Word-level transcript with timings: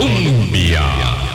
Colombia. 0.00 1.29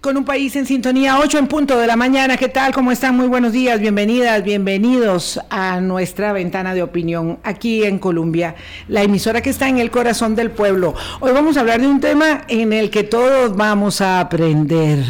Con 0.00 0.16
un 0.16 0.24
país 0.24 0.56
en 0.56 0.64
sintonía, 0.64 1.18
8 1.18 1.36
en 1.36 1.46
punto 1.46 1.76
de 1.76 1.86
la 1.86 1.94
mañana. 1.94 2.38
¿Qué 2.38 2.48
tal? 2.48 2.72
¿Cómo 2.72 2.90
están? 2.90 3.14
Muy 3.14 3.26
buenos 3.26 3.52
días, 3.52 3.78
bienvenidas, 3.78 4.42
bienvenidos 4.42 5.38
a 5.50 5.78
nuestra 5.82 6.32
ventana 6.32 6.72
de 6.72 6.82
opinión 6.82 7.38
aquí 7.44 7.84
en 7.84 7.98
Colombia, 7.98 8.54
la 8.88 9.02
emisora 9.02 9.42
que 9.42 9.50
está 9.50 9.68
en 9.68 9.76
el 9.76 9.90
corazón 9.90 10.34
del 10.34 10.52
pueblo. 10.52 10.94
Hoy 11.20 11.32
vamos 11.32 11.58
a 11.58 11.60
hablar 11.60 11.82
de 11.82 11.86
un 11.86 12.00
tema 12.00 12.46
en 12.48 12.72
el 12.72 12.88
que 12.88 13.02
todos 13.02 13.54
vamos 13.54 14.00
a 14.00 14.20
aprender. 14.20 15.04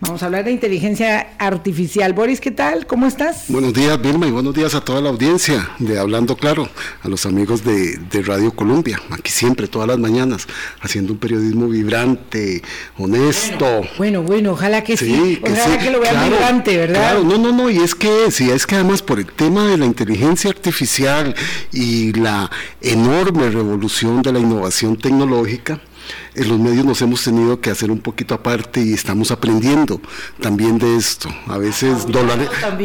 Vamos 0.00 0.22
a 0.22 0.26
hablar 0.26 0.44
de 0.44 0.50
inteligencia 0.50 1.28
artificial. 1.38 2.12
Boris, 2.12 2.38
¿qué 2.38 2.50
tal? 2.50 2.86
¿Cómo 2.86 3.06
estás? 3.06 3.46
Buenos 3.48 3.72
días, 3.72 3.98
Vilma, 4.02 4.26
y 4.26 4.30
buenos 4.30 4.52
días 4.52 4.74
a 4.74 4.82
toda 4.82 5.00
la 5.00 5.08
audiencia 5.08 5.70
de 5.78 5.98
Hablando 5.98 6.36
Claro, 6.36 6.68
a 7.02 7.08
los 7.08 7.24
amigos 7.24 7.64
de, 7.64 7.96
de 7.96 8.20
Radio 8.20 8.54
Colombia, 8.54 9.00
aquí 9.10 9.30
siempre, 9.30 9.68
todas 9.68 9.88
las 9.88 9.98
mañanas, 9.98 10.46
haciendo 10.82 11.14
un 11.14 11.18
periodismo 11.18 11.66
vibrante, 11.66 12.60
honesto. 12.98 13.64
Bueno, 13.96 14.20
bueno 14.20 14.33
bueno, 14.33 14.33
ojalá 14.46 14.82
que 14.82 14.96
sí, 14.96 15.40
ojalá 15.42 15.78
que 15.78 15.90
lo 15.90 16.00
vean 16.00 16.30
vibrante, 16.30 16.76
¿verdad? 16.76 17.00
Claro, 17.00 17.24
no, 17.24 17.38
no, 17.38 17.52
no, 17.52 17.70
y 17.70 17.78
es 17.78 17.94
que 17.94 18.30
sí, 18.30 18.50
es 18.50 18.66
que 18.66 18.76
además 18.76 19.02
por 19.02 19.18
el 19.18 19.26
tema 19.26 19.66
de 19.68 19.78
la 19.78 19.86
inteligencia 19.86 20.50
artificial 20.50 21.34
y 21.72 22.12
la 22.12 22.50
enorme 22.80 23.50
revolución 23.50 24.22
de 24.22 24.32
la 24.32 24.38
innovación 24.38 24.96
tecnológica, 24.96 25.80
en 26.34 26.48
los 26.48 26.58
medios 26.58 26.84
nos 26.84 27.00
hemos 27.02 27.22
tenido 27.22 27.60
que 27.60 27.70
hacer 27.70 27.90
un 27.90 28.00
poquito 28.00 28.34
aparte 28.34 28.80
y 28.80 28.92
estamos 28.92 29.30
aprendiendo 29.30 30.00
también 30.40 30.78
de 30.78 30.96
esto. 30.96 31.28
A 31.46 31.58
veces 31.58 32.06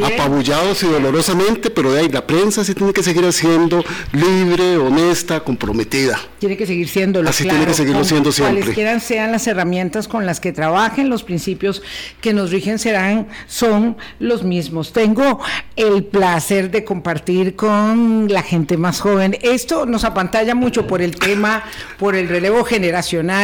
apabullados 0.04 0.84
y 0.84 0.88
dolorosamente, 0.88 1.70
pero 1.70 1.92
de 1.92 2.02
ahí 2.02 2.10
la 2.10 2.26
prensa 2.28 2.64
se 2.64 2.76
tiene 2.76 2.94
que 2.94 3.02
seguir 3.02 3.26
haciendo 3.26 3.84
libre, 4.12 4.78
honesta, 4.78 5.40
comprometida. 5.44 6.20
Tiene 6.40 6.58
que 6.58 6.66
seguir 6.66 6.88
siendo 6.88 7.22
Así 7.28 7.44
tiene 7.44 7.66
que 7.66 7.74
seguirlo 7.74 8.04
siendo 8.04 8.32
siempre. 8.32 8.60
Cualesquiera 8.60 9.00
sean 9.00 9.32
las 9.32 9.48
herramientas 9.48 10.08
con 10.08 10.26
las 10.26 10.40
que 10.40 10.52
trabajen, 10.52 11.10
los 11.10 11.24
principios 11.24 11.82
que 12.22 12.34
nos 12.34 12.52
rigen 12.52 12.78
serán, 12.80 13.28
son 13.48 13.98
los 14.20 14.44
mismos. 14.44 14.94
Tengo 14.94 15.40
el 15.76 16.04
placer 16.04 16.70
de 16.72 16.84
compartir 16.84 17.56
con 17.56 18.28
la 18.32 18.44
gente 18.44 18.78
más 18.78 19.02
joven. 19.02 19.38
Esto 19.42 19.86
nos 19.86 20.04
apantalla 20.04 20.56
mucho 20.56 20.86
por 20.88 21.02
el 21.02 21.16
tema, 21.16 21.64
por 21.98 22.16
el 22.16 22.30
relevo 22.30 22.64
generacional 22.64 23.39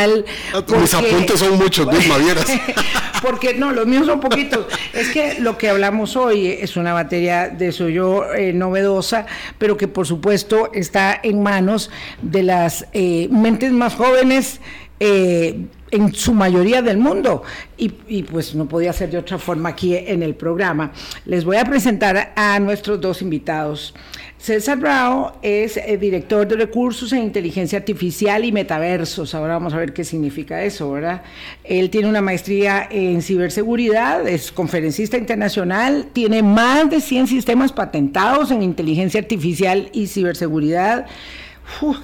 mis 0.79 0.93
apuntes 0.93 1.39
son 1.39 1.57
muchos, 1.57 1.87
misma 1.87 2.17
vieras. 2.19 2.45
porque 3.21 3.53
no, 3.53 3.71
los 3.71 3.87
míos 3.87 4.05
son 4.05 4.19
poquitos. 4.19 4.65
Es 4.93 5.09
que 5.09 5.39
lo 5.39 5.57
que 5.57 5.69
hablamos 5.69 6.15
hoy 6.15 6.47
es 6.47 6.77
una 6.77 6.93
materia 6.93 7.49
de 7.49 7.71
suyo 7.71 8.33
eh, 8.33 8.53
novedosa, 8.53 9.25
pero 9.57 9.77
que 9.77 9.87
por 9.87 10.05
supuesto 10.05 10.71
está 10.73 11.19
en 11.21 11.41
manos 11.41 11.89
de 12.21 12.43
las 12.43 12.87
eh, 12.93 13.27
mentes 13.31 13.71
más 13.71 13.95
jóvenes. 13.95 14.59
Eh, 14.99 15.65
en 15.91 16.13
su 16.13 16.33
mayoría 16.33 16.81
del 16.81 16.97
mundo. 16.97 17.43
Y, 17.77 17.91
y, 18.07 18.23
pues 18.23 18.55
no 18.55 18.65
podía 18.65 18.91
ser 18.93 19.11
de 19.11 19.17
otra 19.17 19.37
forma 19.37 19.69
aquí 19.69 19.95
en 19.95 20.23
el 20.23 20.35
programa. 20.35 20.91
Les 21.25 21.45
voy 21.45 21.57
a 21.57 21.65
presentar 21.65 22.33
a 22.35 22.59
nuestros 22.59 22.99
dos 22.99 23.21
invitados. 23.21 23.93
César 24.37 24.77
Bravo 24.77 25.33
es 25.41 25.77
eh, 25.77 25.97
director 25.97 26.47
de 26.47 26.55
recursos 26.55 27.11
en 27.13 27.23
inteligencia 27.23 27.79
artificial 27.79 28.43
y 28.43 28.51
metaversos. 28.51 29.33
Ahora 29.33 29.53
vamos 29.53 29.73
a 29.73 29.77
ver 29.77 29.93
qué 29.93 30.03
significa 30.03 30.63
eso, 30.63 30.91
¿verdad? 30.91 31.23
Él 31.63 31.89
tiene 31.89 32.09
una 32.09 32.21
maestría 32.21 32.87
en 32.91 33.21
ciberseguridad, 33.21 34.27
es 34.27 34.51
conferencista 34.51 35.17
internacional, 35.17 36.09
tiene 36.13 36.43
más 36.43 36.89
de 36.89 37.01
100 37.01 37.27
sistemas 37.27 37.71
patentados 37.71 38.51
en 38.51 38.61
inteligencia 38.61 39.19
artificial 39.19 39.89
y 39.93 40.07
ciberseguridad. 40.07 41.07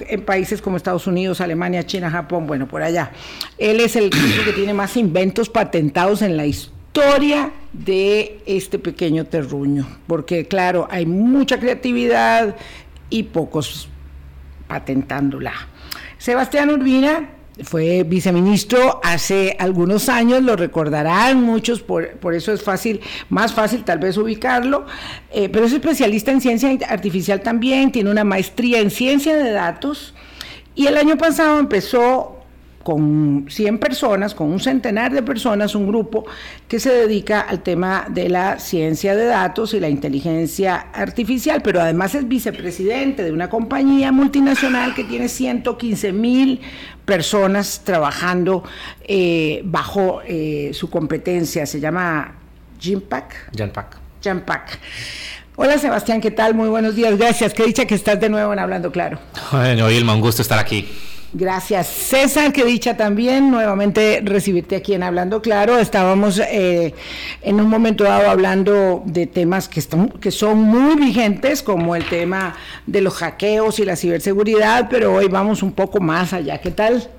en 0.10 0.22
países 0.22 0.62
como 0.62 0.78
Estados 0.78 1.06
Unidos, 1.06 1.42
Alemania, 1.42 1.86
China, 1.86 2.10
Japón, 2.10 2.48
bueno, 2.48 2.68
por 2.68 2.82
allá. 2.82 3.12
Él 3.60 3.80
es 3.80 3.95
el 3.95 4.10
que 4.45 4.54
tiene 4.54 4.73
más 4.73 4.98
inventos 4.98 5.50
patentados 5.50 6.23
en 6.23 6.38
la 6.38 6.48
historia 6.48 6.81
historia 6.94 7.53
de 7.72 8.42
este 8.45 8.78
pequeño 8.78 9.25
terruño, 9.25 9.88
porque 10.08 10.45
claro, 10.50 10.89
hay 10.92 11.06
mucha 11.06 11.58
creatividad 11.58 12.58
y 13.10 13.23
pocos 13.23 13.88
patentándola. 14.67 15.54
Sebastián 16.17 16.70
Urbina 16.70 17.30
fue 17.64 18.04
viceministro 18.04 18.99
hace 19.04 19.55
algunos 19.58 20.10
años, 20.10 20.43
lo 20.43 20.58
recordarán 20.58 21.42
muchos, 21.42 21.82
por, 21.82 22.10
eso 22.33 22.52
es 22.52 22.61
fácil, 22.61 22.99
más 23.30 23.54
fácil 23.54 23.86
tal 23.86 23.99
vez 23.99 24.17
ubicarlo, 24.17 24.86
eh, 25.32 25.48
pero 25.48 25.67
es 25.67 25.71
especialista 25.71 26.32
en 26.32 26.42
ciencia 26.42 26.77
artificial 26.89 27.42
también, 27.42 27.93
tiene 27.93 28.11
una 28.11 28.26
maestría 28.26 28.80
en 28.80 28.92
ciencia 28.92 29.37
de 29.37 29.52
datos 29.52 30.14
y 30.76 30.87
el 30.87 30.98
año 30.98 31.17
pasado 31.17 31.58
empezó 31.58 32.41
con 32.83 33.45
100 33.49 33.80
personas, 33.80 34.36
con 34.36 34.52
un 34.52 34.59
centenar 34.59 35.14
de 35.14 35.23
personas, 35.23 35.75
un 35.75 35.87
grupo 35.87 36.25
que 36.67 36.80
se 36.80 36.92
dedica 36.92 37.42
al 37.42 37.61
tema 37.61 38.05
de 38.09 38.30
la 38.30 38.59
ciencia 38.59 39.15
de 39.15 39.25
datos 39.25 39.73
y 39.73 39.80
la 39.80 39.89
inteligencia 39.89 40.87
artificial, 40.93 41.61
pero 41.61 41.81
además 41.81 42.15
es 42.15 42.27
vicepresidente 42.27 43.23
de 43.23 43.31
una 43.31 43.49
compañía 43.49 44.11
multinacional 44.11 44.93
que 44.95 45.03
tiene 45.03 45.27
115 45.27 46.11
mil 46.11 46.61
personas 47.05 47.81
trabajando 47.83 48.64
eh, 49.03 49.61
bajo 49.65 50.21
eh, 50.25 50.71
su 50.73 50.89
competencia. 50.89 51.65
Se 51.65 51.80
llama 51.80 52.36
Jimpac. 52.80 53.52
Janpac. 53.55 53.98
Janpac. 54.23 54.80
Hola 55.58 55.78
Sebastián, 55.78 56.22
¿qué 56.22 56.32
tal? 56.32 56.56
Muy 56.56 56.70
buenos 56.70 56.95
días, 56.95 57.17
gracias. 57.17 57.54
Qué 57.54 57.66
dicha 57.66 57.86
que 57.86 57.94
estás 57.94 58.20
de 58.20 58.30
nuevo 58.30 58.54
en 58.54 58.60
Hablando 58.60 58.89
Claro. 58.92 59.20
Bueno, 59.52 59.92
Ilma, 59.92 60.16
un 60.16 60.22
gusto 60.22 60.42
estar 60.42 60.58
aquí. 60.58 60.88
Gracias, 61.34 61.88
César, 61.88 62.54
que 62.54 62.64
dicha 62.64 62.95
también 62.95 63.52
nuevamente 63.52 64.22
recibirte 64.23 64.78
aquí 64.78 64.94
en 64.94 65.04
Hablando 65.04 65.42
Claro. 65.42 65.78
Estábamos 65.78 66.40
eh, 66.40 66.94
en 67.42 67.60
un 67.60 67.70
momento 67.70 68.06
dado 68.06 68.30
hablando 68.30 69.04
de 69.06 69.28
temas 69.28 69.67
que, 69.67 69.82
están, 69.82 70.08
que 70.08 70.32
son 70.32 70.58
muy 70.58 70.95
vigentes, 70.95 71.61
como 71.64 71.98
el 71.98 72.06
tema 72.06 72.56
de 72.86 73.02
los 73.02 73.16
hackeos 73.16 73.80
y 73.80 73.86
la 73.86 73.98
ciberseguridad, 73.98 74.88
pero 74.90 75.14
hoy 75.14 75.28
vamos 75.28 75.64
un 75.64 75.73
poco 75.73 76.00
más 76.00 76.32
allá. 76.32 76.60
¿Qué 76.60 76.72
tal? 76.72 77.10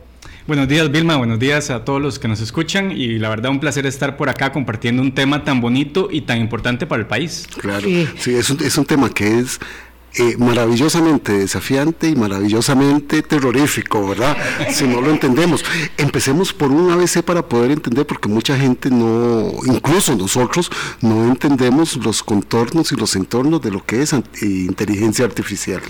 Buenos 0.44 0.66
días 0.66 0.90
Vilma, 0.90 1.16
buenos 1.16 1.38
días 1.38 1.70
a 1.70 1.84
todos 1.84 2.02
los 2.02 2.18
que 2.18 2.26
nos 2.26 2.40
escuchan 2.40 2.90
y 2.90 3.20
la 3.20 3.28
verdad 3.28 3.52
un 3.52 3.60
placer 3.60 3.86
estar 3.86 4.16
por 4.16 4.28
acá 4.28 4.50
compartiendo 4.50 5.00
un 5.00 5.14
tema 5.14 5.44
tan 5.44 5.60
bonito 5.60 6.08
y 6.10 6.22
tan 6.22 6.40
importante 6.40 6.84
para 6.84 7.00
el 7.00 7.06
país. 7.06 7.46
Claro, 7.58 7.86
sí, 8.18 8.34
es, 8.34 8.50
un, 8.50 8.60
es 8.60 8.76
un 8.76 8.84
tema 8.84 9.08
que 9.08 9.38
es 9.38 9.60
eh, 10.14 10.36
maravillosamente 10.38 11.32
desafiante 11.32 12.08
y 12.08 12.16
maravillosamente 12.16 13.22
terrorífico, 13.22 14.08
¿verdad? 14.08 14.36
Si 14.72 14.84
no 14.84 15.00
lo 15.00 15.10
entendemos. 15.10 15.64
Empecemos 15.96 16.52
por 16.52 16.72
un 16.72 16.90
ABC 16.90 17.22
para 17.22 17.46
poder 17.48 17.70
entender, 17.70 18.04
porque 18.04 18.28
mucha 18.28 18.58
gente 18.58 18.90
no, 18.90 19.52
incluso 19.64 20.16
nosotros, 20.16 20.72
no 21.02 21.28
entendemos 21.28 21.96
los 22.04 22.24
contornos 22.24 22.90
y 22.90 22.96
los 22.96 23.14
entornos 23.14 23.62
de 23.62 23.70
lo 23.70 23.86
que 23.86 24.02
es 24.02 24.12
inteligencia 24.42 25.24
artificial. 25.24 25.82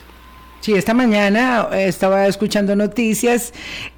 Sí, 0.62 0.74
esta 0.74 0.94
mañana 0.94 1.70
eh, 1.72 1.88
estaba 1.88 2.28
escuchando 2.28 2.76
noticias 2.76 3.52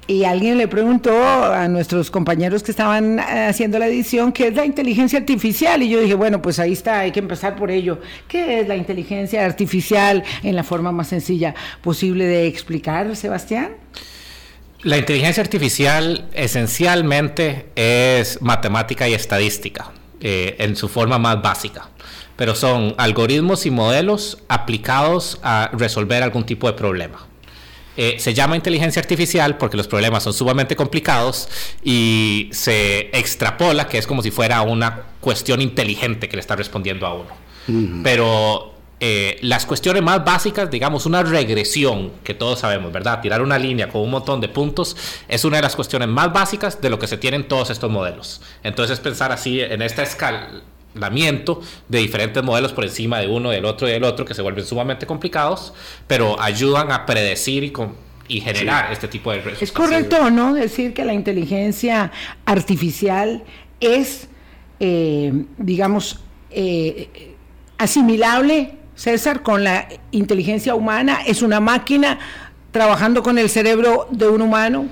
y 0.07 0.23
alguien 0.23 0.57
le 0.57 0.67
preguntó 0.67 1.13
a 1.23 1.67
nuestros 1.67 2.09
compañeros 2.09 2.63
que 2.63 2.71
estaban 2.71 3.19
eh, 3.19 3.45
haciendo 3.49 3.77
la 3.77 3.85
edición 3.85 4.31
qué 4.31 4.47
es 4.47 4.55
la 4.55 4.65
inteligencia 4.65 5.19
artificial 5.19 5.83
y 5.83 5.89
yo 5.89 6.01
dije, 6.01 6.15
bueno, 6.15 6.41
pues 6.41 6.57
ahí 6.57 6.73
está, 6.73 7.01
hay 7.01 7.11
que 7.11 7.19
empezar 7.19 7.55
por 7.55 7.69
ello. 7.69 7.99
¿Qué 8.27 8.61
es 8.61 8.67
la 8.67 8.75
inteligencia 8.75 9.45
artificial 9.45 10.23
en 10.41 10.55
la 10.55 10.63
forma 10.63 10.91
más 10.91 11.09
sencilla 11.09 11.53
posible 11.83 12.25
de 12.25 12.47
explicar, 12.47 13.15
Sebastián? 13.15 13.73
La 14.81 14.97
inteligencia 14.97 15.43
artificial 15.43 16.29
esencialmente 16.33 17.67
es 17.75 18.41
matemática 18.41 19.07
y 19.07 19.13
estadística 19.13 19.91
eh, 20.19 20.55
en 20.57 20.75
su 20.75 20.89
forma 20.89 21.19
más 21.19 21.39
básica 21.43 21.89
pero 22.35 22.55
son 22.55 22.95
algoritmos 22.97 23.65
y 23.65 23.71
modelos 23.71 24.39
aplicados 24.47 25.39
a 25.43 25.69
resolver 25.73 26.23
algún 26.23 26.45
tipo 26.45 26.67
de 26.67 26.73
problema. 26.73 27.27
Eh, 27.97 28.17
se 28.19 28.33
llama 28.33 28.57
inteligencia 28.57 29.01
artificial 29.01 29.57
porque 29.57 29.77
los 29.77 29.87
problemas 29.87 30.23
son 30.23 30.33
sumamente 30.33 30.75
complicados 30.75 31.47
y 31.81 32.49
se 32.51 33.09
extrapola 33.17 33.87
que 33.87 33.97
es 33.97 34.05
como 34.05 34.21
si 34.21 34.31
fuera 34.31 34.61
una 34.63 35.03
cuestión 35.21 35.61
inteligente 35.61 36.27
que 36.27 36.35
le 36.35 36.41
está 36.41 36.55
respondiendo 36.55 37.07
a 37.07 37.13
uno. 37.13 37.45
Pero 38.03 38.75
eh, 38.99 39.39
las 39.41 39.65
cuestiones 39.65 40.03
más 40.03 40.23
básicas, 40.23 40.69
digamos 40.69 41.07
una 41.07 41.23
regresión 41.23 42.11
que 42.23 42.33
todos 42.35 42.59
sabemos, 42.59 42.91
¿verdad? 42.91 43.21
Tirar 43.21 43.41
una 43.41 43.57
línea 43.57 43.89
con 43.89 44.01
un 44.01 44.11
montón 44.11 44.39
de 44.39 44.49
puntos 44.49 44.95
es 45.27 45.45
una 45.45 45.57
de 45.57 45.63
las 45.63 45.75
cuestiones 45.75 46.07
más 46.07 46.31
básicas 46.31 46.79
de 46.79 46.89
lo 46.89 46.99
que 46.99 47.07
se 47.07 47.17
tienen 47.17 47.47
todos 47.47 47.71
estos 47.71 47.89
modelos. 47.89 48.41
Entonces 48.61 48.99
pensar 48.99 49.31
así 49.31 49.61
en 49.61 49.81
esta 49.81 50.03
escala 50.03 50.61
de 50.95 51.99
diferentes 51.99 52.43
modelos 52.43 52.73
por 52.73 52.83
encima 52.83 53.19
de 53.19 53.27
uno, 53.27 53.49
del 53.49 53.65
otro 53.65 53.87
y 53.87 53.91
del 53.91 54.03
otro, 54.03 54.25
que 54.25 54.33
se 54.33 54.41
vuelven 54.41 54.65
sumamente 54.65 55.05
complicados, 55.05 55.73
pero 56.07 56.39
ayudan 56.39 56.91
a 56.91 57.05
predecir 57.05 57.63
y, 57.63 57.73
y 58.27 58.41
generar 58.41 58.91
este 58.91 59.07
tipo 59.07 59.31
de 59.31 59.37
resultados. 59.37 59.61
Es 59.61 59.71
correcto, 59.71 60.29
¿no? 60.31 60.53
Decir 60.53 60.93
que 60.93 61.05
la 61.05 61.13
inteligencia 61.13 62.11
artificial 62.45 63.43
es, 63.79 64.27
eh, 64.79 65.33
digamos, 65.57 66.21
eh, 66.49 67.35
asimilable, 67.77 68.77
César, 68.95 69.43
con 69.43 69.63
la 69.63 69.89
inteligencia 70.11 70.73
humana, 70.73 71.19
es 71.25 71.41
una 71.41 71.59
máquina 71.59 72.17
trabajando 72.71 73.21
con 73.21 73.37
el 73.37 73.49
cerebro 73.49 74.07
de 74.09 74.27
un 74.27 74.41
humano. 74.41 74.87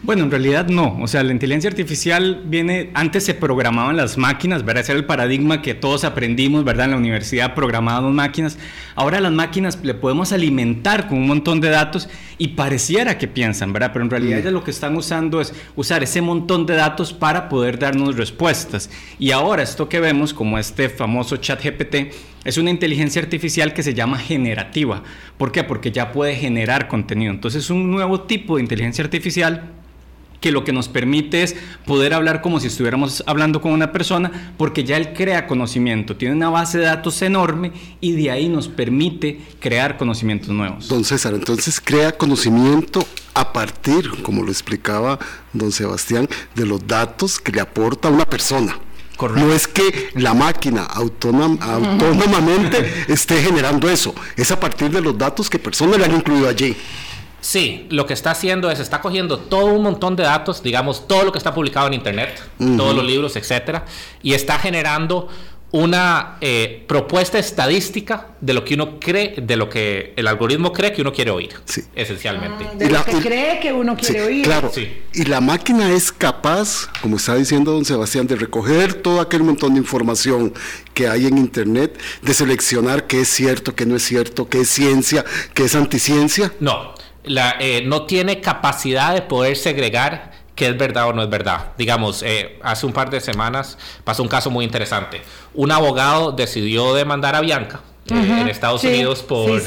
Bueno, 0.00 0.22
en 0.22 0.30
realidad 0.30 0.68
no. 0.68 0.96
O 1.00 1.08
sea, 1.08 1.24
la 1.24 1.32
inteligencia 1.32 1.68
artificial 1.68 2.42
viene, 2.44 2.90
antes 2.94 3.24
se 3.24 3.34
programaban 3.34 3.96
las 3.96 4.16
máquinas, 4.16 4.64
¿verdad? 4.64 4.84
Ese 4.84 4.92
era 4.92 5.00
el 5.00 5.06
paradigma 5.06 5.60
que 5.60 5.74
todos 5.74 6.04
aprendimos, 6.04 6.62
¿verdad? 6.62 6.84
En 6.84 6.92
la 6.92 6.96
universidad 6.98 7.54
programábamos 7.54 8.14
máquinas. 8.14 8.58
Ahora 8.94 9.20
las 9.20 9.32
máquinas 9.32 9.80
le 9.82 9.94
podemos 9.94 10.32
alimentar 10.32 11.08
con 11.08 11.18
un 11.18 11.26
montón 11.26 11.60
de 11.60 11.70
datos 11.70 12.08
y 12.38 12.48
pareciera 12.48 13.18
que 13.18 13.26
piensan, 13.26 13.72
¿verdad? 13.72 13.90
Pero 13.92 14.04
en 14.04 14.10
realidad 14.10 14.38
ellas 14.38 14.52
lo 14.52 14.62
que 14.62 14.70
están 14.70 14.96
usando 14.96 15.40
es 15.40 15.52
usar 15.74 16.04
ese 16.04 16.22
montón 16.22 16.64
de 16.64 16.76
datos 16.76 17.12
para 17.12 17.48
poder 17.48 17.80
darnos 17.80 18.16
respuestas. 18.16 18.90
Y 19.18 19.32
ahora 19.32 19.64
esto 19.64 19.88
que 19.88 19.98
vemos, 19.98 20.32
como 20.32 20.58
este 20.58 20.90
famoso 20.90 21.38
chat 21.38 21.60
GPT, 21.60 22.14
es 22.44 22.56
una 22.56 22.70
inteligencia 22.70 23.20
artificial 23.20 23.74
que 23.74 23.82
se 23.82 23.94
llama 23.94 24.16
generativa. 24.16 25.02
¿Por 25.36 25.50
qué? 25.50 25.64
Porque 25.64 25.90
ya 25.90 26.12
puede 26.12 26.36
generar 26.36 26.86
contenido. 26.86 27.32
Entonces 27.32 27.64
es 27.64 27.70
un 27.70 27.90
nuevo 27.90 28.20
tipo 28.22 28.56
de 28.56 28.62
inteligencia 28.62 29.02
artificial 29.02 29.72
que 30.40 30.52
lo 30.52 30.64
que 30.64 30.72
nos 30.72 30.88
permite 30.88 31.42
es 31.42 31.56
poder 31.86 32.14
hablar 32.14 32.42
como 32.42 32.60
si 32.60 32.68
estuviéramos 32.68 33.24
hablando 33.26 33.60
con 33.60 33.72
una 33.72 33.92
persona, 33.92 34.52
porque 34.56 34.84
ya 34.84 34.96
él 34.96 35.12
crea 35.12 35.46
conocimiento, 35.46 36.16
tiene 36.16 36.34
una 36.34 36.50
base 36.50 36.78
de 36.78 36.84
datos 36.84 37.20
enorme 37.22 37.72
y 38.00 38.12
de 38.12 38.30
ahí 38.30 38.48
nos 38.48 38.68
permite 38.68 39.40
crear 39.60 39.96
conocimientos 39.96 40.50
nuevos. 40.50 40.88
Don 40.88 41.04
César, 41.04 41.34
entonces 41.34 41.80
crea 41.80 42.12
conocimiento 42.12 43.06
a 43.34 43.52
partir, 43.52 44.22
como 44.22 44.42
lo 44.42 44.50
explicaba 44.50 45.18
don 45.52 45.72
Sebastián, 45.72 46.28
de 46.54 46.66
los 46.66 46.86
datos 46.86 47.38
que 47.38 47.52
le 47.52 47.60
aporta 47.60 48.08
una 48.08 48.24
persona. 48.24 48.78
No 49.20 49.52
es 49.52 49.66
que 49.66 50.10
la 50.14 50.32
máquina 50.32 50.84
autónomamente 50.84 53.04
esté 53.08 53.42
generando 53.42 53.90
eso, 53.90 54.14
es 54.36 54.52
a 54.52 54.60
partir 54.60 54.90
de 54.90 55.00
los 55.00 55.18
datos 55.18 55.50
que 55.50 55.58
personas 55.58 55.98
le 55.98 56.04
han 56.04 56.14
incluido 56.14 56.48
allí. 56.48 56.76
Sí, 57.40 57.86
lo 57.90 58.04
que 58.06 58.14
está 58.14 58.32
haciendo 58.32 58.70
es, 58.70 58.80
está 58.80 59.00
cogiendo 59.00 59.38
todo 59.38 59.66
un 59.66 59.82
montón 59.82 60.16
de 60.16 60.24
datos, 60.24 60.62
digamos, 60.62 61.06
todo 61.06 61.24
lo 61.24 61.32
que 61.32 61.38
está 61.38 61.54
publicado 61.54 61.86
en 61.86 61.94
Internet, 61.94 62.42
todos 62.76 62.94
los 62.94 63.04
libros, 63.04 63.36
etcétera, 63.36 63.84
y 64.22 64.34
está 64.34 64.58
generando 64.58 65.28
una 65.70 66.38
eh, 66.40 66.84
propuesta 66.86 67.38
estadística 67.38 68.28
de 68.40 68.54
lo 68.54 68.64
que 68.64 68.74
uno 68.74 68.98
cree, 68.98 69.34
de 69.42 69.56
lo 69.56 69.68
que 69.68 70.14
el 70.16 70.26
algoritmo 70.26 70.72
cree 70.72 70.92
que 70.92 71.02
uno 71.02 71.12
quiere 71.12 71.30
oír, 71.30 71.50
esencialmente. 71.94 72.64
Ah, 72.66 72.74
de 72.74 72.90
lo 72.90 73.04
que 73.04 73.12
cree 73.18 73.60
que 73.60 73.72
uno 73.72 73.94
quiere 73.94 74.22
oír. 74.22 74.44
Claro, 74.44 74.72
y 75.12 75.24
la 75.26 75.42
máquina 75.42 75.92
es 75.92 76.10
capaz, 76.10 76.88
como 77.02 77.16
está 77.16 77.34
diciendo 77.34 77.72
don 77.72 77.84
Sebastián, 77.84 78.26
de 78.26 78.36
recoger 78.36 78.94
todo 78.94 79.20
aquel 79.20 79.42
montón 79.42 79.74
de 79.74 79.80
información 79.80 80.54
que 80.94 81.06
hay 81.06 81.26
en 81.26 81.36
Internet, 81.36 81.98
de 82.22 82.32
seleccionar 82.32 83.06
qué 83.06 83.20
es 83.20 83.28
cierto, 83.28 83.74
qué 83.74 83.84
no 83.84 83.94
es 83.94 84.04
cierto, 84.04 84.48
qué 84.48 84.62
es 84.62 84.70
ciencia, 84.70 85.24
qué 85.52 85.64
es 85.64 85.74
anticiencia. 85.74 86.50
No, 86.60 86.94
la, 87.28 87.56
eh, 87.60 87.82
no 87.84 88.02
tiene 88.02 88.40
capacidad 88.40 89.14
de 89.14 89.22
poder 89.22 89.56
segregar 89.56 90.32
qué 90.54 90.68
es 90.68 90.76
verdad 90.76 91.08
o 91.08 91.12
no 91.12 91.22
es 91.22 91.30
verdad. 91.30 91.72
Digamos, 91.78 92.22
eh, 92.22 92.58
hace 92.62 92.86
un 92.86 92.92
par 92.92 93.10
de 93.10 93.20
semanas 93.20 93.78
pasó 94.04 94.22
un 94.22 94.28
caso 94.28 94.50
muy 94.50 94.64
interesante. 94.64 95.22
Un 95.54 95.70
abogado 95.70 96.32
decidió 96.32 96.94
demandar 96.94 97.36
a 97.36 97.40
Bianca 97.40 97.80
eh, 98.10 98.14
en 98.14 98.48
Estados 98.48 98.82
Unidos 98.82 99.22
por... 99.22 99.62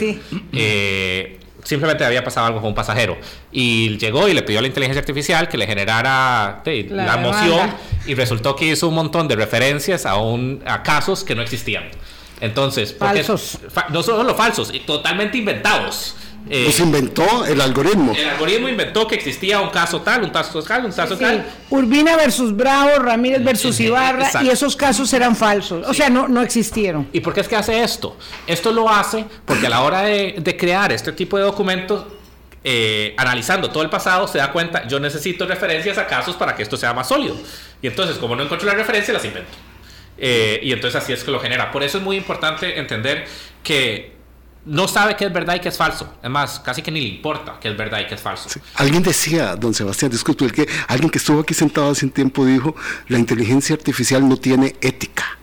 simplemente 1.64 2.04
había 2.04 2.24
pasado 2.24 2.48
algo 2.48 2.60
con 2.60 2.70
un 2.70 2.76
pasajero 2.76 3.16
y 3.52 3.96
llegó 4.00 4.28
y 4.28 4.34
le 4.34 4.42
pidió 4.42 4.58
a 4.58 4.62
la 4.64 4.68
inteligencia 4.68 5.00
artificial 5.00 5.48
que 5.48 5.60
le 5.60 5.68
generara 5.68 6.64
la, 6.66 7.18
moción 7.18 7.72
y 8.08 8.16
resultó 8.16 8.56
que 8.56 8.66
hizo 8.66 8.88
un 8.88 8.96
montón 8.96 9.28
de 9.28 9.36
referencias 9.36 10.08
a, 10.08 10.16
un, 10.16 10.64
a 10.66 10.82
casos 10.82 11.24
que 11.24 11.36
no 11.36 11.42
existían. 11.42 11.84
Entonces, 12.42 12.96
falsos. 12.98 13.60
no 13.90 14.02
solo 14.02 14.36
falsos, 14.36 14.74
totalmente 14.86 15.38
inventados. 15.38 16.16
Eh, 16.50 16.64
pues 16.66 16.80
inventó 16.80 17.46
el 17.46 17.62
algoritmo. 17.62 18.14
El 18.14 18.30
algoritmo 18.30 18.68
inventó 18.68 19.08
que 19.08 19.16
existía 19.16 19.62
un 19.62 19.70
caso 19.70 20.02
tal, 20.02 20.24
un 20.24 20.32
caso 20.32 20.62
tal, 20.64 20.86
un 20.86 20.92
caso 20.92 21.18
tal. 21.18 21.46
Urbina 21.70 22.16
versus 22.16 22.56
Bravo, 22.56 23.00
Ramírez 23.00 23.44
versus 23.44 23.80
Ibarra, 23.80 24.30
y 24.44 24.50
esos 24.50 24.76
casos 24.76 25.14
eran 25.14 25.36
falsos. 25.36 25.88
O 25.88 25.94
sea, 25.94 26.10
no, 26.10 26.28
no 26.28 26.42
existieron. 26.42 27.08
¿Y 27.14 27.20
por 27.20 27.34
qué 27.34 27.42
es 27.42 27.48
que 27.48 27.56
hace 27.56 27.82
esto? 27.84 28.18
Esto 28.48 28.72
lo 28.72 28.90
hace 28.90 29.26
porque 29.46 29.68
a 29.68 29.70
la 29.70 29.82
hora 29.82 30.02
de, 30.02 30.58
crear 30.60 30.92
este 30.92 31.12
tipo 31.14 31.38
de 31.38 31.44
documentos, 31.44 32.06
eh, 32.64 33.14
analizando 33.18 33.70
todo 33.70 33.84
el 33.84 33.90
pasado, 33.90 34.28
se 34.28 34.38
da 34.38 34.52
cuenta, 34.52 34.88
yo 34.88 35.00
necesito 35.00 35.46
referencias 35.46 35.98
a 35.98 36.06
casos 36.06 36.36
para 36.36 36.56
que 36.56 36.64
esto 36.64 36.76
sea 36.76 36.94
más 36.94 37.08
sólido. 37.08 37.36
Y 37.82 37.88
entonces, 37.88 38.18
como 38.18 38.36
no 38.36 38.44
encuentro 38.44 38.68
la 38.68 38.76
referencia, 38.76 39.14
las 39.14 39.24
invento. 39.24 39.52
Eh, 40.18 40.60
y 40.62 40.72
entonces 40.72 41.02
así 41.02 41.14
es 41.14 41.24
que 41.24 41.32
lo 41.32 41.40
genera. 41.40 41.72
Por 41.72 41.84
eso 41.84 41.98
es 41.98 42.04
muy 42.04 42.18
importante 42.18 42.78
entender 42.78 43.26
que 43.64 44.21
no 44.66 44.88
sabe 44.88 45.16
qué 45.16 45.26
es 45.26 45.34
verdad 45.34 45.56
y 45.56 45.60
qué 45.60 45.70
es 45.70 45.78
falso. 45.78 46.16
Es 46.22 46.30
más, 46.30 46.60
casi 46.60 46.82
que 46.82 46.92
ni 46.92 47.02
le 47.02 47.08
importa 47.08 47.58
qué 47.60 47.70
es 47.70 47.78
verdad 47.78 48.00
y 48.00 48.08
qué 48.08 48.16
es 48.16 48.22
falso. 48.22 48.50
Alguien 48.76 49.02
decía, 49.02 49.56
don 49.56 49.74
Sebastián, 49.74 50.12
disculpe, 50.12 50.46
el 50.46 50.52
que, 50.52 50.68
alguien 50.88 51.10
que 51.10 51.18
estuvo 51.18 51.42
aquí 51.42 51.54
sentado 51.54 51.92
hace 51.92 52.06
un 52.06 52.12
tiempo 52.12 52.46
dijo, 52.46 52.76
la 53.08 53.18
inteligencia 53.18 53.76
artificial 53.76 54.28
no 54.28 54.38
tiene 54.38 54.76
ética. 54.82 55.38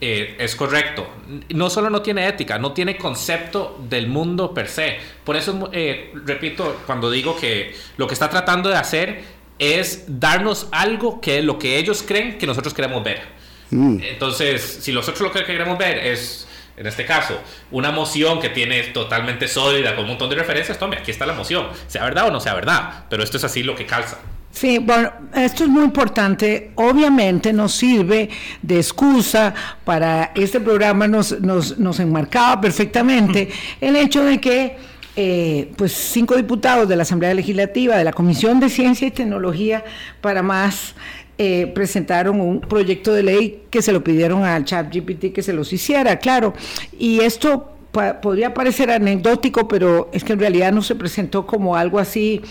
Eh, 0.00 0.36
es 0.38 0.54
correcto. 0.56 1.08
No 1.54 1.70
solo 1.70 1.88
no 1.88 2.02
tiene 2.02 2.28
ética, 2.28 2.58
no 2.58 2.72
tiene 2.72 2.98
concepto 2.98 3.82
del 3.88 4.08
mundo 4.08 4.52
per 4.52 4.68
se. 4.68 4.98
Por 5.24 5.36
eso, 5.36 5.70
eh, 5.72 6.12
repito, 6.24 6.82
cuando 6.86 7.10
digo 7.10 7.36
que 7.36 7.74
lo 7.96 8.06
que 8.06 8.14
está 8.14 8.28
tratando 8.28 8.68
de 8.68 8.76
hacer 8.76 9.24
es 9.58 10.04
darnos 10.06 10.68
algo 10.70 11.20
que 11.20 11.38
es 11.38 11.44
lo 11.44 11.58
que 11.58 11.78
ellos 11.78 12.04
creen 12.06 12.36
que 12.36 12.46
nosotros 12.46 12.74
queremos 12.74 13.02
ver. 13.02 13.22
Mm. 13.70 13.98
Entonces, 14.02 14.80
si 14.82 14.92
nosotros 14.92 15.22
lo 15.22 15.32
que 15.32 15.44
queremos 15.44 15.78
ver 15.78 15.98
es 15.98 16.46
en 16.76 16.86
este 16.86 17.04
caso, 17.04 17.40
una 17.70 17.90
moción 17.90 18.40
que 18.40 18.50
tiene 18.50 18.82
totalmente 18.84 19.48
sólida 19.48 19.94
con 19.94 20.04
un 20.04 20.10
montón 20.10 20.30
de 20.30 20.36
referencias, 20.36 20.78
tome, 20.78 20.96
aquí 20.96 21.10
está 21.10 21.26
la 21.26 21.32
moción, 21.32 21.68
sea 21.86 22.04
verdad 22.04 22.28
o 22.28 22.30
no 22.30 22.40
sea 22.40 22.54
verdad, 22.54 23.04
pero 23.08 23.22
esto 23.22 23.38
es 23.38 23.44
así 23.44 23.62
lo 23.62 23.74
que 23.74 23.86
calza. 23.86 24.18
Sí, 24.50 24.78
bueno, 24.78 25.12
esto 25.34 25.64
es 25.64 25.68
muy 25.68 25.84
importante. 25.84 26.70
Obviamente 26.76 27.52
nos 27.52 27.72
sirve 27.72 28.30
de 28.62 28.76
excusa 28.78 29.54
para 29.84 30.32
este 30.34 30.60
programa, 30.60 31.06
nos, 31.06 31.38
nos, 31.40 31.78
nos 31.78 32.00
enmarcaba 32.00 32.58
perfectamente 32.58 33.50
el 33.82 33.96
hecho 33.96 34.24
de 34.24 34.40
que 34.40 34.78
eh, 35.14 35.72
pues 35.76 35.92
cinco 35.92 36.36
diputados 36.36 36.88
de 36.88 36.94
la 36.94 37.02
Asamblea 37.02 37.32
Legislativa, 37.32 37.96
de 37.96 38.04
la 38.04 38.12
Comisión 38.12 38.60
de 38.60 38.68
Ciencia 38.68 39.08
y 39.08 39.10
Tecnología 39.10 39.82
para 40.20 40.42
más, 40.42 40.94
eh, 41.38 41.70
presentaron 41.74 42.40
un 42.40 42.60
proyecto 42.60 43.12
de 43.12 43.22
ley 43.22 43.64
que 43.70 43.82
se 43.82 43.92
lo 43.92 44.02
pidieron 44.02 44.42
al 44.44 44.64
chat 44.64 44.92
GPT 44.94 45.34
que 45.34 45.42
se 45.42 45.52
los 45.52 45.72
hiciera, 45.72 46.16
claro. 46.18 46.54
Y 46.98 47.20
esto 47.20 47.76
podría 48.22 48.54
parecer 48.54 48.90
anecdótico, 48.90 49.68
pero 49.68 50.08
es 50.12 50.24
que 50.24 50.32
en 50.34 50.40
realidad 50.40 50.72
no 50.72 50.82
se 50.82 50.94
presentó 50.94 51.46
como 51.46 51.76
algo 51.76 51.98
así, 51.98 52.42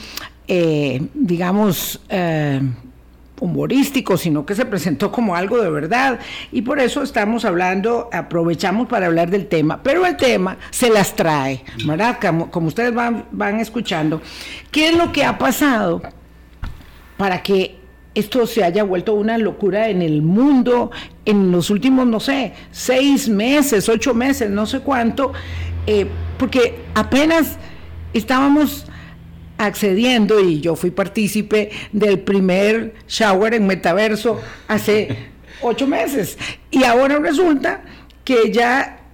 eh, 0.47 1.01
digamos, 1.13 2.01
eh, 2.09 2.61
humorístico, 3.39 4.17
sino 4.17 4.45
que 4.45 4.55
se 4.55 4.65
presentó 4.65 5.11
como 5.11 5.35
algo 5.35 5.61
de 5.61 5.69
verdad. 5.69 6.19
Y 6.51 6.61
por 6.61 6.79
eso 6.79 7.03
estamos 7.03 7.45
hablando, 7.45 8.09
aprovechamos 8.11 8.87
para 8.87 9.07
hablar 9.07 9.29
del 9.29 9.47
tema. 9.47 9.81
Pero 9.83 10.05
el 10.05 10.15
tema 10.15 10.57
se 10.71 10.89
las 10.89 11.15
trae, 11.15 11.63
¿verdad? 11.85 12.17
Como, 12.21 12.49
como 12.51 12.67
ustedes 12.67 12.93
van, 12.93 13.25
van 13.31 13.59
escuchando. 13.59 14.21
¿Qué 14.71 14.89
es 14.89 14.97
lo 14.97 15.11
que 15.11 15.25
ha 15.25 15.37
pasado 15.37 16.01
para 17.17 17.41
que 17.41 17.84
esto 18.15 18.47
se 18.47 18.63
haya 18.63 18.83
vuelto 18.83 19.13
una 19.13 19.37
locura 19.37 19.89
en 19.89 20.01
el 20.01 20.21
mundo 20.21 20.89
en 21.25 21.51
los 21.51 21.69
últimos, 21.69 22.07
no 22.07 22.19
sé, 22.19 22.53
seis 22.71 23.29
meses, 23.29 23.89
ocho 23.89 24.13
meses, 24.13 24.49
no 24.49 24.65
sé 24.65 24.79
cuánto, 24.79 25.33
eh, 25.85 26.07
porque 26.37 26.79
apenas 26.95 27.57
estábamos 28.13 28.85
accediendo 29.57 30.39
y 30.39 30.61
yo 30.61 30.75
fui 30.75 30.91
partícipe 30.91 31.71
del 31.91 32.19
primer 32.19 32.95
shower 33.07 33.53
en 33.53 33.67
metaverso 33.67 34.39
hace 34.67 35.29
ocho 35.61 35.87
meses 35.87 36.37
y 36.71 36.83
ahora 36.83 37.19
resulta 37.19 37.83
que 38.23 38.51
ya 38.51 39.04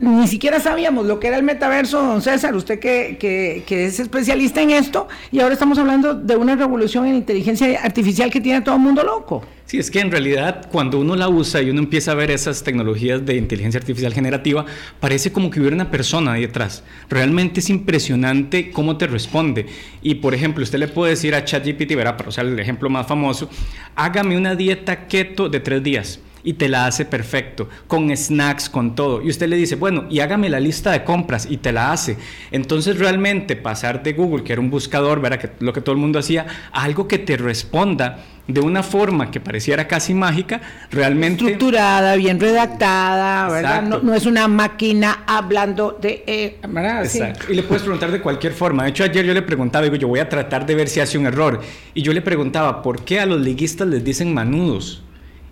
ni 0.00 0.26
siquiera 0.28 0.60
sabíamos 0.60 1.06
lo 1.06 1.20
que 1.20 1.28
era 1.28 1.36
el 1.36 1.42
metaverso, 1.42 2.02
don 2.02 2.22
César, 2.22 2.56
usted 2.56 2.78
que, 2.78 3.16
que, 3.18 3.84
es 3.84 4.00
especialista 4.00 4.62
en 4.62 4.70
esto, 4.70 5.08
y 5.30 5.40
ahora 5.40 5.52
estamos 5.52 5.78
hablando 5.78 6.14
de 6.14 6.36
una 6.36 6.56
revolución 6.56 7.06
en 7.06 7.16
inteligencia 7.16 7.80
artificial 7.82 8.30
que 8.30 8.40
tiene 8.40 8.58
a 8.58 8.64
todo 8.64 8.76
el 8.76 8.80
mundo 8.80 9.02
loco. 9.04 9.44
Sí, 9.66 9.78
es 9.78 9.90
que 9.90 10.00
en 10.00 10.10
realidad 10.10 10.68
cuando 10.72 10.98
uno 10.98 11.14
la 11.14 11.28
usa 11.28 11.60
y 11.60 11.70
uno 11.70 11.80
empieza 11.80 12.12
a 12.12 12.14
ver 12.14 12.30
esas 12.30 12.64
tecnologías 12.64 13.24
de 13.24 13.36
inteligencia 13.36 13.78
artificial 13.78 14.12
generativa, 14.12 14.64
parece 14.98 15.30
como 15.30 15.50
que 15.50 15.60
hubiera 15.60 15.76
una 15.76 15.90
persona 15.90 16.32
ahí 16.32 16.40
detrás. 16.40 16.82
Realmente 17.08 17.60
es 17.60 17.70
impresionante 17.70 18.72
cómo 18.72 18.96
te 18.96 19.06
responde. 19.06 19.66
Y 20.02 20.16
por 20.16 20.34
ejemplo, 20.34 20.64
usted 20.64 20.80
le 20.80 20.88
puede 20.88 21.10
decir 21.10 21.36
a 21.36 21.44
ChatGPT, 21.44 21.94
verá, 21.94 22.16
para 22.16 22.30
usar 22.30 22.46
el 22.46 22.58
ejemplo 22.58 22.88
más 22.90 23.06
famoso, 23.06 23.48
hágame 23.94 24.36
una 24.36 24.56
dieta 24.56 25.06
keto 25.06 25.48
de 25.48 25.60
tres 25.60 25.82
días 25.84 26.20
y 26.42 26.54
te 26.54 26.68
la 26.68 26.86
hace 26.86 27.04
perfecto, 27.04 27.68
con 27.86 28.14
snacks, 28.16 28.68
con 28.68 28.94
todo. 28.94 29.22
Y 29.22 29.30
usted 29.30 29.48
le 29.48 29.56
dice, 29.56 29.76
bueno, 29.76 30.06
y 30.10 30.20
hágame 30.20 30.48
la 30.48 30.60
lista 30.60 30.90
de 30.92 31.04
compras 31.04 31.46
y 31.48 31.58
te 31.58 31.72
la 31.72 31.92
hace. 31.92 32.16
Entonces 32.50 32.98
realmente 32.98 33.56
pasar 33.56 34.02
de 34.02 34.12
Google, 34.12 34.44
que 34.44 34.52
era 34.52 34.60
un 34.60 34.70
buscador, 34.70 35.20
¿verdad? 35.20 35.38
Que 35.38 35.50
lo 35.64 35.72
que 35.72 35.80
todo 35.80 35.94
el 35.94 36.00
mundo 36.00 36.18
hacía, 36.18 36.46
a 36.72 36.82
algo 36.82 37.06
que 37.08 37.18
te 37.18 37.36
responda 37.36 38.24
de 38.46 38.60
una 38.60 38.82
forma 38.82 39.30
que 39.30 39.40
pareciera 39.40 39.86
casi 39.86 40.14
mágica, 40.14 40.60
realmente... 40.90 41.44
Estructurada, 41.44 42.16
bien 42.16 42.40
redactada, 42.40 43.48
¿verdad? 43.48 43.82
No, 44.02 44.14
es 44.14 44.26
una 44.26 44.48
máquina 44.48 45.22
hablando 45.26 45.96
de... 46.00 46.24
Eh, 46.26 46.58
¿verdad? 46.68 47.08
Y 47.48 47.54
le 47.54 47.62
puedes 47.62 47.82
preguntar 47.82 48.10
de 48.10 48.20
cualquier 48.20 48.52
forma. 48.52 48.84
De 48.84 48.90
hecho, 48.90 49.04
ayer 49.04 49.24
yo 49.24 49.34
le 49.34 49.42
preguntaba, 49.42 49.84
digo, 49.84 49.96
yo 49.96 50.08
voy 50.08 50.20
a 50.20 50.28
tratar 50.28 50.66
de 50.66 50.74
ver 50.74 50.88
si 50.88 51.00
hace 51.00 51.16
un 51.16 51.26
error. 51.26 51.60
Y 51.94 52.02
yo 52.02 52.12
le 52.12 52.22
preguntaba, 52.22 52.82
¿por 52.82 53.04
qué 53.04 53.20
a 53.20 53.26
los 53.26 53.40
liguistas 53.40 53.86
les 53.86 54.02
dicen 54.02 54.34
manudos? 54.34 55.02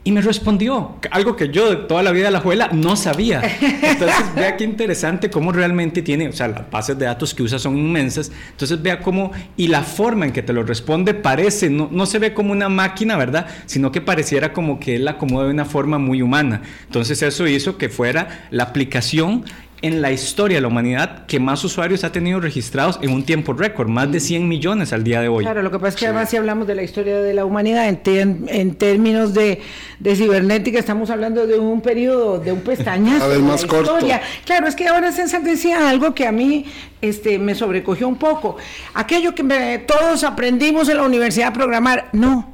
Y 0.08 0.12
me 0.12 0.22
respondió, 0.22 0.96
algo 1.10 1.36
que 1.36 1.50
yo 1.50 1.68
de 1.68 1.76
toda 1.76 2.02
la 2.02 2.12
vida 2.12 2.24
de 2.24 2.30
la 2.30 2.40
juela 2.40 2.70
no 2.72 2.96
sabía. 2.96 3.42
Entonces, 3.82 4.34
vea 4.34 4.56
qué 4.56 4.64
interesante 4.64 5.28
cómo 5.28 5.52
realmente 5.52 6.00
tiene, 6.00 6.28
o 6.28 6.32
sea, 6.32 6.48
las 6.48 6.70
bases 6.70 6.98
de 6.98 7.04
datos 7.04 7.34
que 7.34 7.42
usa 7.42 7.58
son 7.58 7.76
inmensas. 7.76 8.32
Entonces, 8.52 8.80
vea 8.80 9.00
cómo, 9.00 9.32
y 9.58 9.66
la 9.66 9.82
forma 9.82 10.24
en 10.24 10.32
que 10.32 10.42
te 10.42 10.54
lo 10.54 10.62
responde 10.62 11.12
parece, 11.12 11.68
no, 11.68 11.90
no 11.92 12.06
se 12.06 12.18
ve 12.18 12.32
como 12.32 12.52
una 12.52 12.70
máquina, 12.70 13.18
¿verdad? 13.18 13.48
Sino 13.66 13.92
que 13.92 14.00
pareciera 14.00 14.54
como 14.54 14.80
que 14.80 14.96
él 14.96 15.04
la 15.04 15.10
acomoda 15.10 15.44
de 15.44 15.50
una 15.50 15.66
forma 15.66 15.98
muy 15.98 16.22
humana. 16.22 16.62
Entonces, 16.86 17.20
eso 17.20 17.46
hizo 17.46 17.76
que 17.76 17.90
fuera 17.90 18.46
la 18.50 18.62
aplicación 18.62 19.44
en 19.80 20.02
la 20.02 20.10
historia 20.10 20.56
de 20.56 20.60
la 20.60 20.68
humanidad 20.68 21.26
que 21.26 21.38
más 21.38 21.62
usuarios 21.62 22.02
ha 22.02 22.10
tenido 22.10 22.40
registrados 22.40 22.98
en 23.00 23.10
un 23.10 23.24
tiempo 23.24 23.52
récord, 23.52 23.88
más 23.88 24.10
de 24.10 24.18
100 24.18 24.48
millones 24.48 24.92
al 24.92 25.04
día 25.04 25.20
de 25.20 25.28
hoy. 25.28 25.44
Claro, 25.44 25.62
lo 25.62 25.70
que 25.70 25.78
pasa 25.78 25.88
es 25.90 25.96
que 25.96 26.06
además 26.06 26.30
si 26.30 26.36
hablamos 26.36 26.66
de 26.66 26.74
la 26.74 26.82
historia 26.82 27.20
de 27.20 27.32
la 27.32 27.44
humanidad 27.44 27.88
en, 27.88 28.46
en 28.48 28.74
términos 28.74 29.34
de, 29.34 29.60
de, 30.00 30.16
cibernética, 30.16 30.78
estamos 30.78 31.10
hablando 31.10 31.46
de 31.46 31.58
un 31.58 31.80
periodo, 31.80 32.38
de 32.38 32.52
un 32.52 32.60
pestañazo. 32.60 33.24
A 33.24 33.28
ver, 33.28 33.38
más 33.40 33.64
corto. 33.64 33.98
Claro, 34.44 34.66
es 34.66 34.74
que 34.74 34.88
ahora 34.88 35.12
César 35.12 35.42
decía 35.42 35.88
algo 35.88 36.14
que 36.14 36.26
a 36.26 36.32
mí 36.32 36.64
este, 37.00 37.38
me 37.38 37.54
sobrecogió 37.54 38.08
un 38.08 38.16
poco. 38.16 38.56
Aquello 38.94 39.34
que 39.34 39.84
todos 39.86 40.24
aprendimos 40.24 40.88
en 40.88 40.96
la 40.96 41.04
universidad 41.04 41.48
a 41.48 41.52
programar, 41.52 42.08
no. 42.12 42.52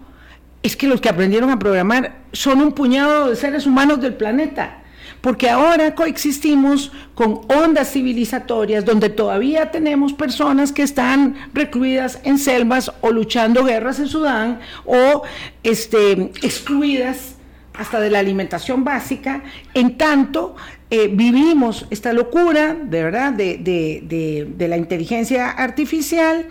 Es 0.63 0.77
que 0.77 0.87
los 0.87 1.01
que 1.01 1.09
aprendieron 1.09 1.51
a 1.51 1.59
programar 1.59 2.23
son 2.33 2.61
un 2.61 2.73
puñado 2.73 3.31
de 3.31 3.37
seres 3.37 3.67
humanos 3.67 4.01
del 4.01 4.15
planeta 4.15 4.84
porque 5.25 5.49
ahora 5.49 5.95
coexistimos 5.95 6.93
con 7.15 7.41
ondas 7.49 7.91
civilizatorias 7.91 8.85
donde 8.85 9.09
todavía 9.09 9.71
tenemos 9.71 10.13
personas 10.13 10.71
que 10.71 10.83
están 10.83 11.35
recluidas 11.55 12.21
en 12.25 12.39
selvas 12.39 12.93
o 13.01 13.11
luchando 13.11 13.65
guerras 13.65 13.99
en 14.01 14.09
Sudán 14.09 14.61
o 14.85 15.23
este, 15.63 16.31
excluidas 16.43 17.37
hasta 17.73 18.01
de 18.01 18.11
la 18.11 18.19
alimentación 18.19 18.85
básica, 18.85 19.43
en 19.73 19.97
tanto 19.97 20.57
eh, 20.91 21.09
vivimos 21.11 21.87
esta 21.89 22.13
locura, 22.13 22.75
de 22.75 23.03
verdad, 23.03 23.33
de 23.33 24.67
la 24.69 24.77
inteligencia 24.77 25.49
artificial 25.49 26.49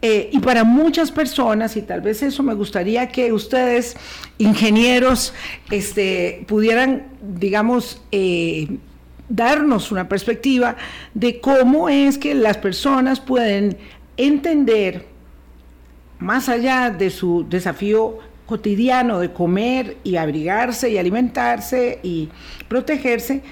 eh, 0.00 0.30
y 0.32 0.38
para 0.38 0.62
muchas 0.62 1.10
personas, 1.10 1.76
y 1.76 1.82
tal 1.82 2.00
vez 2.00 2.22
eso 2.22 2.42
me 2.44 2.54
gustaría 2.54 3.08
que 3.08 3.32
ustedes, 3.32 3.96
ingenieros, 4.38 5.34
este, 5.70 6.44
pudieran, 6.46 7.08
digamos, 7.20 8.00
eh, 8.12 8.78
darnos 9.28 9.90
una 9.90 10.08
perspectiva 10.08 10.76
de 11.14 11.40
cómo 11.40 11.88
es 11.88 12.16
que 12.16 12.34
las 12.34 12.58
personas 12.58 13.18
pueden 13.18 13.76
entender, 14.16 15.06
más 16.20 16.48
allá 16.48 16.90
de 16.90 17.10
su 17.10 17.46
desafío 17.48 18.18
cotidiano 18.46 19.18
de 19.18 19.32
comer 19.32 19.98
y 20.04 20.16
abrigarse 20.16 20.90
y 20.90 20.98
alimentarse 20.98 21.98
y 22.02 22.28
protegerse, 22.68 23.42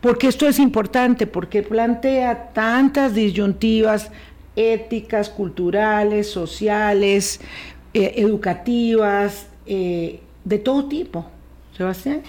porque 0.00 0.28
esto 0.28 0.46
es 0.48 0.60
importante, 0.60 1.26
porque 1.26 1.62
plantea 1.62 2.50
tantas 2.52 3.14
disyuntivas, 3.14 4.10
éticas, 4.58 5.30
culturales, 5.30 6.30
sociales, 6.30 7.40
eh, 7.94 8.14
educativas, 8.16 9.46
eh, 9.66 10.20
de 10.44 10.58
todo 10.58 10.88
tipo. 10.88 11.30
Sebastián. 11.76 12.22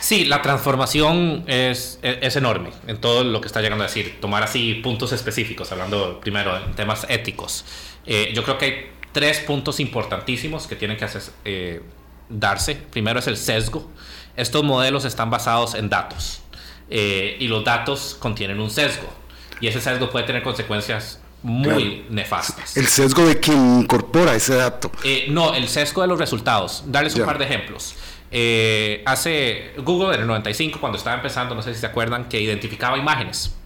Sí, 0.00 0.24
la 0.24 0.42
transformación 0.42 1.44
es, 1.46 2.00
es, 2.02 2.34
enorme 2.34 2.70
en 2.88 3.00
todo 3.00 3.22
lo 3.22 3.40
que 3.40 3.46
está 3.46 3.60
llegando 3.60 3.84
a 3.84 3.86
decir. 3.86 4.18
Tomar 4.20 4.42
así 4.42 4.74
puntos 4.74 5.12
específicos, 5.12 5.70
hablando 5.70 6.18
primero 6.20 6.56
en 6.56 6.72
temas 6.74 7.06
éticos. 7.08 7.64
Eh, 8.06 8.32
yo 8.34 8.42
creo 8.42 8.58
que 8.58 8.64
hay 8.64 8.74
tres 9.12 9.38
puntos 9.40 9.78
importantísimos 9.78 10.66
que 10.66 10.74
tienen 10.74 10.96
que 10.96 11.04
hacer, 11.04 11.82
darse. 12.28 12.74
Primero 12.74 13.20
es 13.20 13.26
el 13.28 13.36
sesgo. 13.36 13.88
Estos 14.36 14.64
modelos 14.64 15.04
están 15.04 15.30
basados 15.30 15.74
en 15.74 15.90
datos 15.90 16.42
y 16.88 17.46
los 17.46 17.62
datos 17.62 18.16
contienen 18.18 18.58
un 18.58 18.70
sesgo 18.70 19.20
y 19.60 19.68
ese 19.68 19.80
sesgo 19.80 20.10
puede 20.10 20.26
tener 20.26 20.42
consecuencias 20.42 21.19
muy 21.42 22.04
nefastas. 22.10 22.76
El 22.76 22.86
sesgo 22.86 23.26
de 23.26 23.40
quien 23.40 23.80
incorpora 23.80 24.34
ese 24.34 24.56
dato. 24.56 24.90
Eh, 25.04 25.26
no, 25.30 25.54
el 25.54 25.68
sesgo 25.68 26.02
de 26.02 26.08
los 26.08 26.18
resultados. 26.18 26.84
Darles 26.86 27.14
un 27.14 27.24
par 27.24 27.38
de 27.38 27.44
ejemplos. 27.44 27.94
Eh, 28.30 29.02
hace 29.06 29.72
Google 29.78 30.14
en 30.14 30.20
el 30.22 30.26
95, 30.26 30.78
cuando 30.80 30.98
estaba 30.98 31.16
empezando, 31.16 31.54
no 31.54 31.62
sé 31.62 31.74
si 31.74 31.80
se 31.80 31.86
acuerdan, 31.86 32.28
que 32.28 32.40
identificaba 32.40 32.98
imágenes. 32.98 33.56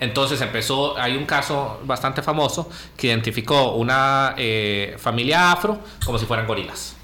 Entonces 0.00 0.40
empezó, 0.40 0.98
hay 0.98 1.16
un 1.16 1.26
caso 1.26 1.80
bastante 1.84 2.22
famoso 2.22 2.70
que 2.96 3.08
identificó 3.08 3.74
una 3.74 4.34
eh, 4.36 4.96
familia 4.98 5.52
afro 5.52 5.78
como 6.04 6.18
si 6.18 6.26
fueran 6.26 6.46
gorilas. 6.46 6.96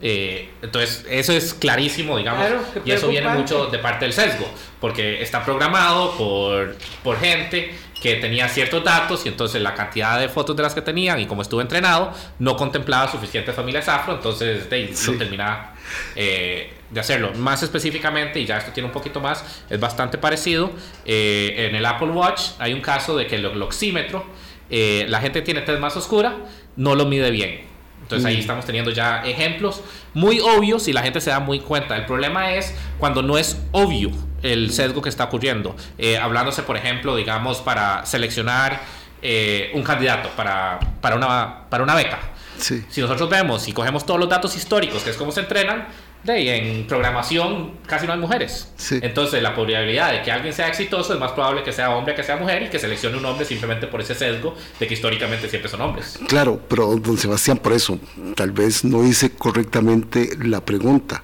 entonces, 0.00 1.04
eso 1.08 1.32
es 1.32 1.54
clarísimo, 1.54 2.18
digamos, 2.18 2.44
y 2.84 2.90
eso 2.90 3.08
viene 3.08 3.28
mucho 3.28 3.66
de 3.66 3.78
parte 3.78 4.04
del 4.04 4.12
sesgo, 4.12 4.46
porque 4.80 5.22
está 5.22 5.44
programado 5.44 6.16
por, 6.16 6.76
por 7.02 7.18
gente 7.18 7.74
que 8.04 8.16
tenía 8.16 8.46
ciertos 8.50 8.84
datos 8.84 9.24
y 9.24 9.30
entonces 9.30 9.62
la 9.62 9.72
cantidad 9.72 10.20
de 10.20 10.28
fotos 10.28 10.54
de 10.54 10.62
las 10.62 10.74
que 10.74 10.82
tenían 10.82 11.18
y 11.20 11.24
como 11.24 11.40
estuve 11.40 11.62
entrenado 11.62 12.12
no 12.38 12.54
contemplaba 12.54 13.10
suficientes 13.10 13.54
familias 13.54 13.88
afro, 13.88 14.16
entonces 14.16 14.68
de, 14.68 14.94
no 15.06 15.16
terminaba 15.16 15.72
eh, 16.14 16.70
de 16.90 17.00
hacerlo. 17.00 17.32
Más 17.32 17.62
específicamente, 17.62 18.38
y 18.40 18.44
ya 18.44 18.58
esto 18.58 18.72
tiene 18.72 18.88
un 18.88 18.92
poquito 18.92 19.20
más, 19.20 19.62
es 19.70 19.80
bastante 19.80 20.18
parecido, 20.18 20.70
eh, 21.06 21.68
en 21.70 21.76
el 21.76 21.86
Apple 21.86 22.08
Watch 22.08 22.50
hay 22.58 22.74
un 22.74 22.82
caso 22.82 23.16
de 23.16 23.26
que 23.26 23.36
el 23.36 23.62
oxímetro, 23.62 24.26
eh, 24.68 25.06
la 25.08 25.22
gente 25.22 25.40
tiene 25.40 25.62
tez 25.62 25.80
más 25.80 25.96
oscura, 25.96 26.36
no 26.76 26.94
lo 26.94 27.06
mide 27.06 27.30
bien. 27.30 27.73
Entonces 28.14 28.36
ahí 28.36 28.40
estamos 28.40 28.64
teniendo 28.64 28.90
ya 28.90 29.24
ejemplos 29.24 29.82
muy 30.12 30.40
obvios 30.40 30.88
y 30.88 30.92
la 30.92 31.02
gente 31.02 31.20
se 31.20 31.30
da 31.30 31.40
muy 31.40 31.60
cuenta. 31.60 31.96
El 31.96 32.06
problema 32.06 32.52
es 32.54 32.74
cuando 32.98 33.22
no 33.22 33.38
es 33.38 33.60
obvio 33.72 34.10
el 34.42 34.70
sesgo 34.70 35.02
que 35.02 35.08
está 35.08 35.24
ocurriendo. 35.24 35.74
Eh, 35.98 36.18
hablándose, 36.18 36.62
por 36.62 36.76
ejemplo, 36.76 37.16
digamos, 37.16 37.58
para 37.58 38.06
seleccionar 38.06 38.80
eh, 39.22 39.70
un 39.74 39.82
candidato 39.82 40.28
para, 40.36 40.78
para, 41.00 41.16
una, 41.16 41.68
para 41.68 41.82
una 41.82 41.94
beca. 41.94 42.18
Si 42.56 43.00
nosotros 43.00 43.28
vemos 43.28 43.66
y 43.66 43.72
cogemos 43.72 44.06
todos 44.06 44.20
los 44.20 44.28
datos 44.28 44.56
históricos, 44.56 45.02
que 45.02 45.10
es 45.10 45.16
cómo 45.16 45.32
se 45.32 45.40
entrenan, 45.40 45.88
de, 46.24 46.56
en 46.56 46.86
programación 46.86 47.72
casi 47.86 48.06
no 48.06 48.14
hay 48.14 48.18
mujeres. 48.18 48.72
Entonces 48.90 49.42
la 49.42 49.54
probabilidad 49.54 50.12
de 50.12 50.22
que 50.22 50.32
alguien 50.32 50.52
sea 50.52 50.68
exitoso 50.68 51.14
es 51.14 51.20
más 51.20 51.32
probable 51.32 51.62
que 51.62 51.72
sea 51.72 51.90
hombre 51.90 52.14
que 52.14 52.22
sea 52.22 52.36
mujer 52.36 52.62
y 52.62 52.68
que 52.68 52.78
seleccione 52.78 53.16
un 53.18 53.24
hombre 53.24 53.44
simplemente 53.44 53.86
por 53.86 54.00
ese 54.00 54.14
sesgo 54.14 54.54
de 54.78 54.86
que 54.86 54.94
históricamente 54.94 55.48
siempre 55.48 55.70
son 55.70 55.82
hombres. 55.82 56.18
Claro, 56.28 56.60
pero 56.68 56.96
don 56.96 57.18
Sebastián, 57.18 57.58
por 57.58 57.72
eso 57.72 57.98
tal 58.34 58.52
vez 58.52 58.84
no 58.84 59.04
hice 59.04 59.30
correctamente 59.30 60.30
la 60.42 60.64
pregunta. 60.64 61.22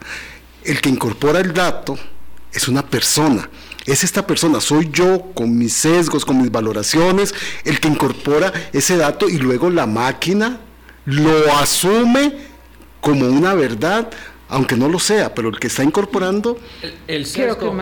El 0.64 0.80
que 0.80 0.90
incorpora 0.90 1.40
el 1.40 1.52
dato 1.54 1.99
es 2.52 2.69
una 2.69 2.83
persona. 2.83 3.49
Es 3.87 4.04
esta 4.04 4.26
persona, 4.26 4.61
soy 4.61 4.90
yo 4.92 5.33
con 5.33 5.57
mis 5.57 5.73
sesgos, 5.73 6.25
con 6.25 6.40
mis 6.40 6.50
valoraciones, 6.50 7.35
el 7.64 7.80
que 7.80 7.88
incorpora 7.88 8.52
ese 8.73 8.97
dato 8.97 9.28
y 9.28 9.38
luego 9.38 9.71
la 9.71 9.87
máquina 9.87 10.61
lo 11.07 11.54
asume 11.54 12.50
como 13.00 13.26
una 13.26 13.54
verdad, 13.54 14.11
aunque 14.50 14.76
no 14.76 14.88
lo 14.88 14.99
sea, 14.99 15.35
pero 15.35 15.49
el 15.49 15.59
que 15.59 15.69
está 15.69 15.83
incorporando... 15.83 16.59
El, 17.07 17.25
sesgo... 17.25 17.75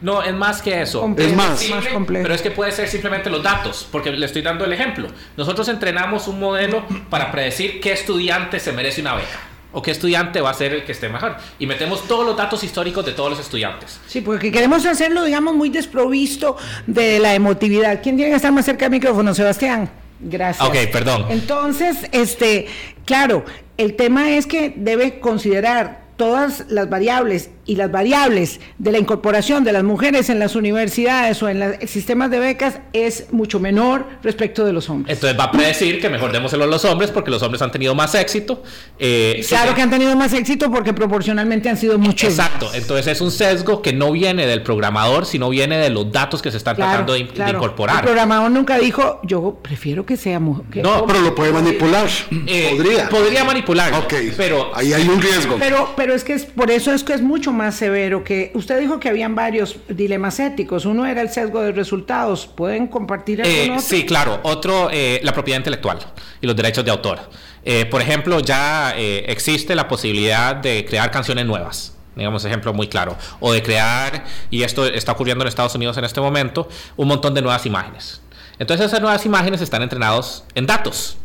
no, 0.00 0.22
es 0.22 0.34
más 0.34 0.62
que 0.62 0.80
eso. 0.80 1.06
Es 1.16 1.36
más. 1.36 1.68
más 1.68 1.86
complejo. 1.88 2.22
Pero 2.22 2.34
es 2.34 2.42
que 2.42 2.50
puede 2.50 2.72
ser 2.72 2.88
simplemente 2.88 3.30
los 3.30 3.42
datos, 3.42 3.86
porque 3.92 4.10
le 4.10 4.24
estoy 4.24 4.42
dando 4.42 4.64
el 4.64 4.72
ejemplo. 4.72 5.08
Nosotros 5.36 5.68
entrenamos 5.68 6.26
un 6.26 6.40
modelo 6.40 6.84
para 7.10 7.30
predecir 7.30 7.80
qué 7.80 7.92
estudiante 7.92 8.58
se 8.58 8.72
merece 8.72 9.02
una 9.02 9.14
beca 9.14 9.40
o 9.74 9.82
qué 9.82 9.90
estudiante 9.90 10.40
va 10.40 10.50
a 10.50 10.54
ser 10.54 10.72
el 10.72 10.84
que 10.84 10.92
esté 10.92 11.08
mejor. 11.08 11.36
Y 11.58 11.66
metemos 11.66 12.06
todos 12.06 12.24
los 12.24 12.36
datos 12.36 12.62
históricos 12.64 13.04
de 13.04 13.12
todos 13.12 13.30
los 13.30 13.40
estudiantes. 13.40 14.00
Sí, 14.06 14.20
porque 14.20 14.50
queremos 14.50 14.86
hacerlo, 14.86 15.24
digamos, 15.24 15.54
muy 15.54 15.68
desprovisto 15.68 16.56
de 16.86 17.18
la 17.18 17.34
emotividad. 17.34 18.00
¿Quién 18.02 18.16
tiene 18.16 18.30
que 18.30 18.36
estar 18.36 18.52
más 18.52 18.64
cerca 18.64 18.84
del 18.84 18.92
micrófono, 18.92 19.34
Sebastián? 19.34 19.90
Gracias. 20.20 20.66
Ok, 20.66 20.76
perdón. 20.92 21.26
Entonces, 21.28 22.08
este, 22.12 22.68
claro, 23.04 23.44
el 23.76 23.96
tema 23.96 24.30
es 24.30 24.46
que 24.46 24.72
debe 24.76 25.18
considerar 25.18 26.03
todas 26.16 26.66
las 26.68 26.88
variables 26.88 27.50
y 27.66 27.76
las 27.76 27.90
variables 27.90 28.60
de 28.78 28.92
la 28.92 28.98
incorporación 28.98 29.64
de 29.64 29.72
las 29.72 29.84
mujeres 29.84 30.28
en 30.30 30.38
las 30.38 30.54
universidades 30.54 31.42
o 31.42 31.48
en 31.48 31.60
los 31.60 31.76
sistemas 31.90 32.30
de 32.30 32.38
becas 32.38 32.80
es 32.92 33.32
mucho 33.32 33.60
menor 33.60 34.06
respecto 34.22 34.64
de 34.64 34.72
los 34.72 34.90
hombres. 34.90 35.16
Entonces 35.16 35.38
va 35.38 35.44
a 35.44 35.50
predecir 35.50 36.00
que 36.00 36.08
mejor 36.08 36.32
démoselo 36.32 36.64
a 36.64 36.66
los 36.66 36.84
hombres 36.84 37.10
porque 37.10 37.30
los 37.30 37.42
hombres 37.42 37.62
han 37.62 37.70
tenido 37.70 37.94
más 37.94 38.14
éxito. 38.14 38.62
Eh, 38.98 39.44
claro 39.48 39.74
que 39.74 39.82
han 39.82 39.90
tenido 39.90 40.14
más 40.16 40.32
éxito 40.32 40.70
porque 40.70 40.92
proporcionalmente 40.92 41.68
han 41.68 41.76
sido 41.76 41.98
muchos. 41.98 42.30
Exacto, 42.30 42.70
entonces 42.74 43.06
es 43.06 43.20
un 43.20 43.30
sesgo 43.30 43.82
que 43.82 43.92
no 43.92 44.12
viene 44.12 44.46
del 44.46 44.62
programador, 44.62 45.26
sino 45.26 45.48
viene 45.48 45.78
de 45.78 45.90
los 45.90 46.10
datos 46.12 46.42
que 46.42 46.50
se 46.50 46.58
están 46.58 46.76
tratando 46.76 47.14
de, 47.14 47.20
incorporar. 47.20 47.96
El 47.98 48.04
programador 48.04 48.50
nunca 48.50 48.78
dijo, 48.78 49.20
yo 49.24 49.58
prefiero 49.62 50.04
que 50.04 50.16
sea 50.16 50.40
mujer. 50.40 50.82
No, 50.82 51.06
pero 51.06 51.20
lo 51.20 51.34
puede 51.34 51.52
manipular. 51.52 52.08
Eh, 52.46 52.74
podría. 52.76 53.08
Podría 53.08 53.44
manipular. 53.44 53.94
Ok, 53.94 54.14
pero 54.36 54.70
ahí 54.74 54.92
hay 54.92 55.08
un 55.08 55.20
riesgo. 55.20 55.56
Pero, 55.58 55.92
pero 55.96 56.14
es 56.14 56.24
que 56.24 56.34
es, 56.34 56.44
por 56.44 56.70
eso 56.70 56.92
es 56.92 57.04
que 57.04 57.14
es 57.14 57.22
mucho 57.22 57.52
más 57.54 57.76
severo 57.76 58.22
que 58.22 58.50
usted 58.54 58.78
dijo 58.78 59.00
que 59.00 59.08
habían 59.08 59.34
varios 59.34 59.76
dilemas 59.88 60.38
éticos. 60.40 60.84
Uno 60.84 61.06
era 61.06 61.22
el 61.22 61.30
sesgo 61.30 61.62
de 61.62 61.72
resultados. 61.72 62.46
¿Pueden 62.46 62.88
compartir 62.88 63.40
eh, 63.44 63.76
Sí, 63.78 64.04
claro. 64.04 64.40
Otro, 64.42 64.90
eh, 64.92 65.20
la 65.22 65.32
propiedad 65.32 65.58
intelectual 65.58 65.98
y 66.40 66.46
los 66.46 66.54
derechos 66.54 66.84
de 66.84 66.90
autor. 66.90 67.20
Eh, 67.64 67.86
por 67.86 68.02
ejemplo, 68.02 68.40
ya 68.40 68.94
eh, 68.96 69.24
existe 69.28 69.74
la 69.74 69.88
posibilidad 69.88 70.56
de 70.56 70.84
crear 70.84 71.10
canciones 71.10 71.46
nuevas 71.46 71.92
digamos 72.16 72.44
ejemplo 72.44 72.72
muy 72.72 72.86
claro, 72.86 73.16
o 73.40 73.52
de 73.52 73.60
crear, 73.60 74.24
y 74.48 74.62
esto 74.62 74.86
está 74.86 75.10
ocurriendo 75.10 75.42
en 75.42 75.48
Estados 75.48 75.74
Unidos 75.74 75.96
en 75.96 76.04
este 76.04 76.20
momento, 76.20 76.68
un 76.96 77.08
montón 77.08 77.34
de 77.34 77.42
nuevas 77.42 77.66
imágenes. 77.66 78.20
Entonces 78.60 78.86
esas 78.86 79.00
nuevas 79.00 79.26
imágenes 79.26 79.60
están 79.60 79.82
entrenados 79.82 80.44
en 80.54 80.64
datos, 80.64 81.16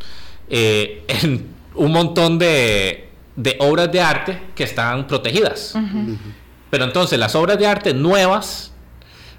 en 0.50 1.48
un 1.76 1.92
montón 1.92 2.40
de, 2.40 3.09
de, 3.40 3.56
obras 3.60 3.92
de 3.92 4.02
arte 4.02 4.42
que 4.54 4.64
están 4.64 5.08
protegidas. 5.08 5.74
Pero 6.70 6.84
entonces 6.84 7.18
las 7.18 7.36
obras 7.36 7.58
de 7.58 7.66
arte 7.68 7.94
nuevas 7.94 8.74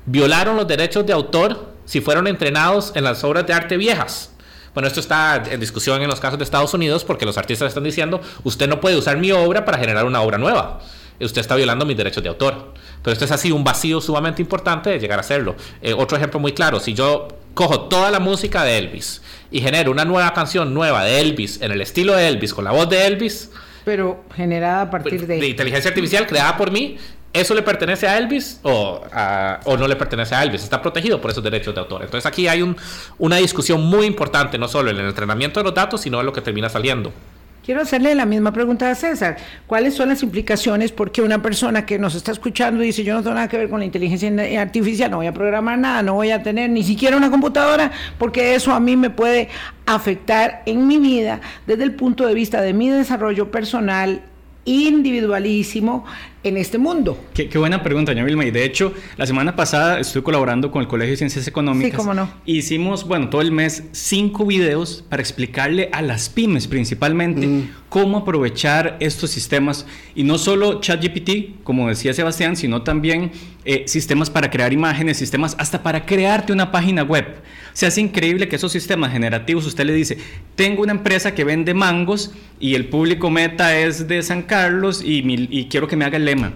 violaron 0.07 0.57
los 0.57 0.67
derechos 0.67 1.07
de 1.07 1.13
autor 1.13 1.75
si 1.85 2.01
fueron 2.01 2.27
entrenados 2.27 2.93
en 2.95 3.05
las 3.05 3.23
obras 3.25 3.47
de 3.47 3.53
arte 3.53 3.77
viejas. 3.77 4.33
Bueno, 4.73 4.87
esto 4.87 5.01
está 5.01 5.43
en 5.51 5.61
discusión 5.61 6.01
en 6.01 6.09
los 6.09 6.21
casos 6.21 6.39
de 6.39 6.45
Estados 6.45 6.73
Unidos 6.73 7.05
porque 7.05 7.27
los 7.27 7.37
artistas 7.37 7.69
están 7.69 7.85
diciendo, 7.85 8.21
usted 8.45 8.69
no 8.69 8.81
puede 8.81 8.97
usar 8.97 9.19
mi 9.19 9.33
obra 9.33 9.65
para 9.65 9.79
generar 9.79 10.07
una 10.07 10.21
obra 10.23 10.39
nueva. 10.39 10.81
Usted 11.21 11.41
está 11.43 11.55
violando 11.57 11.85
mis 11.85 11.97
derechos 11.97 12.23
de 12.23 12.31
autor. 12.31 12.73
Pero 13.03 13.13
esto 13.13 13.27
es 13.27 13.31
así 13.33 13.53
un 13.53 13.65
vacío 13.65 14.01
sumamente 14.01 14.41
importante 14.41 14.89
de 14.89 14.99
llegar 14.99 15.19
a 15.19 15.21
hacerlo. 15.21 15.57
Eh, 15.83 15.93
otro 15.93 16.17
ejemplo 16.17 16.41
muy 16.41 16.53
claro, 16.53 16.81
si 16.81 16.95
yo 16.95 17.29
cojo 17.53 17.83
toda 17.83 18.11
la 18.11 18.21
música 18.21 18.65
de 18.65 18.79
Elvis 18.79 19.21
y 19.51 19.61
genero 19.61 19.91
una 19.91 20.07
nueva 20.07 20.33
canción 20.33 20.73
nueva 20.73 21.05
de 21.05 21.21
Elvis 21.21 21.61
en 21.61 21.73
el 21.73 21.83
estilo 21.83 22.15
de 22.15 22.29
Elvis, 22.29 22.55
con 22.55 22.65
la 22.65 22.71
voz 22.71 22.89
de 22.89 23.07
Elvis, 23.07 23.51
pero 23.85 24.25
generada 24.35 24.83
a 24.83 24.91
partir 24.91 25.27
de... 25.27 25.39
De 25.39 25.49
inteligencia 25.49 25.89
artificial 25.89 26.27
creada 26.27 26.57
por 26.57 26.71
mí, 26.71 26.99
¿Eso 27.33 27.55
le 27.55 27.63
pertenece 27.63 28.09
a 28.09 28.19
Elvis 28.19 28.59
o, 28.65 29.03
o, 29.65 29.77
no 29.77 29.87
le 29.87 29.95
pertenece 29.95 30.35
a 30.35 30.43
Elvis? 30.43 30.65
Está 30.65 30.83
protegido 30.83 31.21
por 31.21 31.31
esos 31.31 31.45
derechos 31.45 31.73
de 31.73 31.81
autor. 31.81 32.03
Entonces 32.03 32.27
aquí 32.27 32.49
hay 32.49 32.61
un, 32.61 32.77
una 33.19 33.37
discusión 33.37 33.83
muy 33.83 34.07
importante, 34.07 34.59
no 34.59 34.67
solo 34.67 34.91
en 34.91 34.99
el 34.99 35.07
entrenamiento 35.07 35.61
de 35.61 35.65
los 35.65 35.73
datos, 35.73 36.01
sino 36.01 36.19
en 36.19 36.27
lo 36.27 36.33
que 36.33 36.41
termina 36.41 36.69
saliendo. 36.69 37.13
Quiero 37.65 37.83
hacerle 37.83 38.15
la 38.15 38.25
misma 38.25 38.53
pregunta 38.53 38.91
a 38.91 38.95
César. 38.95 39.37
¿Cuáles 39.67 39.95
son 39.95 40.09
las 40.09 40.23
implicaciones? 40.23 40.93
Porque 40.93 41.21
una 41.21 41.43
persona 41.43 41.85
que 41.85 41.99
nos 41.99 42.15
está 42.15 42.33
escuchando 42.33 42.81
dice, 42.81 43.05
yo 43.05 43.13
no 43.13 43.23
tengo 43.23 43.35
nada 43.35 43.49
que 43.49 43.59
ver 43.59 43.69
con 43.69 43.81
la 43.81 43.85
inteligencia 43.85 44.31
artificial, 44.61 45.11
no 45.11 45.19
voy 45.19 45.27
a 45.27 45.35
programar 45.35 45.79
nada, 45.79 46.03
no 46.03 46.15
voy 46.15 46.31
a 46.31 46.43
tener 46.43 46.71
ni 46.71 46.83
siquiera 46.83 47.19
una 47.19 47.31
computadora, 47.31 47.93
porque 48.19 48.55
eso 48.55 48.73
a 48.73 48.81
mí 48.81 48.97
me 48.97 49.11
puede 49.11 49.49
afectar 49.85 50.63
en 50.65 50.87
mi 50.87 50.99
vida 50.99 51.41
desde 51.67 51.85
el 51.85 51.95
punto 51.95 52.27
de 52.27 52.33
vista 52.33 52.63
de 52.63 52.73
mi 52.73 52.89
desarrollo 52.89 53.51
personal, 53.51 54.23
individualísimo 54.71 56.05
en 56.43 56.57
este 56.57 56.79
mundo? 56.79 57.19
Qué, 57.35 57.49
buena 57.59 57.83
pregunta, 57.83 58.13
doña 58.13 58.25
Vilma. 58.25 58.45
Y 58.45 58.51
de 58.51 58.65
hecho, 58.65 58.95
la 59.17 59.27
semana 59.27 59.57
pasada 59.57 59.99
estuve 59.99 60.23
colaborando 60.23 60.71
con 60.71 60.81
el 60.81 60.89
Colegio 60.89 61.11
de 61.13 61.17
Ciencias 61.17 61.47
Económicas. 61.47 61.91
Sí, 61.91 61.97
cómo 61.97 62.15
no. 62.15 62.31
Hicimos, 62.47 63.07
bueno, 63.07 63.29
todo 63.29 63.41
el 63.41 63.53
mes 63.53 63.85
cinco 63.93 64.47
videos 64.47 65.05
para 65.09 65.21
explicarle 65.21 65.91
a 65.93 66.03
las 66.03 66.29
pymes 66.29 66.69
principalmente 66.69 67.47
mm. 67.47 67.71
cómo 67.89 68.19
aprovechar 68.19 68.97
estos 69.01 69.31
sistemas. 69.31 69.87
Y 70.15 70.23
no 70.23 70.39
solo 70.39 70.81
ChatGPT, 70.81 71.63
como 71.65 71.89
decía 71.89 72.15
Sebastián, 72.15 72.57
sino 72.57 72.83
también 72.83 73.33
eh, 73.65 73.85
sistemas 73.87 74.31
para 74.31 74.51
crear 74.51 74.73
imágenes, 74.73 75.19
sistemas 75.19 75.57
hasta 75.59 75.83
para 75.83 76.07
crearte 76.07 76.53
una 76.53 76.71
página 76.71 77.03
web. 77.03 77.27
Se 77.73 77.87
hace 77.87 78.01
increíble 78.01 78.49
que 78.49 78.57
esos 78.57 78.73
sistemas 78.73 79.13
generativos, 79.13 79.67
usted 79.67 79.85
le 79.85 79.93
dice, 79.93 80.19
tengo 80.57 80.83
una 80.83 80.93
empresa 80.93 81.35
que 81.35 81.45
vende 81.45 81.75
mangos 81.75 82.33
y 82.59 82.75
el 82.75 82.87
público 82.87 83.31
meta 83.31 83.79
es 83.79 84.09
de 84.09 84.23
San 84.23 84.43
Carlos 84.43 85.03
y, 85.05 85.23
y 85.27 85.69
quiero 85.69 85.89
que 85.89 85.97
me 85.97 86.05
haga 86.05 86.17
el 86.17 86.25
lema. 86.25 86.53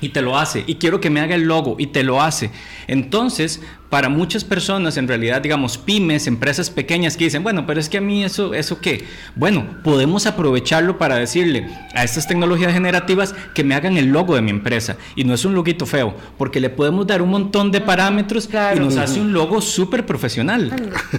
Y 0.00 0.10
te 0.10 0.22
lo 0.22 0.38
hace. 0.38 0.64
Y 0.66 0.76
quiero 0.76 1.00
que 1.00 1.10
me 1.10 1.20
haga 1.20 1.34
el 1.34 1.42
logo. 1.42 1.76
Y 1.78 1.88
te 1.88 2.02
lo 2.02 2.22
hace. 2.22 2.50
Entonces, 2.86 3.60
para 3.90 4.08
muchas 4.08 4.44
personas, 4.44 4.96
en 4.96 5.08
realidad, 5.08 5.42
digamos, 5.42 5.76
pymes, 5.76 6.28
empresas 6.28 6.70
pequeñas 6.70 7.16
que 7.16 7.24
dicen, 7.24 7.42
bueno, 7.42 7.66
pero 7.66 7.80
es 7.80 7.88
que 7.88 7.98
a 7.98 8.00
mí 8.00 8.22
eso, 8.22 8.54
¿eso 8.54 8.80
qué? 8.80 9.04
Bueno, 9.34 9.66
podemos 9.82 10.26
aprovecharlo 10.26 10.96
para 10.96 11.16
decirle 11.16 11.68
a 11.94 12.04
estas 12.04 12.28
tecnologías 12.28 12.72
generativas 12.72 13.34
que 13.52 13.64
me 13.64 13.74
hagan 13.74 13.96
el 13.96 14.06
logo 14.06 14.36
de 14.36 14.42
mi 14.42 14.50
empresa. 14.50 14.96
Y 15.16 15.24
no 15.24 15.34
es 15.34 15.44
un 15.44 15.54
loguito 15.54 15.86
feo, 15.86 16.14
porque 16.38 16.60
le 16.60 16.70
podemos 16.70 17.04
dar 17.04 17.20
un 17.20 17.30
montón 17.30 17.72
de 17.72 17.80
parámetros 17.80 18.48
y 18.76 18.78
nos 18.78 18.96
hace 18.96 19.20
un 19.20 19.32
logo 19.32 19.60
súper 19.60 20.06
profesional. 20.06 20.72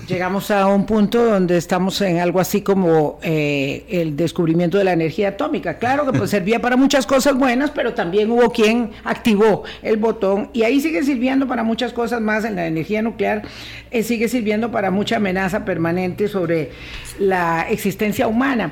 llegamos 0.08 0.50
a 0.50 0.68
un 0.68 0.86
punto 0.86 1.26
donde 1.26 1.58
estamos 1.58 2.00
en 2.00 2.20
algo 2.20 2.40
así 2.40 2.62
como 2.62 3.20
eh, 3.22 3.86
el 3.90 4.16
descubrimiento 4.16 4.78
de 4.78 4.86
la 4.86 4.94
energía 4.94 5.30
atómica. 5.30 5.78
Claro 5.78 6.10
que 6.10 6.18
pues 6.18 6.30
servía 6.30 6.62
para 6.62 6.78
muchas 6.78 7.06
cosas 7.06 7.36
buenas, 7.36 7.72
pero 7.72 7.94
también 7.94 8.32
hubo 8.32 8.50
quien 8.52 8.92
activó 9.04 9.64
el 9.82 9.98
botón 9.98 10.50
y 10.54 10.64
ahí 10.64 10.80
sigue 10.80 11.04
sirviendo 11.04 11.48
para 11.48 11.64
muchas 11.64 11.92
cosas 11.92 12.22
más 12.22 12.46
en 12.46 12.56
la 12.56 12.61
energía 12.66 13.02
nuclear 13.02 13.44
eh, 13.92 14.04
sigue 14.04 14.28
sirviendo 14.28 14.72
para 14.72 14.92
mucha 14.92 15.18
amenaza 15.18 15.66
permanente 15.66 16.28
sobre 16.28 16.72
la 17.20 17.68
existencia 17.70 18.28
humana. 18.28 18.72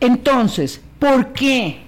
Entonces, 0.00 0.80
¿por 0.98 1.32
qué 1.32 1.78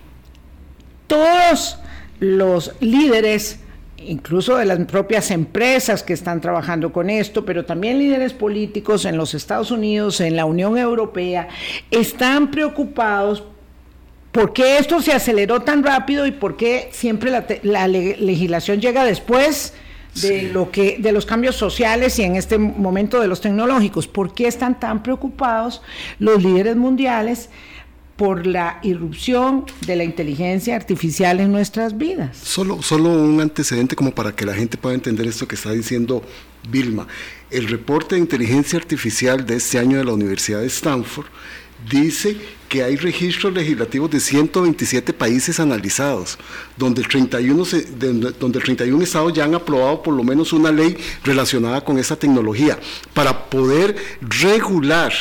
todos 1.07 1.79
los 2.21 2.75
líderes 2.81 3.61
incluso 4.05 4.57
de 4.57 4.65
las 4.65 4.79
propias 4.87 5.31
empresas 5.31 6.03
que 6.03 6.13
están 6.13 6.41
trabajando 6.41 6.93
con 6.93 7.11
esto, 7.11 7.45
pero 7.45 7.65
también 7.65 7.99
líderes 7.99 8.33
políticos 8.33 9.05
en 9.05 9.17
los 9.17 9.35
Estados 9.35 9.71
Unidos, 9.71 10.21
en 10.21 10.37
la 10.37 10.45
Unión 10.45 10.79
Europea, 10.79 11.49
están 11.91 12.51
preocupados 12.51 13.43
por 14.33 14.53
qué 14.53 14.79
esto 14.79 15.01
se 15.03 15.13
aceleró 15.13 15.61
tan 15.61 15.83
rápido 15.83 16.27
y 16.27 16.33
por 16.33 16.57
qué 16.57 16.89
siempre 16.93 17.31
la, 17.63 17.89
legislación 17.89 18.81
llega 18.81 19.05
después 19.05 19.75
de 20.21 20.51
lo 20.53 20.71
que 20.71 20.99
de 20.99 21.13
los 21.13 21.27
cambios 21.27 21.57
sociales 21.57 22.19
y 22.19 22.23
en 22.23 22.37
este 22.37 22.59
momento 22.59 23.21
de 23.21 23.29
los 23.29 23.41
tecnológicos. 23.41 24.07
¿Por 24.07 24.35
qué 24.35 24.47
están 24.47 24.79
tan 24.79 25.03
preocupados 25.03 25.83
los 26.19 26.43
líderes 26.43 26.77
mundiales 26.77 27.51
por 28.17 28.47
la 28.47 28.81
irrupción 28.83 29.65
de 29.87 29.95
la 29.95 30.03
inteligencia 30.03 30.75
artificial 30.75 31.39
en 31.39 31.53
nuestras 31.53 31.97
vidas? 31.97 32.37
Solo, 32.37 32.83
solo 32.83 33.11
un 33.11 33.41
antecedente 33.41 33.95
como 33.95 34.13
para 34.13 34.33
que 34.33 34.45
la 34.45 34.55
gente 34.55 34.77
pueda 34.77 34.95
entender 34.95 35.27
esto 35.27 35.47
que 35.47 35.55
está 35.55 35.71
diciendo 35.71 36.23
Vilma. 36.69 37.07
El 37.51 37.69
reporte 37.69 38.17
de 38.17 38.21
inteligencia 38.21 38.79
artificial 38.79 39.47
de 39.47 39.57
este 39.57 39.79
año 39.79 39.99
de 39.99 40.05
la 40.05 40.13
Universidad 40.13 40.61
de 40.61 40.67
Stanford 40.67 41.27
dice 41.89 42.37
que 42.69 42.83
hay 42.83 42.97
registros 42.97 43.53
legislativos 43.53 44.11
de 44.11 44.21
127 44.21 45.13
países 45.13 45.59
analizados, 45.59 46.39
donde 46.77 47.01
el 47.01 47.09
31, 47.09 47.65
donde 48.39 48.59
el 48.59 48.65
31 48.65 49.03
estados 49.03 49.33
ya 49.33 49.45
han 49.45 49.55
aprobado 49.55 50.03
por 50.03 50.15
lo 50.15 50.23
menos 50.23 50.53
una 50.53 50.71
ley 50.71 50.97
relacionada 51.25 51.83
con 51.83 51.99
esa 51.99 52.17
tecnología, 52.17 52.79
para 53.15 53.49
poder 53.49 53.97
regular 54.21 55.13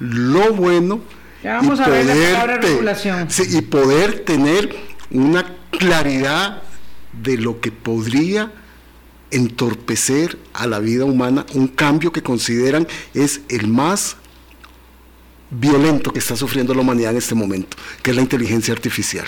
lo 0.00 0.52
bueno 0.52 1.00
vamos 1.42 1.78
y, 1.78 1.82
a 1.82 1.86
poder, 1.86 2.06
ver 2.06 2.62
regulación. 2.62 3.28
y 3.48 3.60
poder 3.62 4.20
tener 4.20 4.74
una 5.10 5.46
claridad 5.70 6.62
de 7.22 7.36
lo 7.36 7.60
que 7.60 7.70
podría 7.70 8.52
entorpecer 9.30 10.38
a 10.52 10.66
la 10.66 10.78
vida 10.78 11.04
humana, 11.04 11.46
un 11.54 11.68
cambio 11.68 12.12
que 12.12 12.22
consideran 12.22 12.86
es 13.14 13.40
el 13.48 13.68
más 13.68 14.16
violento 15.50 16.12
que 16.12 16.18
está 16.18 16.36
sufriendo 16.36 16.74
la 16.74 16.80
humanidad 16.80 17.12
en 17.12 17.18
este 17.18 17.34
momento, 17.34 17.76
que 18.02 18.10
es 18.10 18.16
la 18.16 18.22
inteligencia 18.22 18.72
artificial. 18.74 19.26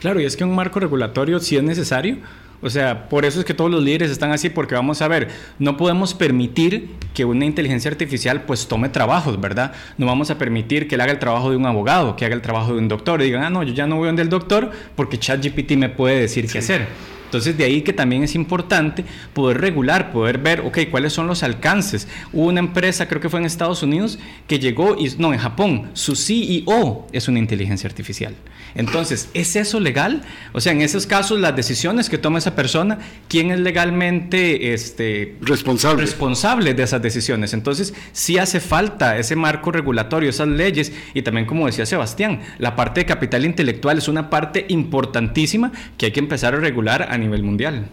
Claro, 0.00 0.20
y 0.20 0.24
es 0.24 0.36
que 0.36 0.44
un 0.44 0.54
marco 0.54 0.78
regulatorio 0.80 1.40
sí 1.40 1.56
es 1.56 1.62
necesario. 1.62 2.18
O 2.60 2.70
sea, 2.70 3.08
por 3.08 3.24
eso 3.24 3.38
es 3.38 3.44
que 3.44 3.54
todos 3.54 3.70
los 3.70 3.82
líderes 3.82 4.10
están 4.10 4.32
así, 4.32 4.50
porque 4.50 4.74
vamos 4.74 5.00
a 5.00 5.06
ver, 5.06 5.28
no 5.60 5.76
podemos 5.76 6.12
permitir 6.12 6.90
que 7.14 7.24
una 7.24 7.44
inteligencia 7.44 7.88
artificial 7.88 8.42
pues 8.42 8.66
tome 8.66 8.88
trabajos, 8.88 9.40
¿verdad? 9.40 9.72
No 9.96 10.06
vamos 10.06 10.30
a 10.30 10.38
permitir 10.38 10.88
que 10.88 10.96
él 10.96 11.00
haga 11.00 11.12
el 11.12 11.20
trabajo 11.20 11.50
de 11.50 11.56
un 11.56 11.66
abogado, 11.66 12.16
que 12.16 12.24
haga 12.24 12.34
el 12.34 12.42
trabajo 12.42 12.72
de 12.72 12.78
un 12.78 12.88
doctor, 12.88 13.20
y 13.20 13.26
digan, 13.26 13.44
ah, 13.44 13.50
no, 13.50 13.62
yo 13.62 13.74
ya 13.74 13.86
no 13.86 13.96
voy 13.96 14.06
donde 14.06 14.22
el 14.22 14.28
doctor 14.28 14.72
porque 14.96 15.18
ChatGPT 15.18 15.72
me 15.72 15.88
puede 15.88 16.20
decir 16.20 16.50
qué 16.50 16.58
hacer. 16.58 16.88
Entonces 17.28 17.58
de 17.58 17.64
ahí 17.64 17.82
que 17.82 17.92
también 17.92 18.22
es 18.22 18.34
importante 18.34 19.04
poder 19.34 19.60
regular, 19.60 20.12
poder 20.12 20.38
ver, 20.38 20.60
ok, 20.60 20.78
cuáles 20.90 21.12
son 21.12 21.26
los 21.26 21.42
alcances. 21.42 22.08
Hubo 22.32 22.46
una 22.46 22.60
empresa, 22.60 23.06
creo 23.06 23.20
que 23.20 23.28
fue 23.28 23.38
en 23.38 23.44
Estados 23.44 23.82
Unidos, 23.82 24.18
que 24.46 24.58
llegó, 24.58 24.96
y, 24.98 25.14
no, 25.18 25.34
en 25.34 25.38
Japón, 25.38 25.90
su 25.92 26.16
CEO 26.16 27.06
es 27.12 27.28
una 27.28 27.38
inteligencia 27.38 27.86
artificial. 27.86 28.34
Entonces, 28.74 29.28
¿es 29.34 29.56
eso 29.56 29.78
legal? 29.78 30.22
O 30.52 30.60
sea, 30.62 30.72
en 30.72 30.80
esos 30.80 31.06
casos, 31.06 31.38
las 31.38 31.54
decisiones 31.54 32.08
que 32.08 32.16
toma 32.16 32.38
esa 32.38 32.54
persona, 32.54 32.98
¿quién 33.28 33.50
es 33.50 33.60
legalmente 33.60 34.72
este, 34.72 35.36
responsable. 35.42 36.00
responsable 36.02 36.72
de 36.72 36.82
esas 36.82 37.02
decisiones? 37.02 37.52
Entonces, 37.52 37.92
sí 38.12 38.38
hace 38.38 38.60
falta 38.60 39.18
ese 39.18 39.36
marco 39.36 39.70
regulatorio, 39.70 40.30
esas 40.30 40.48
leyes, 40.48 40.92
y 41.12 41.20
también, 41.20 41.46
como 41.46 41.66
decía 41.66 41.84
Sebastián, 41.84 42.40
la 42.58 42.74
parte 42.74 43.00
de 43.00 43.06
capital 43.06 43.44
intelectual 43.44 43.98
es 43.98 44.08
una 44.08 44.30
parte 44.30 44.64
importantísima 44.68 45.72
que 45.98 46.06
hay 46.06 46.12
que 46.12 46.20
empezar 46.20 46.54
a 46.54 46.58
regular 46.58 47.08
a 47.10 47.17
nivel 47.18 47.42
mundial. 47.42 47.88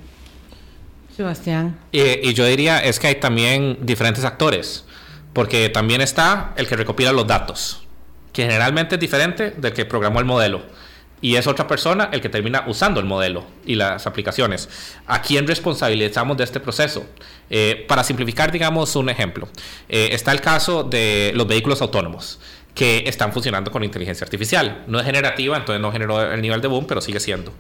Sebastián. 1.15 1.77
y 1.91 2.33
yo 2.33 2.45
diría 2.45 2.79
es 2.79 2.99
que 2.99 3.07
hay 3.07 3.15
también 3.15 3.77
diferentes 3.81 4.25
actores, 4.25 4.83
porque 5.33 5.69
también 5.69 6.01
está 6.01 6.53
el 6.57 6.67
que 6.67 6.75
recopila 6.75 7.13
los 7.13 7.25
datos 7.25 7.85
que 8.35 8.43
generalmente 8.43 8.95
es 8.95 9.01
diferente 9.01 9.51
del 9.51 9.71
que 9.71 9.85
programó 9.85 10.19
el 10.19 10.25
modelo. 10.25 10.61
Y 11.21 11.37
es 11.37 11.47
otra 11.47 11.65
persona 11.67 12.09
el 12.11 12.19
que 12.19 12.27
termina 12.27 12.65
usando 12.67 12.99
el 12.99 13.05
modelo 13.05 13.45
y 13.65 13.75
las 13.75 14.05
aplicaciones. 14.05 14.67
¿A 15.07 15.21
quién 15.21 15.47
responsabilizamos 15.47 16.35
de 16.35 16.43
este 16.43 16.59
proceso? 16.59 17.05
Eh, 17.49 17.85
para 17.87 18.03
simplificar, 18.03 18.51
digamos, 18.51 18.93
un 18.97 19.09
ejemplo. 19.09 19.47
Eh, 19.87 20.09
está 20.11 20.33
el 20.33 20.41
caso 20.41 20.83
de 20.83 21.31
los 21.33 21.47
vehículos 21.47 21.81
autónomos 21.81 22.39
que 22.75 23.05
están 23.07 23.31
funcionando 23.31 23.71
con 23.71 23.85
inteligencia 23.85 24.25
artificial. 24.25 24.83
No 24.87 24.99
es 24.99 25.05
generativa, 25.05 25.55
entonces 25.55 25.81
no 25.81 25.93
generó 25.93 26.33
el 26.33 26.41
nivel 26.41 26.59
de 26.59 26.67
boom, 26.67 26.85
pero 26.85 26.99
sigue 26.99 27.21
siendo. 27.21 27.53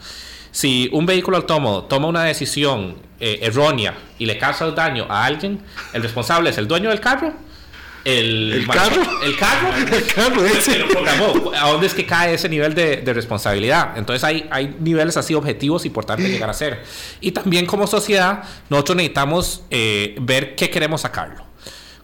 Si 0.55 0.89
un 0.93 1.05
vehículo 1.05 1.35
autónomo 1.35 1.83
toma 1.83 2.07
una 2.07 2.23
decisión 2.23 2.95
eh, 3.19 3.39
errónea 3.41 3.93
y 4.17 4.25
le 4.25 4.37
causa 4.37 4.71
daño 4.71 5.05
a 5.09 5.25
alguien, 5.25 5.59
el 5.91 6.01
responsable 6.01 6.49
es 6.49 6.57
el 6.57 6.65
dueño 6.65 6.91
del 6.91 7.01
carro 7.01 7.33
el, 8.05 8.65
carro. 8.71 9.01
El 9.23 9.35
carro. 9.35 9.69
El 9.91 10.05
carro 10.05 10.45
ese. 10.45 10.85
¿A 11.59 11.69
dónde 11.69 11.87
es 11.87 11.93
que 11.93 12.05
cae 12.05 12.35
ese 12.35 12.47
nivel 12.47 12.73
de, 12.73 13.01
responsabilidad? 13.13 13.97
Entonces 13.97 14.23
hay, 14.23 14.47
hay 14.49 14.77
niveles 14.79 15.17
así 15.17 15.33
objetivos 15.33 15.85
importantes 15.85 16.29
llegar 16.29 16.49
a 16.49 16.53
ser. 16.53 16.83
Y 17.19 17.31
también 17.31 17.65
como 17.65 17.85
sociedad, 17.85 18.43
nosotros 18.69 18.95
necesitamos 18.95 19.63
eh, 19.71 20.15
ver 20.21 20.55
qué 20.55 20.69
queremos 20.69 21.01
sacarlo. 21.01 21.43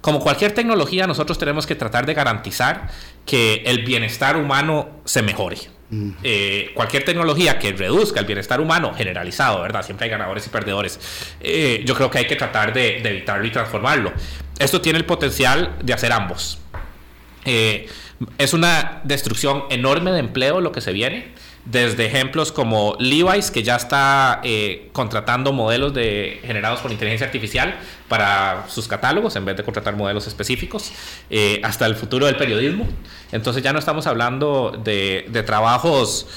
Como 0.01 0.19
cualquier 0.19 0.53
tecnología, 0.53 1.07
nosotros 1.07 1.37
tenemos 1.37 1.65
que 1.65 1.75
tratar 1.75 2.05
de 2.05 2.15
garantizar 2.15 2.89
que 3.25 3.61
el 3.65 3.85
bienestar 3.85 4.35
humano 4.35 4.89
se 5.05 5.21
mejore. 5.21 5.69
Eh, 6.23 6.71
cualquier 6.73 7.03
tecnología 7.03 7.59
que 7.59 7.73
reduzca 7.73 8.21
el 8.21 8.25
bienestar 8.25 8.61
humano 8.61 8.93
generalizado, 8.93 9.61
¿verdad? 9.61 9.83
Siempre 9.83 10.05
hay 10.05 10.11
ganadores 10.11 10.47
y 10.47 10.49
perdedores. 10.49 10.99
Eh, 11.41 11.83
yo 11.85 11.95
creo 11.95 12.09
que 12.09 12.19
hay 12.19 12.27
que 12.27 12.37
tratar 12.37 12.73
de 12.73 12.97
evitarlo 12.97 13.45
y 13.45 13.51
transformarlo. 13.51 14.13
Esto 14.57 14.79
tiene 14.79 14.99
el 14.99 15.05
potencial 15.05 15.75
de 15.81 15.93
hacer 15.93 16.11
ambos. 16.13 16.59
Eh, 17.45 17.89
es 18.37 18.53
una 18.53 19.01
destrucción 19.03 19.63
enorme 19.69 20.11
de 20.11 20.19
empleo 20.19 20.61
lo 20.61 20.71
que 20.71 20.81
se 20.81 20.93
viene. 20.93 21.33
Desde 21.65 22.07
ejemplos 22.07 22.51
como 22.51 22.95
Levi's, 22.99 23.51
que 23.51 23.61
ya 23.61 23.75
está 23.75 24.41
eh, 24.43 24.89
contratando 24.93 25.53
modelos 25.53 25.93
de, 25.93 26.39
generados 26.43 26.79
por 26.79 26.91
inteligencia 26.91 27.27
artificial 27.27 27.75
para 28.07 28.65
sus 28.67 28.87
catálogos, 28.87 29.35
en 29.35 29.45
vez 29.45 29.55
de 29.57 29.63
contratar 29.63 29.95
modelos 29.95 30.25
específicos, 30.25 30.91
eh, 31.29 31.61
hasta 31.63 31.85
el 31.85 31.95
futuro 31.95 32.25
del 32.25 32.35
periodismo. 32.35 32.87
Entonces 33.31 33.61
ya 33.61 33.73
no 33.73 33.79
estamos 33.79 34.07
hablando 34.07 34.77
de, 34.83 35.25
de 35.29 35.43
trabajos 35.43 36.27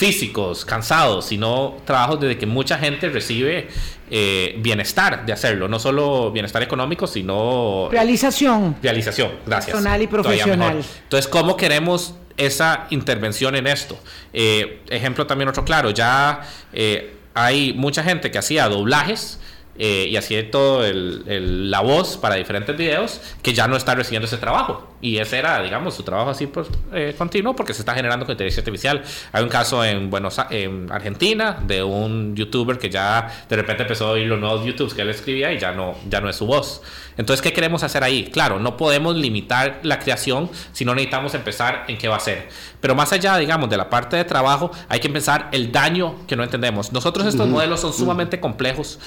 físicos, 0.00 0.64
cansados, 0.64 1.26
sino 1.26 1.76
trabajos 1.84 2.18
desde 2.20 2.38
que 2.38 2.46
mucha 2.46 2.78
gente 2.78 3.10
recibe 3.10 3.68
eh, 4.10 4.54
bienestar 4.60 5.26
de 5.26 5.32
hacerlo, 5.34 5.68
no 5.68 5.78
solo 5.78 6.32
bienestar 6.32 6.62
económico, 6.62 7.06
sino... 7.06 7.90
Realización. 7.92 8.76
Realización, 8.82 9.30
gracias. 9.44 9.72
Personal 9.72 10.00
y 10.00 10.06
profesional. 10.06 10.82
Entonces, 11.02 11.28
¿cómo 11.28 11.54
queremos 11.54 12.14
esa 12.38 12.86
intervención 12.88 13.54
en 13.56 13.66
esto? 13.66 13.98
Eh, 14.32 14.80
ejemplo 14.88 15.26
también 15.26 15.50
otro 15.50 15.66
claro, 15.66 15.90
ya 15.90 16.48
eh, 16.72 17.16
hay 17.34 17.74
mucha 17.74 18.02
gente 18.02 18.30
que 18.30 18.38
hacía 18.38 18.70
doblajes 18.70 19.38
eh, 19.82 20.08
y 20.10 20.16
hacía 20.18 20.50
todo 20.50 20.84
el, 20.84 21.70
la 21.70 21.80
voz 21.80 22.18
para 22.18 22.34
diferentes 22.34 22.76
videos 22.76 23.18
que 23.42 23.54
ya 23.54 23.66
no 23.66 23.78
está 23.78 23.94
recibiendo 23.94 24.26
ese 24.26 24.36
trabajo. 24.36 24.86
Y 25.00 25.16
ese 25.16 25.38
era, 25.38 25.62
digamos, 25.62 25.94
su 25.94 26.02
trabajo 26.02 26.28
así 26.28 26.46
pues, 26.46 26.68
eh, 26.92 27.14
continuo 27.16 27.56
porque 27.56 27.72
se 27.72 27.80
está 27.80 27.94
generando 27.94 28.26
con 28.26 28.34
inteligencia 28.34 28.60
artificial. 28.60 29.02
Hay 29.32 29.42
un 29.42 29.48
caso 29.48 29.82
en, 29.82 30.10
Buenos, 30.10 30.36
en 30.50 30.92
Argentina 30.92 31.58
de 31.66 31.82
un 31.82 32.36
youtuber 32.36 32.78
que 32.78 32.90
ya 32.90 33.46
de 33.48 33.56
repente 33.56 33.84
empezó 33.84 34.08
a 34.08 34.10
oír 34.10 34.26
los 34.26 34.38
nuevos 34.38 34.66
YouTubes 34.66 34.92
que 34.92 35.00
él 35.00 35.08
escribía 35.08 35.50
y 35.50 35.58
ya 35.58 35.72
no, 35.72 35.94
ya 36.10 36.20
no 36.20 36.28
es 36.28 36.36
su 36.36 36.44
voz. 36.44 36.82
Entonces, 37.16 37.42
¿qué 37.42 37.52
queremos 37.52 37.82
hacer 37.82 38.04
ahí? 38.04 38.30
Claro, 38.30 38.58
no 38.58 38.76
podemos 38.76 39.16
limitar 39.16 39.80
la 39.82 39.98
creación 39.98 40.50
si 40.72 40.84
no 40.84 40.94
necesitamos 40.94 41.34
empezar 41.34 41.84
en 41.88 41.96
qué 41.96 42.08
va 42.08 42.16
a 42.16 42.20
ser. 42.20 42.48
Pero 42.80 42.94
más 42.94 43.12
allá, 43.12 43.36
digamos, 43.38 43.68
de 43.68 43.76
la 43.76 43.90
parte 43.90 44.16
de 44.16 44.24
trabajo, 44.24 44.70
hay 44.88 45.00
que 45.00 45.06
empezar 45.06 45.48
el 45.52 45.72
daño 45.72 46.16
que 46.26 46.36
no 46.36 46.44
entendemos. 46.44 46.92
Nosotros 46.92 47.26
estos 47.26 47.48
modelos 47.48 47.80
son 47.80 47.92
sumamente 47.92 48.40
complejos 48.40 48.98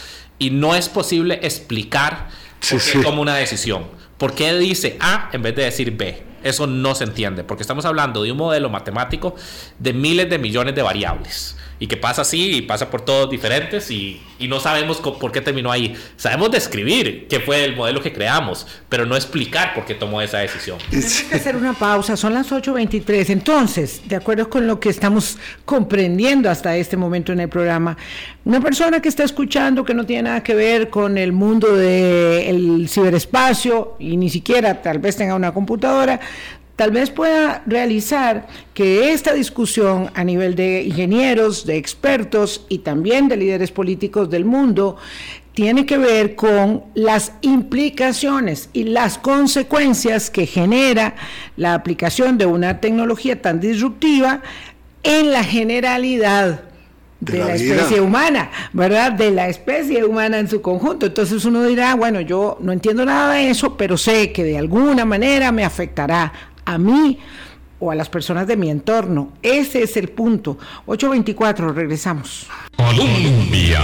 y 0.43 0.49
no 0.49 0.75
es 0.75 0.89
posible 0.89 1.39
explicar 1.41 2.27
por 2.69 2.81
qué 2.83 2.99
toma 2.99 3.21
una 3.21 3.35
decisión. 3.35 3.85
¿Por 4.17 4.35
qué 4.35 4.53
dice 4.55 4.97
A 4.99 5.29
en 5.31 5.41
vez 5.41 5.55
de 5.55 5.63
decir 5.63 5.91
B? 5.91 6.21
Eso 6.43 6.67
no 6.67 6.93
se 6.95 7.05
entiende, 7.05 7.43
porque 7.43 7.63
estamos 7.63 7.85
hablando 7.85 8.23
de 8.23 8.31
un 8.31 8.37
modelo 8.37 8.69
matemático 8.69 9.35
de 9.79 9.93
miles 9.93 10.29
de 10.29 10.37
millones 10.39 10.75
de 10.75 10.81
variables 10.81 11.57
y 11.79 11.87
que 11.87 11.97
pasa 11.97 12.21
así 12.21 12.57
y 12.57 12.61
pasa 12.61 12.89
por 12.89 13.01
todos 13.01 13.29
diferentes 13.29 13.91
y, 13.91 14.21
y 14.39 14.47
no 14.47 14.61
sabemos 14.61 15.01
por 15.01 15.31
qué 15.33 15.41
terminó 15.41 15.71
ahí. 15.71 15.95
Sabemos 16.15 16.49
describir 16.51 17.27
qué 17.27 17.41
fue 17.41 17.65
el 17.65 17.75
modelo 17.75 18.01
que 18.01 18.13
creamos, 18.13 18.65
pero 18.87 19.05
no 19.05 19.17
explicar 19.17 19.73
por 19.73 19.83
qué 19.83 19.93
tomó 19.93 20.21
esa 20.21 20.37
decisión. 20.37 20.77
Tenemos 20.89 21.23
que 21.23 21.35
hacer 21.35 21.55
una 21.57 21.73
pausa, 21.73 22.15
son 22.15 22.33
las 22.33 22.51
8.23. 22.51 23.29
Entonces, 23.31 24.01
de 24.05 24.15
acuerdo 24.15 24.49
con 24.49 24.65
lo 24.65 24.79
que 24.79 24.87
estamos 24.87 25.37
comprendiendo 25.65 26.49
hasta 26.49 26.75
este 26.77 26.95
momento 26.95 27.33
en 27.33 27.41
el 27.41 27.49
programa, 27.49 27.97
una 28.45 28.61
persona 28.61 29.01
que 29.01 29.09
está 29.09 29.23
escuchando 29.23 29.83
que 29.83 29.93
no 29.93 30.05
tiene 30.05 30.23
nada 30.23 30.43
que 30.43 30.55
ver 30.55 30.89
con 30.89 31.17
el 31.17 31.33
mundo 31.33 31.75
del 31.75 32.87
ciberespacio 32.87 33.95
y 33.99 34.15
ni 34.15 34.29
siquiera 34.29 34.81
tal 34.81 34.99
vez 34.99 35.17
tenga 35.17 35.35
una 35.35 35.53
computadora, 35.53 36.19
tal 36.75 36.91
vez 36.91 37.11
pueda 37.11 37.61
realizar 37.65 38.47
que 38.73 39.11
esta 39.13 39.33
discusión 39.33 40.09
a 40.15 40.23
nivel 40.23 40.55
de 40.55 40.83
ingenieros, 40.83 41.65
de 41.65 41.77
expertos 41.77 42.65
y 42.69 42.79
también 42.79 43.27
de 43.27 43.37
líderes 43.37 43.71
políticos 43.71 44.29
del 44.29 44.45
mundo 44.45 44.97
tiene 45.53 45.85
que 45.85 45.99
ver 45.99 46.35
con 46.35 46.83
las 46.95 47.33
implicaciones 47.41 48.69
y 48.73 48.85
las 48.85 49.19
consecuencias 49.19 50.31
que 50.31 50.47
genera 50.47 51.15
la 51.57 51.75
aplicación 51.75 52.39
de 52.39 52.47
una 52.47 52.79
tecnología 52.79 53.39
tan 53.39 53.59
disruptiva 53.59 54.41
en 55.03 55.31
la 55.31 55.43
generalidad 55.43 56.61
de, 57.19 57.37
la, 57.37 57.55
especie 57.55 58.01
humana, 58.01 58.49
¿verdad? 58.73 59.11
De 59.11 59.31
la 59.31 59.47
especie 59.47 60.03
humana 60.03 60.39
en 60.39 60.49
su 60.49 60.61
conjunto. 60.61 61.05
Entonces 61.05 61.45
uno 61.45 61.63
dirá, 61.63 61.95
bueno, 61.95 62.19
yo 62.19 62.57
no 62.59 62.71
entiendo 62.71 63.05
nada 63.05 63.35
de 63.35 63.49
eso, 63.49 63.77
pero 63.77 63.95
sé 63.95 64.31
que 64.31 64.43
de 64.43 64.57
alguna 64.57 65.05
manera 65.05 65.51
me 65.51 65.63
afectará 65.63 66.33
a 66.65 66.77
mí 66.77 67.19
o 67.79 67.91
a 67.91 67.95
las 67.95 68.09
personas 68.09 68.47
de 68.47 68.55
mi 68.55 68.69
entorno. 68.69 69.33
Ese 69.41 69.83
es 69.83 69.97
el 69.97 70.09
punto. 70.09 70.57
824, 70.85 71.73
regresamos. 71.73 72.47
Colombia. 72.77 73.81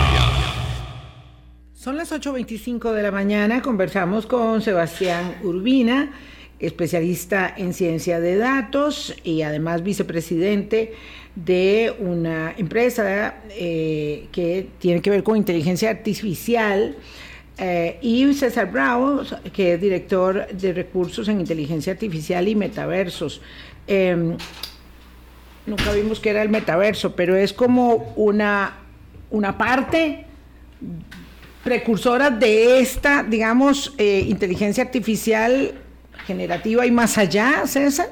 Son 1.74 1.96
las 1.96 2.12
8.25 2.12 2.92
de 2.92 3.04
la 3.04 3.12
mañana, 3.12 3.62
conversamos 3.62 4.26
con 4.26 4.62
Sebastián 4.62 5.36
Urbina, 5.44 6.12
especialista 6.60 7.54
en 7.56 7.74
ciencia 7.74 8.20
de 8.20 8.36
datos 8.36 9.15
y 9.24 9.44
además 9.44 9.82
vicepresidente 9.82 10.94
de 11.36 11.96
una 12.00 12.54
empresa 12.58 13.36
eh, 13.52 14.28
que 14.34 14.68
tiene 14.80 15.02
que 15.02 15.10
ver 15.10 15.24
con 15.24 15.38
inteligencia 15.38 15.89
artificial 15.89 16.98
eh, 17.60 17.98
y 18.02 18.34
César 18.34 18.72
Bravo, 18.72 19.22
que 19.52 19.74
es 19.74 19.82
director 19.82 20.48
de 20.48 20.74
recursos 20.74 21.28
en 21.28 21.41
inteligencia 21.41 21.91
artificial 21.91 22.48
y 22.48 22.56
metaversos. 22.56 23.41
Em, 23.86 24.38
nunca 25.65 25.91
vimos 25.91 26.19
que 26.19 26.30
era 26.30 26.41
el 26.41 26.50
metaverso, 26.50 27.15
pero 27.15 27.36
es 27.36 27.52
como 27.52 28.13
una, 28.15 28.78
una 29.30 29.58
parte 29.58 30.26
precursora 31.63 32.30
de 32.30 32.80
esta, 32.80 33.24
digamos, 33.24 33.93
eh, 33.98 34.26
inteligencia 34.28 34.84
artificial 34.84 35.74
generativa 36.26 36.86
y 36.86 36.91
más 36.91 37.17
allá, 37.17 37.63
César. 37.65 38.10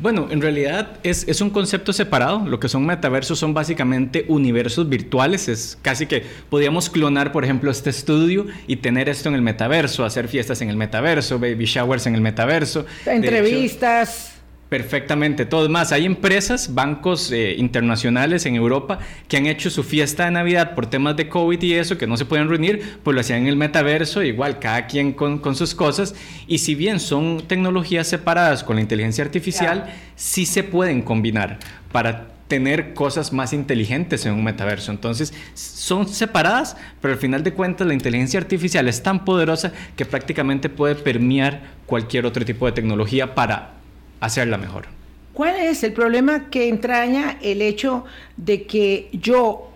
Bueno, 0.00 0.28
en 0.30 0.40
realidad 0.40 0.92
es, 1.02 1.28
es, 1.28 1.40
un 1.40 1.50
concepto 1.50 1.92
separado. 1.92 2.44
Lo 2.46 2.58
que 2.58 2.68
son 2.68 2.86
metaversos 2.86 3.38
son 3.38 3.52
básicamente 3.52 4.24
universos 4.28 4.88
virtuales. 4.88 5.48
Es 5.48 5.78
casi 5.82 6.06
que 6.06 6.24
podríamos 6.48 6.88
clonar, 6.88 7.32
por 7.32 7.44
ejemplo, 7.44 7.70
este 7.70 7.90
estudio 7.90 8.46
y 8.66 8.76
tener 8.76 9.08
esto 9.08 9.28
en 9.28 9.34
el 9.34 9.42
metaverso, 9.42 10.04
hacer 10.04 10.28
fiestas 10.28 10.62
en 10.62 10.70
el 10.70 10.76
metaverso, 10.76 11.38
baby 11.38 11.66
showers 11.66 12.06
en 12.06 12.14
el 12.14 12.20
metaverso. 12.20 12.86
Entrevistas. 13.04 14.29
Perfectamente, 14.70 15.46
todo 15.46 15.68
más. 15.68 15.90
Hay 15.90 16.06
empresas, 16.06 16.72
bancos 16.72 17.32
eh, 17.32 17.56
internacionales 17.58 18.46
en 18.46 18.54
Europa 18.54 19.00
que 19.26 19.36
han 19.36 19.46
hecho 19.46 19.68
su 19.68 19.82
fiesta 19.82 20.26
de 20.26 20.30
Navidad 20.30 20.76
por 20.76 20.86
temas 20.86 21.16
de 21.16 21.28
COVID 21.28 21.60
y 21.60 21.74
eso, 21.74 21.98
que 21.98 22.06
no 22.06 22.16
se 22.16 22.24
pueden 22.24 22.48
reunir, 22.48 23.00
pues 23.02 23.12
lo 23.16 23.20
hacían 23.20 23.40
en 23.40 23.46
el 23.48 23.56
metaverso, 23.56 24.22
igual 24.22 24.60
cada 24.60 24.86
quien 24.86 25.12
con, 25.12 25.56
sus 25.56 25.74
cosas. 25.74 26.14
Y 26.46 26.58
si 26.58 26.76
bien 26.76 27.00
son 27.00 27.42
tecnologías 27.48 28.06
separadas 28.06 28.62
con 28.62 28.76
la 28.76 28.82
inteligencia 28.82 29.24
artificial, 29.24 29.92
sí 30.14 30.46
se 30.46 30.62
pueden 30.62 31.02
combinar 31.02 31.58
para 31.90 32.28
tener 32.46 32.94
cosas 32.94 33.32
más 33.32 33.52
inteligentes 33.52 34.24
en 34.24 34.34
un 34.34 34.44
metaverso. 34.44 34.92
Entonces, 34.92 35.34
son 35.54 36.06
separadas, 36.06 36.76
pero 37.00 37.14
al 37.14 37.18
final 37.18 37.42
de 37.42 37.54
cuentas 37.54 37.88
la 37.88 37.94
inteligencia 37.94 38.38
artificial 38.38 38.86
es 38.86 39.02
tan 39.02 39.24
poderosa 39.24 39.72
que 39.96 40.06
prácticamente 40.06 40.68
puede 40.68 40.94
permear 40.94 41.62
cualquier 41.86 42.24
otro 42.24 42.44
tipo 42.44 42.66
de 42.66 42.72
tecnología 42.72 43.34
para 43.34 43.79
hacerla 44.20 44.58
mejor. 44.58 44.84
¿Cuál 45.32 45.56
es 45.56 45.82
el 45.84 45.92
problema 45.92 46.50
que 46.50 46.68
entraña 46.68 47.38
el 47.40 47.62
hecho 47.62 48.04
de 48.36 48.64
que 48.64 49.08
yo, 49.12 49.70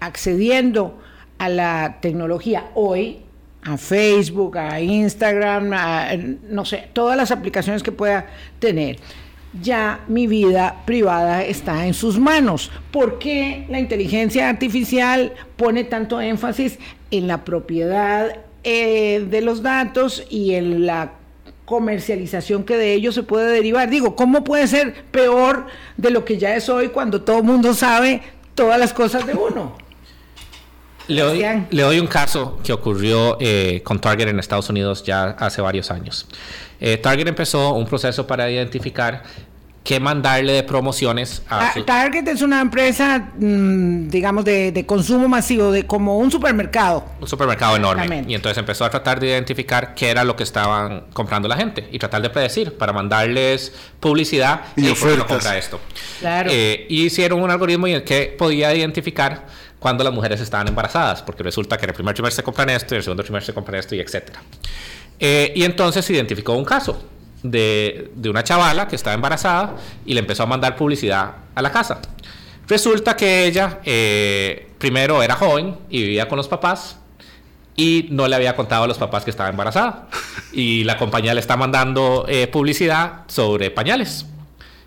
accediendo 0.00 0.98
a 1.38 1.48
la 1.48 1.98
tecnología 2.00 2.70
hoy, 2.74 3.20
a 3.62 3.76
Facebook, 3.76 4.58
a 4.58 4.80
Instagram, 4.80 5.72
a, 5.72 6.08
no 6.48 6.64
sé, 6.64 6.88
todas 6.92 7.16
las 7.16 7.30
aplicaciones 7.30 7.82
que 7.82 7.92
pueda 7.92 8.26
tener, 8.58 8.98
ya 9.62 10.00
mi 10.08 10.26
vida 10.26 10.82
privada 10.84 11.42
está 11.44 11.86
en 11.86 11.94
sus 11.94 12.18
manos. 12.18 12.70
¿Por 12.90 13.18
qué 13.18 13.66
la 13.68 13.78
inteligencia 13.78 14.48
artificial 14.48 15.32
pone 15.56 15.84
tanto 15.84 16.20
énfasis 16.20 16.78
en 17.10 17.26
la 17.26 17.44
propiedad 17.44 18.38
eh, 18.64 19.26
de 19.30 19.40
los 19.40 19.62
datos 19.62 20.24
y 20.28 20.54
en 20.54 20.86
la 20.86 21.12
comercialización 21.66 22.64
que 22.64 22.76
de 22.78 22.94
ello 22.94 23.12
se 23.12 23.22
puede 23.22 23.52
derivar. 23.52 23.90
Digo, 23.90 24.16
¿cómo 24.16 24.42
puede 24.44 24.66
ser 24.66 24.94
peor 25.10 25.66
de 25.98 26.10
lo 26.10 26.24
que 26.24 26.38
ya 26.38 26.56
es 26.56 26.70
hoy 26.70 26.88
cuando 26.88 27.20
todo 27.20 27.38
el 27.38 27.44
mundo 27.44 27.74
sabe 27.74 28.22
todas 28.54 28.80
las 28.80 28.94
cosas 28.94 29.26
de 29.26 29.34
uno? 29.34 29.76
Le 31.08 31.22
doy, 31.82 32.00
un 32.00 32.06
caso 32.06 32.58
que 32.64 32.72
ocurrió 32.72 33.36
eh, 33.40 33.80
con 33.84 34.00
Target 34.00 34.28
en 34.28 34.40
Estados 34.40 34.68
Unidos 34.70 35.04
ya 35.04 35.30
hace 35.38 35.60
varios 35.60 35.90
años. 35.90 36.26
Eh, 36.80 36.96
Target 36.96 37.28
empezó 37.28 37.74
un 37.74 37.86
proceso 37.86 38.26
para 38.26 38.50
identificar 38.50 39.22
que 39.86 40.00
mandarle 40.00 40.52
de 40.52 40.62
promociones 40.64 41.42
a... 41.48 41.72
Target 41.86 42.26
es 42.26 42.42
una 42.42 42.60
empresa, 42.60 43.30
mm, 43.38 44.08
digamos, 44.08 44.44
de, 44.44 44.84
consumo 44.84 45.28
masivo, 45.28 45.70
de 45.70 45.86
como 45.86 46.18
un 46.18 46.28
supermercado. 46.28 47.04
Un 47.20 47.28
supermercado 47.28 47.76
enorme. 47.76 48.24
Y 48.26 48.34
entonces 48.34 48.58
empezó 48.58 48.84
a 48.84 48.90
tratar 48.90 49.20
de 49.20 49.28
identificar 49.28 49.94
qué 49.94 50.10
era 50.10 50.24
lo 50.24 50.34
que 50.34 50.42
estaban 50.42 51.04
comprando 51.12 51.46
la 51.46 51.56
gente 51.56 51.88
y 51.92 52.00
tratar 52.00 52.20
de 52.20 52.30
predecir 52.30 52.76
para 52.76 52.92
mandarles 52.92 53.72
publicidad 54.00 54.62
y, 54.74 54.88
ofertas. 54.88 55.24
compra 55.24 55.56
esto. 55.56 55.78
Claro. 56.18 56.50
Eh, 56.52 56.86
y 56.88 57.04
hicieron 57.04 57.40
un 57.40 57.52
algoritmo 57.52 57.86
en 57.86 57.94
el 57.94 58.02
que 58.02 58.34
podía 58.36 58.74
identificar 58.74 59.46
cuando 59.78 60.02
las 60.02 60.12
mujeres 60.12 60.40
estaban 60.40 60.66
embarazadas, 60.66 61.22
porque 61.22 61.44
resulta 61.44 61.76
que 61.76 61.84
en 61.84 61.90
el 61.90 61.94
primer 61.94 62.12
trimestre 62.12 62.42
se 62.42 62.44
compran 62.44 62.70
esto, 62.70 62.92
y 62.92 62.96
en 62.96 62.98
el 62.98 63.04
segundo 63.04 63.22
trimestre 63.22 63.52
se 63.52 63.54
compran 63.54 63.78
esto, 63.78 63.94
y 63.94 64.00
etcétera. 64.00 64.42
Eh, 65.20 65.52
y 65.54 65.62
entonces 65.62 66.04
se 66.04 66.12
identificó 66.12 66.54
un 66.54 66.64
caso 66.64 67.15
de, 67.42 68.10
una 68.24 68.42
chavala 68.44 68.88
que 68.88 68.96
estaba 68.96 69.14
embarazada 69.14 69.76
y 70.04 70.14
le 70.14 70.20
empezó 70.20 70.42
a 70.42 70.46
mandar 70.46 70.76
publicidad 70.76 71.36
a 71.54 71.62
la 71.62 71.70
casa. 71.70 72.00
Resulta 72.68 73.16
que 73.16 73.46
ella 73.46 73.80
eh, 73.84 74.68
primero 74.78 75.22
era 75.22 75.36
joven 75.36 75.76
y 75.88 76.02
vivía 76.02 76.28
con 76.28 76.36
los 76.36 76.48
papás 76.48 76.98
y 77.76 78.08
no 78.10 78.26
le 78.26 78.34
había 78.34 78.56
contado 78.56 78.84
a 78.84 78.86
los 78.88 78.98
papás 78.98 79.24
que 79.24 79.30
estaba 79.30 79.48
embarazada. 79.48 80.08
Y 80.52 80.84
la 80.84 80.96
compañía 80.96 81.34
le 81.34 81.40
está 81.40 81.58
mandando 81.58 82.24
eh, 82.28 82.46
publicidad 82.46 83.24
sobre 83.26 83.70
pañales. 83.70 84.24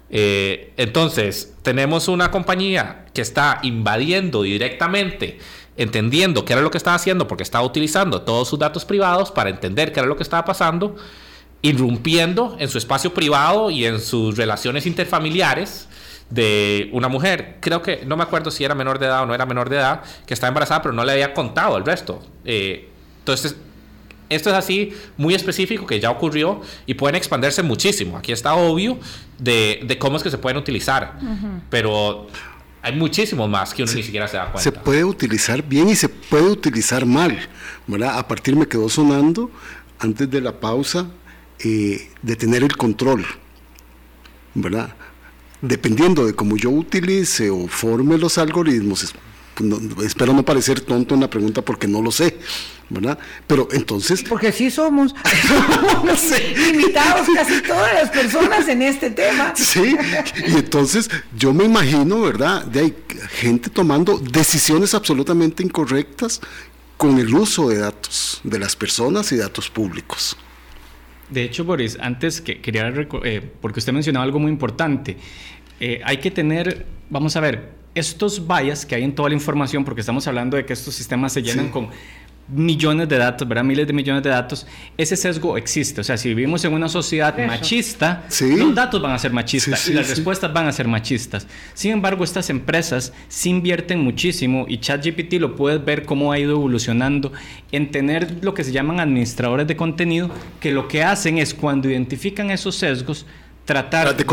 Eh, 0.09 0.73
entonces, 0.77 1.53
tenemos 1.61 2.07
una 2.07 2.31
compañía 2.31 3.05
que 3.13 3.21
está 3.21 3.59
invadiendo 3.61 4.41
directamente, 4.41 5.37
entendiendo 5.77 6.45
qué 6.45 6.53
era 6.53 6.63
lo 6.63 6.71
que 6.71 6.79
estaba 6.79 6.95
haciendo, 6.95 7.27
porque 7.27 7.43
estaba 7.43 7.63
utilizando 7.63 8.23
todos 8.23 8.47
sus 8.49 8.57
datos 8.57 8.83
privados 8.83 9.29
para 9.29 9.51
entender 9.51 9.93
qué 9.93 9.99
era 9.99 10.07
lo 10.07 10.15
que 10.15 10.23
estaba 10.23 10.43
pasando 10.43 10.95
irrumpiendo 11.61 12.55
en 12.59 12.69
su 12.69 12.77
espacio 12.77 13.13
privado 13.13 13.69
y 13.69 13.85
en 13.85 13.99
sus 13.99 14.37
relaciones 14.37 14.85
interfamiliares 14.85 15.87
de 16.29 16.89
una 16.93 17.07
mujer, 17.07 17.57
creo 17.59 17.81
que, 17.81 18.03
no 18.05 18.15
me 18.15 18.23
acuerdo 18.23 18.51
si 18.51 18.63
era 18.63 18.75
menor 18.75 18.99
de 18.99 19.07
edad 19.07 19.23
o 19.23 19.25
no 19.25 19.33
era 19.33 19.45
menor 19.45 19.69
de 19.69 19.77
edad, 19.77 20.01
que 20.25 20.33
estaba 20.33 20.49
embarazada, 20.49 20.81
pero 20.81 20.93
no 20.93 21.03
le 21.03 21.11
había 21.11 21.33
contado 21.33 21.75
el 21.77 21.85
resto. 21.85 22.21
Eh, 22.45 22.87
entonces, 23.19 23.55
esto 24.29 24.51
es 24.51 24.55
así, 24.55 24.93
muy 25.17 25.33
específico, 25.33 25.87
que 25.87 25.99
ya 25.99 26.11
ocurrió 26.11 26.61
y 26.85 26.93
pueden 26.93 27.15
expandirse 27.15 27.63
muchísimo. 27.63 28.15
Aquí 28.17 28.31
está 28.31 28.53
obvio 28.53 28.99
de, 29.39 29.97
cómo 29.99 30.17
es 30.17 30.23
que 30.23 30.29
se 30.29 30.37
pueden 30.37 30.57
utilizar, 30.57 31.19
pero 31.71 32.27
hay 32.83 32.95
muchísimos 32.95 33.49
más 33.49 33.73
que 33.73 33.83
uno 33.83 33.91
ni 33.91 34.03
siquiera 34.03 34.27
se 34.27 34.37
da 34.37 34.51
cuenta. 34.51 34.61
Se 34.61 34.71
puede 34.71 35.03
utilizar 35.03 35.63
bien 35.63 35.89
y 35.89 35.95
se 35.95 36.07
puede 36.07 36.45
utilizar 36.45 37.07
mal. 37.07 37.37
¿verdad? 37.87 38.19
A 38.19 38.27
partir 38.27 38.55
me 38.55 38.67
quedó 38.67 38.87
sonando, 38.87 39.49
antes 39.97 40.29
de 40.29 40.41
la 40.41 40.59
pausa, 40.59 41.07
eh, 41.63 42.09
de 42.21 42.35
tener 42.35 42.63
el 42.63 42.75
control, 42.77 43.25
¿verdad? 44.53 44.95
Dependiendo 45.61 46.25
de 46.25 46.33
cómo 46.33 46.55
yo 46.55 46.69
utilice 46.69 47.49
o 47.49 47.67
forme 47.67 48.17
los 48.17 48.37
algoritmos, 48.37 49.13
espero 50.05 50.33
no 50.33 50.43
parecer 50.43 50.81
tonto 50.81 51.15
en 51.15 51.21
la 51.21 51.29
pregunta 51.29 51.61
porque 51.61 51.87
no 51.87 52.01
lo 52.01 52.11
sé, 52.11 52.37
¿verdad? 52.89 53.17
Pero 53.45 53.67
entonces... 53.71 54.23
Porque 54.23 54.51
sí 54.51 54.71
somos, 54.71 55.13
limitados 56.55 57.27
casi 57.35 57.61
todas 57.61 57.93
las 57.93 58.09
personas 58.09 58.67
en 58.67 58.81
este 58.81 59.11
tema. 59.11 59.53
Sí, 59.55 59.97
y 60.47 60.53
entonces 60.55 61.09
yo 61.35 61.53
me 61.53 61.65
imagino, 61.65 62.21
¿verdad? 62.21 62.65
De 62.65 62.79
hay 62.79 62.95
gente 63.31 63.69
tomando 63.69 64.17
decisiones 64.17 64.93
absolutamente 64.93 65.61
incorrectas 65.63 66.39
con 66.97 67.19
el 67.19 67.33
uso 67.33 67.69
de 67.69 67.79
datos 67.79 68.41
de 68.43 68.59
las 68.59 68.75
personas 68.75 69.31
y 69.31 69.37
datos 69.37 69.69
públicos. 69.69 70.37
De 71.29 71.43
hecho, 71.43 71.63
Boris, 71.63 71.97
antes 72.01 72.41
que 72.41 72.59
quería, 72.59 72.91
eh, 73.23 73.41
porque 73.61 73.79
usted 73.79 73.93
mencionaba 73.93 74.23
algo 74.23 74.39
muy 74.39 74.51
importante, 74.51 75.17
eh, 75.79 76.01
hay 76.03 76.17
que 76.17 76.31
tener, 76.31 76.85
vamos 77.09 77.35
a 77.35 77.39
ver, 77.39 77.69
estos 77.95 78.47
bias 78.47 78.85
que 78.85 78.95
hay 78.95 79.03
en 79.03 79.13
toda 79.13 79.29
la 79.29 79.35
información, 79.35 79.85
porque 79.85 80.01
estamos 80.01 80.27
hablando 80.27 80.57
de 80.57 80.65
que 80.65 80.73
estos 80.73 80.95
sistemas 80.95 81.33
se 81.33 81.41
llenan 81.41 81.69
con 81.69 81.89
millones 82.51 83.07
de 83.07 83.17
datos, 83.17 83.47
¿verdad? 83.47 83.63
Miles 83.63 83.87
de 83.87 83.93
millones 83.93 84.23
de 84.23 84.29
datos, 84.29 84.65
ese 84.97 85.15
sesgo 85.15 85.57
existe. 85.57 86.01
O 86.01 86.03
sea, 86.03 86.17
si 86.17 86.29
vivimos 86.29 86.63
en 86.65 86.73
una 86.73 86.89
sociedad 86.89 87.37
machista, 87.45 88.25
los 88.41 88.75
datos 88.75 89.01
van 89.01 89.11
a 89.11 89.19
ser 89.19 89.31
machistas 89.31 89.87
y 89.87 89.93
las 89.93 90.09
respuestas 90.09 90.51
van 90.51 90.67
a 90.67 90.71
ser 90.71 90.87
machistas. 90.87 91.47
Sin 91.73 91.91
embargo, 91.91 92.23
estas 92.23 92.49
empresas 92.49 93.13
sí 93.27 93.49
invierten 93.49 93.99
muchísimo 93.99 94.65
y 94.67 94.79
ChatGPT 94.79 95.33
lo 95.33 95.55
puedes 95.55 95.83
ver 95.83 96.05
cómo 96.05 96.31
ha 96.31 96.39
ido 96.39 96.51
evolucionando 96.51 97.31
en 97.71 97.91
tener 97.91 98.43
lo 98.43 98.53
que 98.53 98.63
se 98.63 98.71
llaman 98.71 98.99
administradores 98.99 99.67
de 99.67 99.75
contenido, 99.75 100.29
que 100.59 100.71
lo 100.71 100.87
que 100.87 101.03
hacen 101.03 101.37
es 101.37 101.53
cuando 101.53 101.89
identifican 101.89 102.51
esos 102.51 102.75
sesgos, 102.75 103.25
tratar 103.69 104.17
de, 104.17 104.23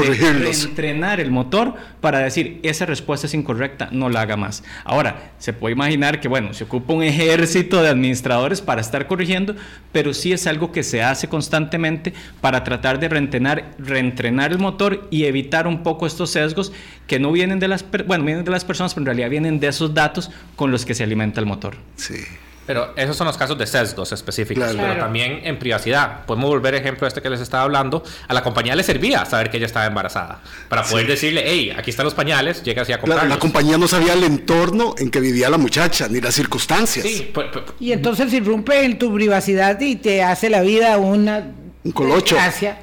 entrenar 0.51 1.21
el 1.21 1.31
motor 1.31 1.75
para 2.01 2.21
decir 2.21 2.59
esa 2.63 2.87
respuesta 2.87 3.27
es 3.27 3.35
incorrecta, 3.35 3.91
no 3.93 4.09
la 4.09 4.23
haga 4.23 4.39
más. 4.39 4.65
Ahora, 4.83 5.33
se 5.39 5.53
puede 5.53 5.75
imaginar 5.75 6.21
que, 6.21 6.29
bueno, 6.29 6.55
se 6.55 6.65
ocupa 6.65 6.95
un 6.95 7.03
ejército 7.03 7.83
de 7.83 7.91
administradores 7.91 8.63
para 8.63 8.81
estar 8.81 9.07
corrigiendo, 9.07 9.55
pero 9.93 10.15
sí 10.15 10.33
es 10.33 10.47
algo 10.47 10.73
que 10.73 10.83
se 10.83 11.03
hace 11.03 11.29
constantemente 11.29 12.15
para 12.41 12.65
tratar 12.65 12.99
de 12.99 13.11
reentrenar, 13.11 13.75
reentrenar 13.79 14.53
el 14.53 14.59
motor 14.59 15.07
y 15.11 15.25
evitar 15.25 15.67
un 15.67 15.83
poco 15.83 16.07
estos 16.07 16.31
sesgos 16.31 16.73
que 17.07 17.19
no 17.19 17.31
vienen 17.31 17.59
de 17.59 17.69
las, 17.69 17.85
bueno, 18.07 18.25
vienen 18.25 18.43
de 18.43 18.51
las 18.51 18.65
personas, 18.65 18.95
pero 18.95 19.03
en 19.03 19.07
realidad 19.09 19.29
vienen 19.29 19.61
de 19.61 19.67
esos 19.67 19.93
datos 19.93 20.31
con 20.57 20.71
los 20.71 20.87
que 20.87 20.95
se 20.95 21.05
alimenta 21.05 21.41
el 21.41 21.47
motor. 21.47 21.77
Sí. 21.97 22.25
Pero 22.67 22.93
esos 22.97 23.17
son 23.17 23.27
los 23.27 23.37
casos 23.37 23.57
de 23.57 23.67
sesgos 23.67 24.13
específicos, 24.13 24.75
pero 24.77 24.99
también 24.99 25.41
en 25.45 25.59
privacidad. 25.59 26.25
Podemos 26.27 26.51
volver 26.51 26.75
ejemplo 26.75 27.07
este 27.07 27.23
que 27.23 27.31
les 27.31 27.41
estaba 27.41 27.63
hablando. 27.63 28.03
A 28.29 28.35
la 28.35 28.43
compañía 28.43 28.75
le 28.75 28.83
servía 28.83 29.25
saber 29.25 29.51
que 29.51 29.59
ella 29.59 29.67
estaba 29.67 29.87
embarazada, 29.87 30.41
para 30.69 30.83
poder 30.83 31.07
decirle, 31.07 31.45
hey, 31.47 31.73
aquí 31.77 31.91
están 31.91 32.05
los 32.05 32.15
pañales, 32.15 32.63
llega 32.63 32.83
así 32.83 32.93
a 32.93 33.01
comprarlos. 33.01 33.29
La, 33.29 33.39
compañía 33.39 33.79
no 33.79 33.87
sabía 33.87 34.15
el 34.15 34.25
entorno 34.25 34.95
en 34.99 35.11
que 35.11 35.21
vivía 35.21 35.49
la 35.49 35.59
muchacha, 35.59 36.09
ni 36.09 36.21
las 36.21 36.35
circunstancias. 36.35 37.07
Sí, 37.07 37.33
y 37.79 37.93
entonces 37.93 38.33
irrumpe 38.33 38.85
en 38.85 38.99
tu 38.99 39.15
privacidad 39.15 39.81
y 39.81 39.97
te 39.97 40.23
hace 40.23 40.51
la 40.51 40.63
vida 40.63 40.99
una 40.99 41.53
un 41.87 41.93
colocho. 41.93 42.37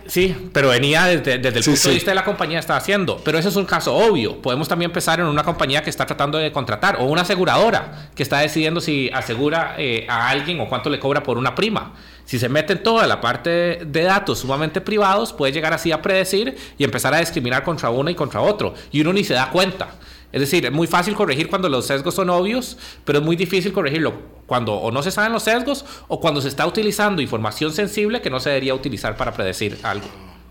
Sí, 0.07 0.35
pero 0.53 0.69
venía 0.69 1.05
desde, 1.05 1.33
el 1.33 1.63
punto 1.63 1.87
de 1.89 1.93
vista 1.93 2.11
de 2.11 2.15
la 2.15 2.23
compañía 2.23 2.59
está 2.59 2.77
haciendo. 2.77 3.21
Pero 3.23 3.37
eso 3.37 3.49
es 3.49 3.55
un 3.55 3.65
caso 3.65 3.93
obvio. 3.93 4.41
Podemos 4.41 4.67
también 4.67 4.89
empezar 4.89 5.19
en 5.19 5.25
una 5.25 5.43
compañía 5.43 5.83
que 5.83 5.89
está 5.89 6.05
tratando 6.05 6.37
de 6.37 6.51
contratar 6.51 6.97
o 6.99 7.05
una 7.05 7.21
aseguradora 7.21 8.09
que 8.15 8.23
está 8.23 8.39
decidiendo 8.39 8.81
si 8.81 9.09
asegura 9.13 9.75
eh, 9.77 10.05
a 10.09 10.29
alguien 10.29 10.59
o 10.61 10.69
cuánto 10.69 10.89
le 10.89 10.99
cobra 10.99 11.21
por 11.21 11.37
una 11.37 11.53
prima. 11.53 11.93
Si 12.25 12.39
se 12.39 12.47
mete 12.47 12.73
en 12.73 12.83
toda 12.83 13.05
la 13.05 13.19
parte 13.19 13.81
de 13.85 14.03
datos 14.03 14.39
sumamente 14.39 14.79
privados, 14.79 15.33
puede 15.33 15.51
llegar 15.51 15.73
así 15.73 15.91
a 15.91 16.01
predecir 16.01 16.55
y 16.77 16.83
empezar 16.85 17.13
a 17.13 17.19
discriminar 17.19 17.63
contra 17.63 17.89
uno 17.89 18.09
y 18.09 18.15
contra 18.15 18.39
otro. 18.39 18.73
Y 18.91 19.01
uno 19.01 19.11
ni 19.11 19.25
se 19.25 19.33
da 19.33 19.49
cuenta. 19.49 19.89
Es 20.33 20.41
decir, 20.41 20.65
es 20.65 20.71
muy 20.71 20.87
fácil 20.87 21.13
corregir 21.13 21.47
cuando 21.47 21.69
los 21.69 21.85
sesgos 21.85 22.15
son 22.15 22.31
obvios, 22.31 22.77
pero 23.05 23.19
es 23.19 23.25
muy 23.25 23.35
difícil 23.35 23.71
corregirlo 23.71 24.13
cuando 24.47 24.73
o 24.73 24.91
no 24.91 25.03
se 25.03 25.11
saben 25.11 25.31
los 25.31 25.43
sesgos 25.43 25.85
o 26.07 26.19
cuando 26.19 26.41
se 26.41 26.47
está 26.47 26.65
utilizando 26.65 27.21
información 27.21 27.71
sensible 27.71 28.19
que 28.19 28.31
no 28.31 28.39
se 28.39 28.49
debería 28.49 28.73
utilizar 28.73 29.15
para 29.15 29.31
predecir 29.31 29.77
algo. 29.83 30.07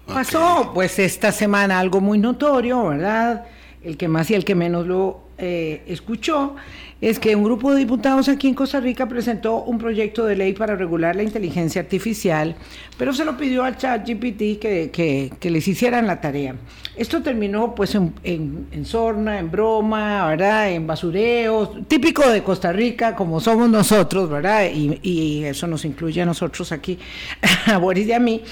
Pasó, 0.07 0.71
pues 0.73 1.01
esta 1.01 1.33
semana 1.33 1.81
algo 1.81 2.01
muy 2.01 2.19
notorio, 2.19 2.87
¿verdad? 2.87 3.45
El 3.83 3.97
que 3.97 4.07
más 4.07 4.31
y 4.31 4.35
el 4.35 4.45
que 4.45 4.55
menos 4.55 4.87
lo 4.87 5.21
eh, 5.45 5.83
escuchó, 5.89 6.55
es 7.01 7.19
que 7.19 7.35
un 7.35 7.43
grupo 7.43 7.73
de 7.73 7.81
diputados 7.81 8.29
aquí 8.29 8.47
en 8.47 8.55
Costa 8.55 8.79
Rica 8.79 9.09
presentó 9.09 9.57
un 9.65 9.77
proyecto 9.77 10.25
de 10.25 10.37
ley 10.37 10.53
para 10.53 10.77
regular 10.77 11.17
la 11.17 11.25
inteligencia 11.25 11.83
artificial, 11.83 12.55
pero 12.97 13.13
se 13.13 13.25
lo 13.25 13.37
pidió 13.37 13.65
al 13.65 13.77
chat 13.77 14.09
GPT 14.09 14.61
que, 14.61 15.31
que, 15.41 15.51
les 15.51 15.67
hicieran 15.67 16.07
la 16.07 16.21
tarea. 16.21 16.55
Esto 16.95 17.21
terminó 17.21 17.75
pues 17.75 17.97
en, 17.97 18.15
en, 18.23 18.87
sorna, 18.87 19.41
en 19.41 19.51
broma, 19.51 20.29
¿verdad? 20.29 20.71
En 20.71 20.87
basureo, 20.87 21.71
típico 21.89 22.31
de 22.31 22.45
Costa 22.45 22.73
Rica 22.73 23.17
como 23.17 23.41
somos 23.41 23.69
nosotros, 23.69 24.31
¿verdad? 24.31 24.67
Y, 24.73 25.01
y 25.03 25.45
eso 25.45 25.67
nos 25.67 25.85
incluye 25.85 26.23
a 26.23 26.27
nosotros 26.27 26.71
aquí, 26.71 27.01
a 27.67 27.79
Boris 27.79 28.07
y 28.07 28.13
a 28.13 28.21
mí. 28.21 28.43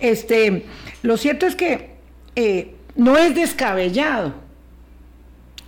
Este, 0.00 0.64
lo 1.02 1.18
cierto 1.18 1.44
es 1.44 1.54
que 1.54 1.90
eh, 2.36 2.74
no 2.96 3.18
es 3.18 3.34
descabellado, 3.34 4.32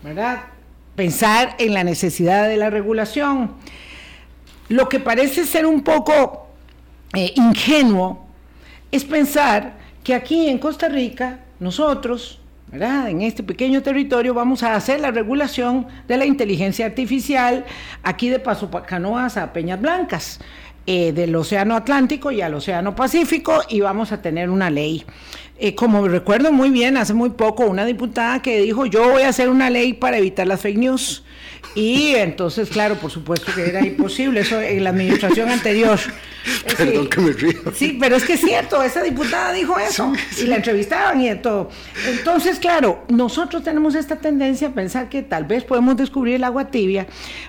¿verdad? 0.03 0.45
Pensar 1.00 1.56
en 1.58 1.72
la 1.72 1.82
necesidad 1.82 2.46
de 2.46 2.58
la 2.58 2.68
regulación. 2.68 3.52
Lo 4.68 4.86
que 4.90 5.00
parece 5.00 5.46
ser 5.46 5.64
un 5.64 5.80
poco 5.80 6.46
eh, 7.14 7.32
ingenuo 7.36 8.26
es 8.92 9.04
pensar 9.04 9.78
que 10.04 10.14
aquí 10.14 10.50
en 10.50 10.58
Costa 10.58 10.90
Rica, 10.90 11.38
nosotros, 11.58 12.42
en 12.70 13.22
este 13.22 13.42
pequeño 13.42 13.80
territorio, 13.80 14.34
vamos 14.34 14.62
a 14.62 14.74
hacer 14.74 15.00
la 15.00 15.10
regulación 15.10 15.86
de 16.06 16.18
la 16.18 16.26
inteligencia 16.26 16.84
artificial 16.84 17.64
aquí 18.02 18.28
de 18.28 18.38
Paso 18.38 18.70
Canoas 18.70 19.38
a 19.38 19.54
Peñas 19.54 19.80
Blancas. 19.80 20.38
Eh, 20.87 21.12
del 21.12 21.37
Océano 21.37 21.77
Atlántico 21.77 22.33
y 22.33 22.40
al 22.40 22.55
Océano 22.55 22.97
Pacífico 22.97 23.61
y 23.69 23.81
vamos 23.81 24.12
a 24.12 24.23
tener 24.23 24.49
una 24.49 24.71
ley. 24.71 25.05
Eh, 25.59 25.75
como 25.75 26.09
recuerdo 26.09 26.53
muy 26.53 26.71
bien, 26.71 26.97
hace 26.97 27.12
muy 27.12 27.31
poco 27.31 27.66
una 27.66 27.85
diputada 27.85 28.40
que 28.40 28.62
dijo, 28.62 28.87
yo 28.87 29.11
voy 29.11 29.23
a 29.23 29.29
hacer 29.29 29.51
una 29.51 29.69
ley 29.69 29.93
para 29.93 30.16
evitar 30.16 30.47
las 30.47 30.62
fake 30.62 30.79
news. 30.79 31.23
Y 31.75 32.14
entonces, 32.16 32.68
claro, 32.68 32.96
por 32.96 33.11
supuesto 33.11 33.53
que 33.55 33.68
era 33.68 33.85
imposible 33.87 34.40
eso 34.40 34.61
en 34.61 34.83
la 34.83 34.90
administración 34.90 35.49
anterior. 35.51 35.99
Perdón 36.77 37.09
que 37.09 37.20
me 37.20 37.33
río. 37.33 37.61
Sí, 37.75 37.96
pero 38.01 38.16
es 38.16 38.25
que 38.25 38.33
es 38.33 38.40
cierto, 38.40 38.83
esa 38.83 39.03
diputada 39.03 39.53
dijo 39.53 39.79
eso 39.79 40.12
y 40.40 40.46
la 40.46 40.57
entrevistaban 40.57 41.20
y 41.20 41.29
de 41.29 41.37
todo. 41.37 41.70
Entonces, 42.09 42.59
claro, 42.59 43.05
nosotros 43.09 43.62
tenemos 43.62 43.94
esta 43.94 44.16
tendencia 44.16 44.68
a 44.68 44.73
pensar 44.73 45.09
que 45.09 45.23
tal 45.23 45.44
vez 45.44 45.62
podemos 45.64 45.96
descubrir 45.96 46.37
el 46.37 46.44
agua 46.44 46.68
tibia, 46.68 47.07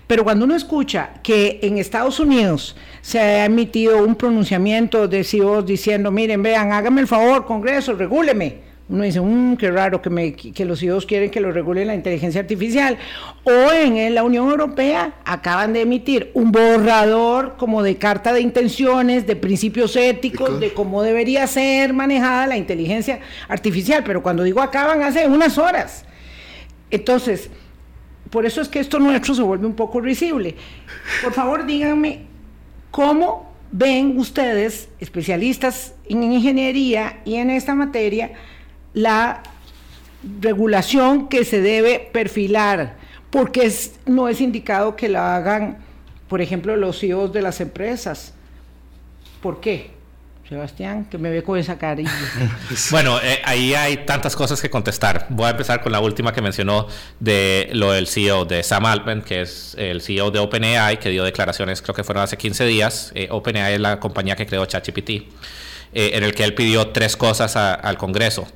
pero 0.08 0.24
cuando 0.24 0.45
uno 0.45 0.56
escucha 0.56 1.12
que 1.24 1.60
en 1.63 1.78
Estados 1.78 2.19
Unidos 2.19 2.76
se 3.02 3.19
ha 3.19 3.45
emitido 3.45 4.04
un 4.04 4.15
pronunciamiento 4.15 5.08
de 5.08 5.24
CEOs 5.24 5.65
diciendo, 5.65 6.12
miren, 6.12 6.43
vean, 6.43 6.74
hágame 6.74 7.02
el 7.02 7.08
favor, 7.08 7.45
Congreso, 7.45 7.93
regúleme 7.93 8.70
uno 8.91 9.06
dice, 9.06 9.21
mmm, 9.21 9.56
qué 9.56 9.71
raro 9.71 10.01
que, 10.01 10.10
me, 10.10 10.34
que 10.34 10.65
los 10.65 10.84
hijos 10.84 11.06
quieren 11.06 11.32
que 11.32 11.39
lo 11.39 11.54
regule 11.54 11.86
la 11.86 11.95
inteligencia 11.95 12.41
artificial. 12.41 12.97
O 13.45 13.71
en 13.71 14.13
la 14.13 14.23
Unión 14.23 14.49
Europea 14.49 15.13
acaban 15.23 15.71
de 15.71 15.82
emitir 15.82 16.30
un 16.34 16.51
borrador 16.51 17.56
como 17.58 17.84
de 17.84 17.95
carta 17.95 18.34
de 18.34 18.41
intenciones, 18.41 19.25
de 19.25 19.38
principios 19.38 19.95
éticos, 19.95 20.60
de 20.60 20.73
cómo 20.73 21.04
debería 21.04 21.47
ser 21.47 21.93
manejada 21.93 22.47
la 22.47 22.58
inteligencia 22.58 23.21
artificial. 23.47 24.04
Pero 24.06 24.21
cuando 24.21 24.43
digo 24.43 24.62
acaban, 24.62 25.01
hace 25.04 25.25
unas 25.25 25.58
horas. 25.58 26.04
Entonces, 26.89 27.49
por 28.30 28.45
eso 28.45 28.60
es 28.60 28.67
que 28.67 28.82
esto 28.82 28.99
nuestro 28.99 29.34
se 29.34 29.41
vuelve 29.41 29.67
un 29.67 29.75
poco 29.75 30.01
risible. 30.01 30.56
Por 31.23 31.32
favor, 31.32 31.65
díganme 31.65 32.23
cómo 32.91 33.54
ven 33.71 34.17
ustedes, 34.17 34.89
especialistas 34.99 35.95
en 36.10 36.23
ingeniería 36.23 37.21
y 37.23 37.36
en 37.36 37.49
esta 37.49 37.73
materia, 37.73 38.34
la 38.93 39.43
regulación 40.39 41.27
que 41.30 41.45
se 41.45 41.62
debe 41.62 42.10
perfilar, 42.12 42.97
porque 43.30 43.71
no 44.06 44.27
es 44.27 44.41
indicado 44.41 44.95
que 44.95 45.10
la 45.10 45.36
hagan, 45.36 45.80
por 46.27 46.41
ejemplo, 46.41 46.75
los 46.75 46.99
CEOs 46.99 47.34
de 47.34 47.41
las 47.41 47.62
empresas. 47.62 48.34
¿Por 49.41 49.60
qué? 49.60 49.91
Sebastián, 50.51 51.06
que 51.06 51.17
me 51.17 51.30
ve 51.30 51.43
con 51.43 51.58
esa 51.58 51.77
carilla. 51.77 52.12
bueno, 52.91 53.21
eh, 53.23 53.41
ahí 53.45 53.73
hay 53.73 54.06
tantas 54.06 54.36
cosas 54.36 54.62
que 54.62 54.69
contestar. 54.69 55.27
Voy 55.30 55.45
a 55.45 55.51
empezar 55.51 55.82
con 55.82 55.93
la 55.93 56.01
última 56.01 56.34
que 56.34 56.41
mencionó 56.41 56.88
de 57.21 57.69
lo 57.71 57.93
del 57.93 58.06
CEO 58.06 58.43
de 58.43 58.62
Sam 58.62 58.86
Altman, 58.86 59.21
que 59.21 59.43
es 59.43 59.75
el 59.80 60.01
CEO 60.01 60.30
de 60.30 60.39
OpenAI, 60.39 60.99
que 60.99 61.10
dio 61.10 61.23
declaraciones, 61.23 61.82
creo 61.82 61.95
que 61.95 62.04
fueron 62.04 62.23
hace 62.25 62.36
15 62.36 62.65
días. 62.65 63.13
Eh, 63.15 63.30
OpenAI 63.32 63.75
es 63.75 63.80
la 63.80 64.01
compañía 64.01 64.36
que 64.36 64.45
creó 64.45 64.65
ChatGPT, 64.65 65.23
eh, 65.93 66.12
en 66.13 66.23
el 66.23 66.34
que 66.34 66.43
él 66.43 66.54
pidió 66.54 66.88
tres 66.88 67.17
cosas 67.17 67.56
al 67.56 67.97
Congreso. 67.97 68.47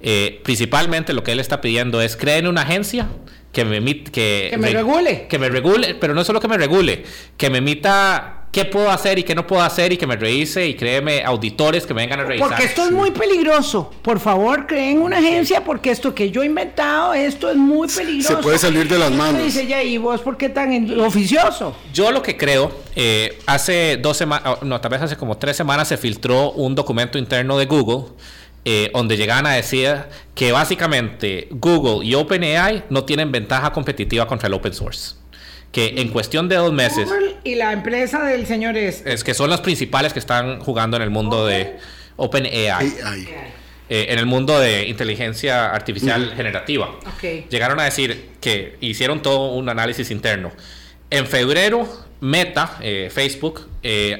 Eh, 0.00 0.40
principalmente 0.42 1.12
lo 1.12 1.22
que 1.22 1.32
él 1.32 1.40
está 1.40 1.60
pidiendo 1.60 2.02
es 2.02 2.16
creen 2.16 2.48
una 2.48 2.62
agencia 2.62 3.08
que 3.52 3.64
me, 3.64 3.80
que, 4.04 4.48
que 4.50 4.58
me 4.58 4.70
regule. 4.70 5.26
Que 5.28 5.38
me 5.38 5.48
regule, 5.48 5.94
pero 5.94 6.14
no 6.14 6.24
solo 6.24 6.40
que 6.40 6.48
me 6.48 6.58
regule, 6.58 7.04
que 7.36 7.50
me 7.50 7.58
emita 7.58 8.41
qué 8.52 8.66
puedo 8.66 8.90
hacer 8.90 9.18
y 9.18 9.22
qué 9.24 9.34
no 9.34 9.46
puedo 9.46 9.62
hacer 9.62 9.92
y 9.92 9.96
que 9.96 10.06
me 10.06 10.14
revise 10.14 10.66
y 10.66 10.74
créeme 10.74 11.24
auditores 11.24 11.86
que 11.86 11.94
me 11.94 12.02
vengan 12.02 12.20
a 12.20 12.24
revisar. 12.24 12.50
Porque 12.50 12.64
esto 12.64 12.84
es 12.84 12.92
muy 12.92 13.10
peligroso. 13.10 13.90
Por 14.02 14.20
favor, 14.20 14.66
creen 14.66 15.00
una 15.00 15.18
agencia 15.18 15.64
porque 15.64 15.90
esto 15.90 16.14
que 16.14 16.30
yo 16.30 16.42
he 16.42 16.46
inventado, 16.46 17.14
esto 17.14 17.50
es 17.50 17.56
muy 17.56 17.88
peligroso. 17.88 18.36
Se 18.36 18.42
puede 18.42 18.58
salir 18.58 18.86
de 18.88 18.98
las 18.98 19.10
manos. 19.10 19.42
Dice 19.42 19.66
ya, 19.66 19.82
¿y 19.82 19.96
vos 19.96 20.20
por 20.20 20.36
qué 20.36 20.50
tan 20.50 21.00
oficioso? 21.00 21.74
Yo 21.94 22.12
lo 22.12 22.22
que 22.22 22.36
creo, 22.36 22.70
eh, 22.94 23.38
hace 23.46 23.96
dos 23.96 24.18
semanas, 24.18 24.62
no, 24.62 24.80
tal 24.80 24.90
vez 24.90 25.00
hace 25.00 25.16
como 25.16 25.38
tres 25.38 25.56
semanas 25.56 25.88
se 25.88 25.96
filtró 25.96 26.52
un 26.52 26.74
documento 26.74 27.16
interno 27.16 27.56
de 27.56 27.64
Google 27.64 28.12
eh, 28.66 28.90
donde 28.92 29.16
llegaban 29.16 29.46
a 29.46 29.52
decir 29.52 29.96
que 30.34 30.52
básicamente 30.52 31.48
Google 31.50 32.06
y 32.06 32.14
OpenAI 32.14 32.84
no 32.90 33.04
tienen 33.04 33.32
ventaja 33.32 33.72
competitiva 33.72 34.28
contra 34.28 34.46
el 34.46 34.54
open 34.54 34.74
source. 34.74 35.21
Que 35.72 35.94
en 35.96 36.08
cuestión 36.08 36.48
de 36.48 36.56
dos 36.56 36.72
meses... 36.72 37.08
Google 37.08 37.36
y 37.44 37.54
la 37.54 37.72
empresa 37.72 38.22
del 38.24 38.46
señor 38.46 38.76
es... 38.76 39.02
Es 39.06 39.24
que 39.24 39.34
son 39.34 39.50
las 39.50 39.60
principales 39.62 40.12
que 40.12 40.18
están 40.18 40.60
jugando 40.60 40.96
en 40.98 41.02
el 41.02 41.10
mundo 41.10 41.46
de 41.46 41.76
OpenAI. 42.16 42.92
Eh, 43.88 44.06
en 44.10 44.18
el 44.18 44.26
mundo 44.26 44.58
de 44.60 44.86
inteligencia 44.86 45.70
artificial 45.70 46.34
generativa. 46.36 46.90
Llegaron 47.50 47.80
a 47.80 47.84
decir 47.84 48.30
que 48.40 48.76
hicieron 48.80 49.22
todo 49.22 49.52
un 49.52 49.68
análisis 49.68 50.10
interno. 50.10 50.52
En 51.10 51.26
febrero, 51.26 51.88
Meta, 52.20 52.78
eh, 52.80 53.10
Facebook, 53.12 53.68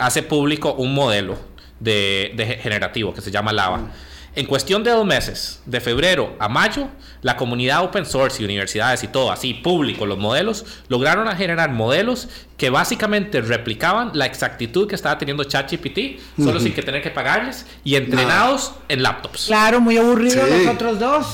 hace 0.00 0.22
público 0.22 0.74
un 0.74 0.94
modelo 0.94 1.38
de, 1.82 2.58
generativo 2.62 3.14
que 3.14 3.20
se 3.20 3.30
llama 3.30 3.52
Lava. 3.52 3.92
En 4.34 4.46
cuestión 4.46 4.82
de 4.82 4.90
dos 4.90 5.04
meses, 5.04 5.60
de 5.66 5.78
febrero 5.80 6.34
a 6.38 6.48
mayo, 6.48 6.88
la 7.20 7.36
comunidad 7.36 7.84
open 7.84 8.06
source 8.06 8.40
y 8.40 8.46
universidades 8.46 9.04
y 9.04 9.08
todo, 9.08 9.30
así 9.30 9.52
público, 9.52 10.06
los 10.06 10.16
modelos, 10.16 10.64
lograron 10.88 11.28
generar 11.36 11.70
modelos 11.70 12.28
que 12.56 12.70
básicamente 12.70 13.42
replicaban 13.42 14.12
la 14.14 14.24
exactitud 14.24 14.88
que 14.88 14.94
estaba 14.94 15.18
teniendo 15.18 15.44
ChatGPT, 15.44 16.18
solo 16.38 16.60
sin 16.60 16.72
que 16.72 16.82
tener 16.82 17.02
que 17.02 17.10
pagarles 17.10 17.66
y 17.84 17.96
entrenados 17.96 18.72
en 18.88 19.02
laptops. 19.02 19.46
Claro, 19.46 19.82
muy 19.82 19.98
aburrido 19.98 20.46
los 20.46 20.66
otros 20.66 20.98
dos. 20.98 21.26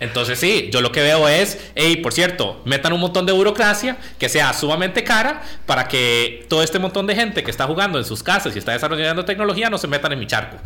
Entonces 0.00 0.40
sí, 0.40 0.70
yo 0.72 0.80
lo 0.80 0.92
que 0.92 1.02
veo 1.02 1.28
es, 1.28 1.58
hey, 1.74 1.96
por 1.96 2.12
cierto, 2.12 2.62
metan 2.64 2.92
un 2.92 3.00
montón 3.00 3.26
de 3.26 3.32
burocracia 3.32 3.98
que 4.18 4.28
sea 4.28 4.52
sumamente 4.52 5.04
cara 5.04 5.42
para 5.66 5.86
que 5.88 6.46
todo 6.48 6.62
este 6.62 6.78
montón 6.78 7.06
de 7.06 7.14
gente 7.14 7.44
que 7.44 7.50
está 7.50 7.66
jugando 7.66 7.98
en 7.98 8.04
sus 8.04 8.22
casas 8.22 8.56
y 8.56 8.58
está 8.58 8.72
desarrollando 8.72 9.24
tecnología 9.24 9.68
no 9.70 9.78
se 9.78 9.86
metan 9.86 10.12
en 10.12 10.18
mi 10.18 10.26
charco. 10.26 10.56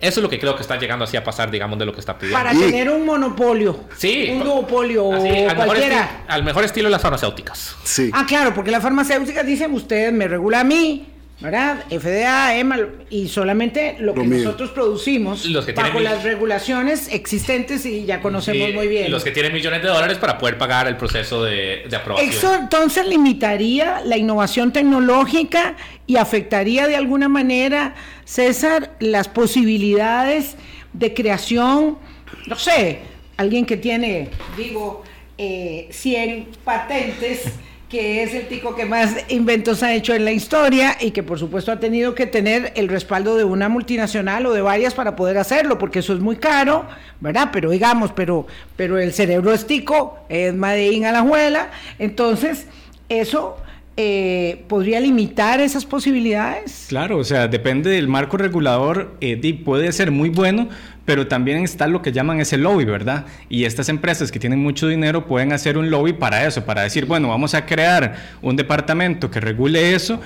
Eso 0.00 0.20
es 0.20 0.22
lo 0.22 0.28
que 0.28 0.38
creo 0.38 0.56
que 0.56 0.62
está 0.62 0.76
llegando 0.76 1.04
así 1.04 1.16
a 1.16 1.24
pasar, 1.24 1.50
digamos, 1.50 1.78
de 1.78 1.86
lo 1.86 1.92
que 1.92 2.00
está 2.00 2.18
pidiendo. 2.18 2.38
Para 2.38 2.50
tener 2.50 2.90
un 2.90 3.06
monopolio. 3.06 3.84
Sí. 3.96 4.28
Un 4.32 4.44
duopolio 4.44 5.12
al 5.12 5.56
cualquiera. 5.56 5.96
Mejor 5.96 6.20
al 6.28 6.42
mejor 6.42 6.64
estilo 6.64 6.88
de 6.88 6.92
las 6.92 7.02
farmacéuticas. 7.02 7.76
Sí. 7.84 8.10
Ah, 8.12 8.24
claro, 8.26 8.52
porque 8.54 8.70
las 8.70 8.82
farmacéuticas 8.82 9.46
dicen, 9.46 9.72
usted 9.72 10.12
me 10.12 10.26
regula 10.26 10.60
a 10.60 10.64
mí, 10.64 11.06
¿verdad? 11.40 11.84
FDA, 11.88 12.56
EMA, 12.56 12.76
y 13.08 13.28
solamente 13.28 13.96
lo 13.98 14.14
que 14.14 14.24
nosotros 14.24 14.70
producimos 14.70 15.48
bajo 15.74 16.00
las 16.00 16.22
regulaciones 16.22 17.08
existentes 17.12 17.86
y 17.86 18.04
ya 18.04 18.20
conocemos 18.20 18.74
muy 18.74 18.88
bien. 18.88 19.10
los 19.10 19.24
que 19.24 19.30
tienen 19.30 19.52
millones 19.52 19.82
de 19.82 19.88
dólares 19.88 20.18
para 20.18 20.36
poder 20.36 20.58
pagar 20.58 20.86
el 20.86 20.96
proceso 20.96 21.42
de, 21.42 21.84
de, 21.88 21.96
aprobación. 21.96 22.30
Eso 22.30 22.54
entonces 22.54 23.06
limitaría 23.06 24.02
la 24.04 24.18
innovación 24.18 24.72
tecnológica 24.72 25.76
y 26.06 26.16
afectaría 26.16 26.86
de 26.86 26.96
alguna 26.96 27.28
manera, 27.28 27.94
César, 28.24 28.96
las 29.00 29.28
posibilidades 29.28 30.56
de 30.92 31.14
creación, 31.14 31.98
no 32.46 32.56
sé, 32.56 33.00
alguien 33.38 33.64
que 33.64 33.78
tiene, 33.78 34.28
digo, 34.58 35.04
eh, 35.38 35.88
100 35.90 36.48
patentes 36.64 37.44
que 37.90 38.22
es 38.22 38.34
el 38.34 38.46
tico 38.46 38.76
que 38.76 38.86
más 38.86 39.16
inventos 39.28 39.82
ha 39.82 39.92
hecho 39.92 40.14
en 40.14 40.24
la 40.24 40.30
historia 40.30 40.96
y 41.00 41.10
que 41.10 41.24
por 41.24 41.40
supuesto 41.40 41.72
ha 41.72 41.80
tenido 41.80 42.14
que 42.14 42.24
tener 42.24 42.72
el 42.76 42.86
respaldo 42.86 43.36
de 43.36 43.42
una 43.42 43.68
multinacional 43.68 44.46
o 44.46 44.52
de 44.52 44.62
varias 44.62 44.94
para 44.94 45.16
poder 45.16 45.36
hacerlo, 45.38 45.76
porque 45.76 45.98
eso 45.98 46.14
es 46.14 46.20
muy 46.20 46.36
caro, 46.36 46.86
¿verdad? 47.20 47.50
Pero 47.52 47.70
digamos, 47.70 48.12
pero, 48.12 48.46
pero 48.76 48.96
el 48.96 49.12
cerebro 49.12 49.52
es 49.52 49.66
tico, 49.66 50.20
es 50.28 50.54
Madeín 50.54 51.04
a 51.04 51.10
la 51.10 51.22
juela, 51.22 51.72
entonces 51.98 52.68
eso 53.08 53.56
eh, 53.96 54.64
podría 54.68 55.00
limitar 55.00 55.60
esas 55.60 55.84
posibilidades. 55.84 56.86
Claro, 56.88 57.18
o 57.18 57.24
sea, 57.24 57.48
depende 57.48 57.90
del 57.90 58.06
marco 58.06 58.36
regulador, 58.36 59.16
eh, 59.20 59.60
puede 59.64 59.90
ser 59.90 60.12
muy 60.12 60.28
bueno, 60.28 60.68
pero 61.04 61.26
también 61.26 61.64
está 61.64 61.86
lo 61.86 62.02
que 62.02 62.12
llaman 62.12 62.40
ese 62.40 62.56
lobby, 62.56 62.84
¿verdad? 62.84 63.26
Y 63.48 63.64
estas 63.64 63.88
empresas 63.88 64.30
que 64.30 64.38
tienen 64.38 64.60
mucho 64.60 64.86
dinero 64.86 65.26
pueden 65.26 65.52
hacer 65.52 65.76
un 65.78 65.90
lobby 65.90 66.12
para 66.12 66.46
eso, 66.46 66.64
para 66.64 66.82
decir, 66.82 67.06
bueno, 67.06 67.28
vamos 67.28 67.54
a 67.54 67.66
crear 67.66 68.16
un 68.42 68.56
departamento 68.56 69.30
que 69.30 69.40
regule 69.40 69.94
eso, 69.94 70.20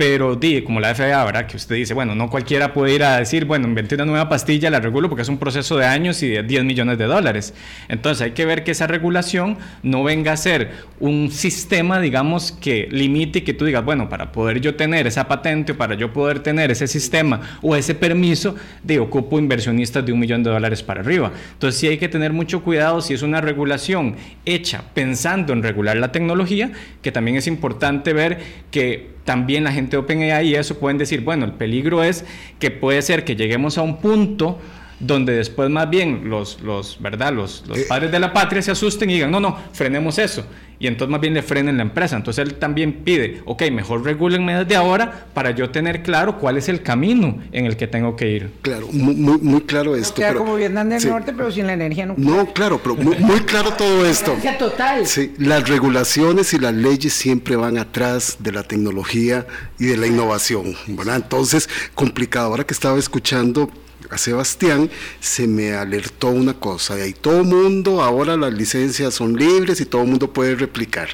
pero 0.00 0.40
como 0.64 0.80
la 0.80 0.94
FDA, 0.94 1.22
¿verdad? 1.26 1.46
Que 1.46 1.58
usted 1.58 1.74
dice, 1.74 1.92
bueno, 1.92 2.14
no 2.14 2.30
cualquiera 2.30 2.72
puede 2.72 2.94
ir 2.94 3.04
a 3.04 3.18
decir, 3.18 3.44
bueno, 3.44 3.68
inventé 3.68 3.96
una 3.96 4.06
nueva 4.06 4.30
pastilla, 4.30 4.70
la 4.70 4.80
regulo 4.80 5.10
porque 5.10 5.20
es 5.20 5.28
un 5.28 5.36
proceso 5.36 5.76
de 5.76 5.84
años 5.84 6.22
y 6.22 6.28
de 6.28 6.42
10 6.42 6.64
millones 6.64 6.96
de 6.96 7.04
dólares. 7.04 7.52
Entonces 7.86 8.22
hay 8.22 8.30
que 8.30 8.46
ver 8.46 8.64
que 8.64 8.70
esa 8.70 8.86
regulación 8.86 9.58
no 9.82 10.02
venga 10.02 10.32
a 10.32 10.38
ser 10.38 10.70
un 11.00 11.30
sistema, 11.30 12.00
digamos, 12.00 12.50
que 12.50 12.88
limite 12.90 13.40
y 13.40 13.42
que 13.42 13.52
tú 13.52 13.66
digas, 13.66 13.84
bueno, 13.84 14.08
para 14.08 14.32
poder 14.32 14.62
yo 14.62 14.74
tener 14.74 15.06
esa 15.06 15.28
patente 15.28 15.72
o 15.72 15.76
para 15.76 15.94
yo 15.96 16.14
poder 16.14 16.40
tener 16.40 16.70
ese 16.70 16.86
sistema 16.86 17.58
o 17.60 17.76
ese 17.76 17.94
permiso, 17.94 18.56
de 18.82 19.00
ocupo 19.00 19.38
inversionistas 19.38 20.06
de 20.06 20.12
un 20.14 20.18
millón 20.18 20.42
de 20.42 20.48
dólares 20.48 20.82
para 20.82 21.02
arriba. 21.02 21.30
Entonces 21.52 21.78
sí 21.78 21.88
hay 21.88 21.98
que 21.98 22.08
tener 22.08 22.32
mucho 22.32 22.62
cuidado 22.62 23.02
si 23.02 23.12
es 23.12 23.20
una 23.20 23.42
regulación 23.42 24.16
hecha 24.46 24.82
pensando 24.94 25.52
en 25.52 25.62
regular 25.62 25.98
la 25.98 26.10
tecnología, 26.10 26.72
que 27.02 27.12
también 27.12 27.36
es 27.36 27.46
importante 27.46 28.14
ver 28.14 28.38
que 28.70 29.19
también 29.30 29.62
la 29.62 29.70
gente 29.70 29.92
de 29.92 29.98
OpenAI 29.98 30.48
y 30.48 30.54
eso 30.56 30.76
pueden 30.80 30.98
decir, 30.98 31.20
bueno, 31.20 31.44
el 31.44 31.52
peligro 31.52 32.02
es 32.02 32.24
que 32.58 32.72
puede 32.72 33.00
ser 33.00 33.24
que 33.24 33.36
lleguemos 33.36 33.78
a 33.78 33.82
un 33.82 33.98
punto 33.98 34.58
donde 35.00 35.32
después 35.32 35.70
más 35.70 35.88
bien 35.88 36.28
los, 36.28 36.60
los, 36.60 37.00
¿verdad? 37.00 37.32
los, 37.32 37.64
los 37.66 37.78
eh, 37.78 37.86
padres 37.88 38.12
de 38.12 38.20
la 38.20 38.32
patria 38.32 38.62
se 38.62 38.70
asusten 38.70 39.10
y 39.10 39.14
digan, 39.14 39.30
no, 39.30 39.40
no, 39.40 39.58
frenemos 39.72 40.18
eso. 40.18 40.44
Y 40.78 40.86
entonces 40.86 41.10
más 41.10 41.20
bien 41.20 41.34
le 41.34 41.42
frenen 41.42 41.76
la 41.76 41.82
empresa. 41.82 42.16
Entonces 42.16 42.42
él 42.42 42.54
también 42.54 43.04
pide, 43.04 43.42
ok, 43.44 43.64
mejor 43.70 44.02
regulenme 44.02 44.54
desde 44.54 44.76
ahora 44.76 45.26
para 45.34 45.50
yo 45.50 45.68
tener 45.68 46.02
claro 46.02 46.38
cuál 46.38 46.56
es 46.56 46.70
el 46.70 46.82
camino 46.82 47.38
en 47.52 47.66
el 47.66 47.76
que 47.76 47.86
tengo 47.86 48.16
que 48.16 48.30
ir. 48.30 48.50
Claro, 48.62 48.88
muy, 48.90 49.14
muy, 49.14 49.60
claro 49.60 49.94
esto. 49.94 50.14
queda 50.14 50.34
como 50.34 50.56
Vietnam 50.56 50.88
del 50.88 51.06
Norte, 51.06 51.34
pero 51.36 51.52
sin 51.52 51.66
la 51.66 51.74
energía 51.74 52.06
nuclear. 52.06 52.30
No, 52.34 52.46
claro, 52.54 52.80
pero 52.82 52.96
muy, 52.96 53.40
claro 53.40 53.74
todo 53.74 54.06
esto. 54.06 54.34
total. 54.58 55.06
Sí, 55.06 55.34
las 55.36 55.68
regulaciones 55.68 56.54
y 56.54 56.58
las 56.58 56.72
leyes 56.72 57.12
siempre 57.12 57.56
van 57.56 57.76
atrás 57.76 58.38
de 58.40 58.50
la 58.50 58.62
tecnología 58.62 59.46
y 59.78 59.84
de 59.84 59.98
la 59.98 60.06
innovación, 60.06 60.74
¿verdad? 60.86 61.16
Entonces, 61.16 61.68
complicado. 61.94 62.46
Ahora 62.46 62.64
que 62.64 62.72
estaba 62.72 62.98
escuchando 62.98 63.70
a 64.10 64.18
Sebastián, 64.18 64.90
se 65.20 65.46
me 65.46 65.74
alertó 65.74 66.28
una 66.28 66.54
cosa, 66.54 66.98
y 66.98 67.02
ahí 67.02 67.12
todo 67.12 67.44
mundo, 67.44 68.02
ahora 68.02 68.36
las 68.36 68.52
licencias 68.52 69.14
son 69.14 69.36
libres 69.36 69.80
y 69.80 69.86
todo 69.86 70.02
el 70.02 70.08
mundo 70.08 70.32
puede 70.32 70.56
replicar. 70.56 71.08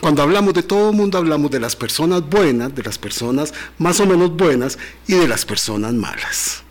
Cuando 0.00 0.22
hablamos 0.22 0.54
de 0.54 0.62
todo 0.62 0.90
el 0.90 0.96
mundo, 0.96 1.18
hablamos 1.18 1.50
de 1.50 1.60
las 1.60 1.74
personas 1.74 2.22
buenas, 2.22 2.74
de 2.74 2.82
las 2.82 2.98
personas 2.98 3.52
más 3.78 3.98
o 4.00 4.06
menos 4.06 4.36
buenas 4.36 4.78
y 5.06 5.14
de 5.14 5.26
las 5.26 5.44
personas 5.44 5.92
malas. 5.92 6.62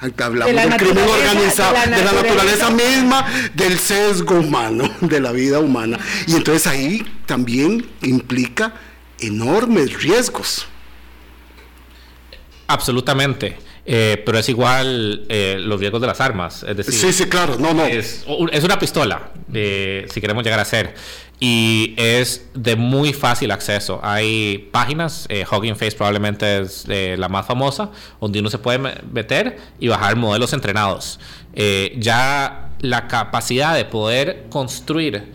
Hablamos 0.00 0.54
del 0.54 0.76
crimen 0.76 1.08
organizado, 1.08 1.74
de 1.74 2.04
la, 2.04 2.12
naturaleza 2.12 2.70
misma, 2.70 3.26
del 3.54 3.78
sesgo 3.78 4.36
humano, 4.36 4.88
de 5.00 5.20
la 5.20 5.32
vida 5.32 5.58
humana. 5.58 5.98
Y 6.26 6.36
entonces 6.36 6.66
ahí 6.66 7.04
también 7.26 7.88
implica 8.02 8.74
enormes 9.18 10.00
riesgos. 10.02 10.66
Absolutamente. 12.68 13.67
Eh, 13.90 14.22
pero 14.22 14.38
es 14.38 14.46
igual 14.50 15.24
eh, 15.30 15.56
los 15.58 15.80
riesgos 15.80 16.02
de 16.02 16.06
las 16.06 16.20
armas. 16.20 16.62
Es 16.62 16.76
decir, 16.76 16.92
sí, 16.92 17.10
sí, 17.10 17.24
claro, 17.24 17.56
no, 17.58 17.72
no. 17.72 17.86
Es, 17.86 18.26
una 18.26 18.78
pistola, 18.78 19.30
si 19.50 20.20
queremos 20.20 20.44
llegar 20.44 20.60
a 20.60 20.66
ser. 20.66 20.94
Y 21.40 21.94
es 21.96 22.50
de 22.52 22.76
muy 22.76 23.14
fácil 23.14 23.50
acceso. 23.50 23.98
Hay 24.02 24.68
páginas, 24.72 25.24
eh, 25.30 25.46
Hugging 25.50 25.76
Face 25.76 25.92
probablemente 25.92 26.60
es 26.60 26.86
la 26.86 27.30
más 27.30 27.46
famosa, 27.46 27.90
donde 28.20 28.40
uno 28.40 28.50
se 28.50 28.58
puede 28.58 28.78
meter 29.10 29.56
y 29.80 29.88
bajar 29.88 30.16
modelos 30.16 30.52
entrenados. 30.52 31.18
ya 31.96 32.68
la 32.80 33.08
capacidad 33.08 33.74
de 33.74 33.86
poder 33.86 34.48
construir 34.50 35.32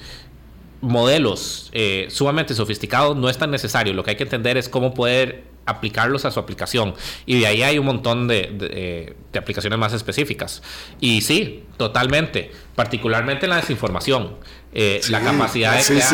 modelos 0.79 1.71
sumamente 2.09 2.53
sofisticados 2.53 3.17
no 3.17 3.29
es 3.29 3.37
tan 3.39 3.49
necesario. 3.49 3.95
Lo 3.95 4.03
que 4.03 4.11
hay 4.11 4.15
que 4.15 4.25
entender 4.25 4.57
es 4.57 4.69
cómo 4.69 4.93
poder 4.93 5.52
aplicarlos 5.65 6.25
a 6.25 6.31
su 6.31 6.39
aplicación. 6.39 6.93
Y 7.25 7.39
de 7.39 7.47
ahí 7.47 7.63
hay 7.63 7.77
un 7.77 7.85
montón 7.85 8.27
de, 8.27 8.51
de, 8.53 8.69
eh, 8.71 9.37
aplicaciones 9.37 9.79
más 9.79 9.93
específicas. 9.93 10.61
Y 10.99 11.21
sí, 11.21 11.63
totalmente, 11.77 12.51
particularmente 12.75 13.45
en 13.45 13.51
la 13.51 13.55
desinformación. 13.57 14.35
Eh, 14.75 15.01
la 15.09 15.21
capacidad 15.21 15.77
de 15.77 15.85
crear 15.85 16.13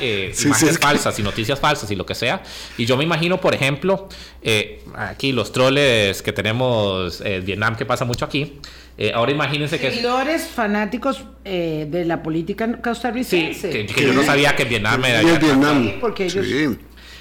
eh, 0.00 0.34
imágenes 0.44 0.78
falsas 0.80 1.16
y 1.20 1.22
noticias 1.22 1.60
falsas 1.60 1.88
y 1.90 1.94
lo 1.94 2.04
que 2.04 2.16
sea. 2.16 2.42
Y 2.76 2.84
yo 2.84 2.96
me 2.96 3.04
imagino, 3.04 3.40
por 3.40 3.54
ejemplo, 3.54 4.08
aquí 4.96 5.30
los 5.30 5.52
troles 5.52 6.20
que 6.22 6.32
tenemos 6.32 7.20
en 7.20 7.44
Vietnam, 7.44 7.76
que 7.76 7.86
pasa 7.86 8.04
mucho 8.04 8.24
aquí. 8.24 8.58
ahora 9.14 9.30
imagínense 9.30 9.78
que... 9.78 9.90
Seguidores 9.90 10.48
fanáticos 10.48 11.24
de 11.44 12.04
la 12.04 12.24
política 12.24 12.82
costarricense. 12.82 13.72
Sí, 13.72 13.94
que, 13.94 14.02
yo 14.02 14.12
no 14.12 14.24
sabía 14.24 14.56
que 14.56 14.64
Vietnam 14.64 15.04
era... 15.04 15.22
Vietnam. 15.22 15.92
Porque 16.00 16.24
ellos... 16.24 16.44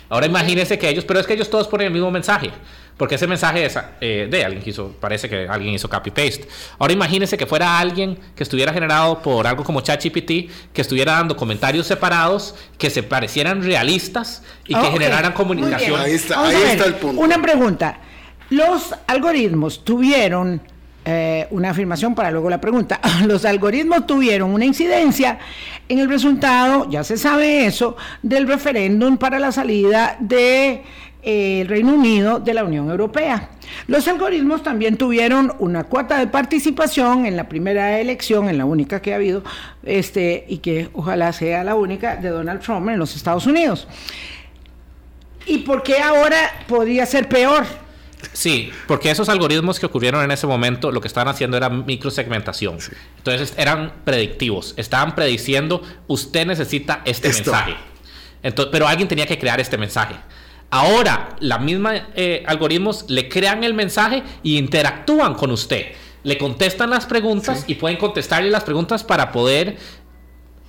Ahora 0.09 0.25
imagínense 0.25 0.77
que 0.77 0.89
ellos, 0.89 1.05
pero 1.05 1.19
es 1.19 1.27
que 1.27 1.33
ellos 1.33 1.49
todos 1.49 1.67
ponen 1.67 1.87
el 1.87 1.93
mismo 1.93 2.11
mensaje. 2.11 2.51
Porque 2.97 3.15
ese 3.15 3.27
mensaje 3.27 3.65
es 3.65 3.77
eh, 3.99 4.27
de 4.29 4.45
alguien 4.45 4.63
que 4.63 4.69
hizo, 4.69 4.95
parece 5.01 5.27
que 5.27 5.47
alguien 5.49 5.73
hizo 5.73 5.89
copy-paste. 5.89 6.47
Ahora 6.79 6.93
imagínense 6.93 7.37
que 7.37 7.45
fuera 7.45 7.77
alguien 7.77 8.17
que 8.35 8.43
estuviera 8.43 8.71
generado 8.71 9.21
por 9.21 9.45
algo 9.47 9.65
como 9.65 9.81
ChatGPT, 9.81 10.71
que 10.71 10.81
estuviera 10.81 11.13
dando 11.13 11.35
comentarios 11.35 11.87
separados, 11.87 12.55
que 12.77 12.89
se 12.89 13.03
parecieran 13.03 13.63
realistas 13.63 14.43
y 14.65 14.75
que 14.75 14.91
generaran 14.91 15.33
comunicación. 15.33 15.99
Ahí 15.99 16.13
está, 16.13 16.45
ahí 16.45 16.55
está 16.55 16.85
el 16.85 16.95
punto. 16.95 17.21
Una 17.21 17.41
pregunta. 17.41 17.99
Los 18.49 18.93
algoritmos 19.07 19.83
tuvieron 19.83 20.61
eh, 21.07 21.45
una 21.51 21.69
afirmación 21.69 22.15
para 22.15 22.31
luego 22.31 22.49
la 22.49 22.59
pregunta. 22.59 22.99
Los 23.27 23.45
algoritmos 23.45 24.07
tuvieron 24.07 24.51
una 24.51 24.65
incidencia 24.65 25.37
en 25.87 25.99
el 25.99 26.09
resultado, 26.09 26.89
ya 26.89 27.03
se 27.03 27.15
sabe 27.15 27.67
eso, 27.67 27.95
del 28.23 28.47
referéndum 28.47 29.17
para 29.17 29.37
la 29.37 29.51
salida 29.51 30.17
de 30.19 30.81
eh, 31.21 31.61
el 31.61 31.67
Reino 31.67 31.93
Unido 31.93 32.39
de 32.39 32.55
la 32.55 32.63
Unión 32.63 32.89
Europea. 32.89 33.49
Los 33.85 34.07
algoritmos 34.07 34.63
también 34.63 34.97
tuvieron 34.97 35.53
una 35.59 35.83
cuota 35.83 36.17
de 36.17 36.25
participación 36.25 37.27
en 37.27 37.37
la 37.37 37.47
primera 37.47 37.99
elección, 37.99 38.49
en 38.49 38.57
la 38.57 38.65
única 38.65 38.99
que 38.99 39.13
ha 39.13 39.17
habido, 39.17 39.43
este, 39.83 40.45
y 40.47 40.57
que 40.57 40.89
ojalá 40.93 41.31
sea 41.33 41.63
la 41.63 41.75
única 41.75 42.15
de 42.15 42.29
Donald 42.29 42.61
Trump 42.61 42.89
en 42.89 42.97
los 42.97 43.15
Estados 43.15 43.45
Unidos. 43.45 43.87
¿Y 45.45 45.59
por 45.59 45.83
qué 45.83 45.99
ahora 45.99 46.37
podría 46.67 47.05
ser 47.05 47.29
peor? 47.29 47.84
Sí, 48.33 48.71
porque 48.87 49.11
esos 49.11 49.29
algoritmos 49.29 49.79
que 49.79 49.85
ocurrieron 49.85 50.23
en 50.23 50.31
ese 50.31 50.47
momento 50.47 50.91
lo 50.91 51.01
que 51.01 51.07
estaban 51.07 51.27
haciendo 51.27 51.57
era 51.57 51.69
microsegmentación. 51.69 52.77
Entonces 53.17 53.53
eran 53.57 53.93
predictivos, 54.03 54.73
estaban 54.77 55.15
prediciendo 55.15 55.81
usted 56.07 56.45
necesita 56.45 57.01
este 57.05 57.29
mensaje. 57.29 57.75
Entonces, 58.43 58.71
pero 58.71 58.87
alguien 58.87 59.07
tenía 59.07 59.25
que 59.25 59.39
crear 59.39 59.59
este 59.59 59.77
mensaje. 59.77 60.15
Ahora, 60.69 61.35
la 61.39 61.57
misma 61.57 62.09
eh, 62.15 62.43
algoritmos 62.45 63.05
le 63.09 63.29
crean 63.29 63.63
el 63.63 63.73
mensaje 63.73 64.23
y 64.43 64.57
interactúan 64.57 65.33
con 65.33 65.51
usted. 65.51 65.87
Le 66.23 66.37
contestan 66.37 66.89
las 66.89 67.05
preguntas 67.05 67.65
y 67.67 67.75
pueden 67.75 67.97
contestarle 67.97 68.49
las 68.49 68.63
preguntas 68.63 69.03
para 69.03 69.31
poder 69.31 69.77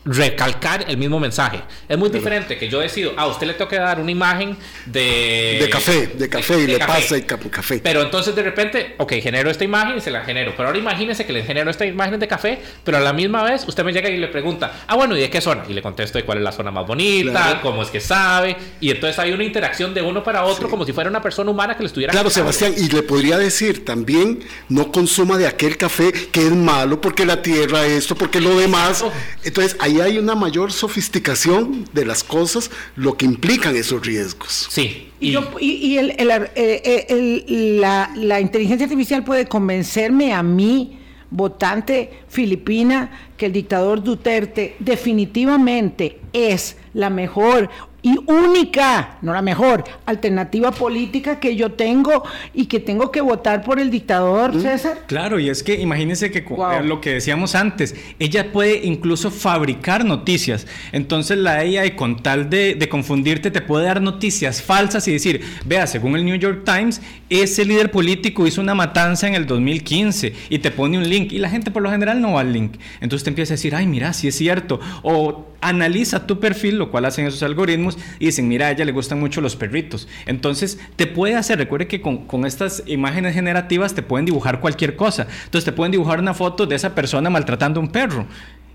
recalcar 0.07 0.85
el 0.89 0.97
mismo 0.97 1.19
mensaje. 1.19 1.61
Es 1.89 1.99
muy 1.99 2.09
diferente 2.09 2.57
que 2.57 2.69
yo 2.69 2.79
decido, 2.79 3.13
a 3.17 3.23
ah, 3.23 3.27
usted 3.27 3.47
le 3.49 3.55
tengo 3.55 3.69
que 3.69 3.77
dar 3.77 4.01
una 4.01 4.11
imagen 4.11 4.57
de... 4.87 5.59
De 5.61 5.69
café, 5.69 6.07
de 6.07 6.29
café, 6.29 6.61
y 6.61 6.67
le 6.69 6.79
pasa 6.79 7.17
el 7.17 7.27
café. 7.27 7.81
Pero 7.83 8.03
entonces 8.03 8.35
de 8.35 8.43
repente, 8.43 8.95
ok, 8.99 9.15
genero 9.15 9.51
esta 9.51 9.65
imagen 9.65 9.99
y 9.99 10.01
se 10.01 10.13
la 10.13 10.25
genero. 10.25 10.53
Pero 10.57 10.69
ahora 10.69 10.79
imagínese 10.79 11.27
que 11.27 11.33
le 11.33 11.43
genero 11.43 11.71
esta 11.71 11.85
imagen 11.85 12.21
de 12.21 12.29
café, 12.29 12.61
pero 12.85 12.99
a 12.99 13.01
la 13.01 13.13
misma 13.13 13.43
vez 13.43 13.67
usted 13.67 13.85
me 13.85 13.93
llega 13.93 14.09
y 14.09 14.17
le 14.17 14.29
pregunta, 14.29 14.85
ah, 14.87 14.95
bueno, 14.95 15.17
¿y 15.17 15.21
de 15.21 15.29
qué 15.29 15.41
zona? 15.41 15.65
Y 15.69 15.73
le 15.73 15.83
contesto 15.83 16.19
de 16.19 16.25
cuál 16.25 16.39
es 16.39 16.45
la 16.45 16.53
zona 16.53 16.71
más 16.71 16.87
bonita, 16.87 17.59
cómo 17.61 17.83
es 17.83 17.91
que 17.91 18.01
sabe. 18.01 18.57
Y 18.81 18.91
entonces 18.91 19.19
hay 19.19 19.33
una 19.33 19.43
interacción 19.43 19.93
de 19.93 20.03
uno 20.03 20.23
para 20.23 20.45
otro 20.45 20.71
como 20.71 20.85
si 20.85 20.93
fuera 20.93 21.11
una 21.11 21.21
persona 21.21 21.51
humana 21.51 21.77
que 21.77 21.83
le 21.83 21.89
estuviera... 21.89 22.13
Claro, 22.13 22.31
Sebastián, 22.31 22.75
y 22.77 22.89
le 22.89 23.03
podría 23.03 23.39
decir 23.39 23.85
también, 23.85 24.45
no 24.69 24.93
consuma 24.93 25.37
de 25.37 25.49
aquel 25.49 25.77
café 25.77 26.13
que 26.13 26.47
es 26.47 26.53
malo 26.53 27.01
porque 27.01 27.27
la 27.27 27.43
tierra, 27.43 27.85
esto, 27.85 28.15
porque 28.15 28.41
lo 28.41 28.57
demás. 28.57 29.05
Entonces 29.43 29.77
ahí 29.81 29.96
hay 30.01 30.19
una 30.19 30.35
mayor 30.35 30.73
sofisticación 30.73 31.85
de 31.93 32.05
las 32.05 32.25
cosas, 32.25 32.71
lo 32.97 33.17
que 33.17 33.25
implican 33.25 33.77
esos 33.77 34.05
riesgos. 34.05 34.69
Sí. 34.71 35.11
Y, 35.21 35.37
eh, 35.37 36.17
eh, 36.17 37.45
la, 37.81 38.41
inteligencia 38.41 38.85
artificial 38.85 39.25
puede 39.25 39.47
convencerme 39.47 40.33
a 40.33 40.43
mí, 40.43 40.99
votante 41.31 42.21
filipina, 42.29 43.11
que 43.37 43.47
el 43.47 43.53
dictador 43.53 44.03
Duterte 44.03 44.77
definitivamente 44.79 46.21
es 46.33 46.77
la 46.95 47.11
mejor 47.11 47.71
y 48.07 48.21
única, 48.31 49.19
no 49.21 49.33
la 49.33 49.43
mejor, 49.43 49.83
alternativa 50.05 50.71
política 50.71 51.41
que 51.41 51.57
yo 51.57 51.73
tengo 51.73 52.23
y 52.55 52.67
que 52.67 52.79
tengo 52.79 53.11
que 53.11 53.21
votar 53.21 53.65
por 53.65 53.81
el 53.81 53.91
dictador, 53.91 54.55
mm. 54.55 54.61
César. 54.61 54.99
Claro, 55.09 55.41
y 55.41 55.49
es 55.49 55.65
que 55.65 55.81
imagínense 55.81 56.31
que 56.31 56.45
lo 56.85 57.01
que 57.01 57.15
decíamos 57.15 57.57
antes, 57.57 57.97
ella 58.21 58.53
puede 58.53 58.87
incluso 58.87 59.33
fabricar 59.33 60.05
noticias. 60.05 60.69
Entonces 60.93 61.39
la 61.39 61.55
AI, 61.55 61.97
con 61.97 62.23
tal 62.23 62.49
de, 62.49 62.77
de 62.77 62.89
confundirte, 62.89 63.51
te 63.51 63.61
puede 63.61 63.87
dar 63.87 64.01
noticias 64.01 64.63
falsas 64.63 65.09
y 65.09 65.13
decir, 65.13 65.41
vea, 65.65 65.89
según 65.89 66.15
el 66.15 66.25
New 66.25 66.37
York 66.37 66.63
Times, 66.65 67.03
ese 67.29 67.65
líder 67.65 67.91
político 67.91 68.47
hizo 68.47 68.61
una 68.61 68.77
matanza 68.77 69.27
en 69.27 69.35
el 69.35 69.47
2015 69.47 70.33
y 70.49 70.61
te 70.61 70.71
pone 70.71 70.97
un 70.97 71.11
link 71.11 71.33
y 71.33 71.39
la 71.39 71.51
gente 71.51 71.73
por 71.73 71.83
lo 71.83 71.91
general 71.91 72.21
no 72.21 72.35
va 72.35 72.43
al 72.43 72.53
link. 72.53 72.75
Entonces 73.01 73.25
te 73.25 73.31
empieza 73.31 73.55
a 73.55 73.57
decir, 73.57 73.75
ay, 73.75 73.89
mira, 73.89 74.13
si 74.13 74.29
es 74.29 74.37
cierto. 74.37 74.79
O 75.03 75.57
analiza 75.61 76.27
tu 76.27 76.39
perfil, 76.39 76.79
lo 76.79 76.91
cual 76.91 77.07
hacen 77.07 77.27
esos 77.27 77.43
algoritmos, 77.43 77.96
y 78.19 78.27
dicen, 78.27 78.49
mira, 78.49 78.67
a 78.67 78.71
ella 78.73 78.85
le 78.85 78.93
gustan 78.93 79.21
mucho 79.21 79.41
los 79.41 79.57
perritos. 79.57 80.09
Entonces 80.27 80.79
te 80.97 81.07
puede 81.07 81.37
hacer, 81.37 81.59
recuerde 81.59 81.87
que 81.89 82.01
con, 82.01 82.27
con 82.27 82.47
estas 82.47 82.83
imágenes 82.87 83.35
generativas 83.35 83.95
te 83.95 84.03
pueden 84.03 84.27
dibujar 84.27 84.61
cualquier 84.61 84.97
cosa. 84.97 85.27
Entonces 85.45 85.65
te 85.65 85.73
pueden 85.73 85.93
dibujar 85.93 86.19
una 86.19 86.35
foto 86.35 86.67
de 86.67 86.77
esa 86.77 86.95
persona 86.95 87.31
maltratando 87.31 87.81
a 87.81 87.83
un 87.83 87.91
perro 87.91 88.27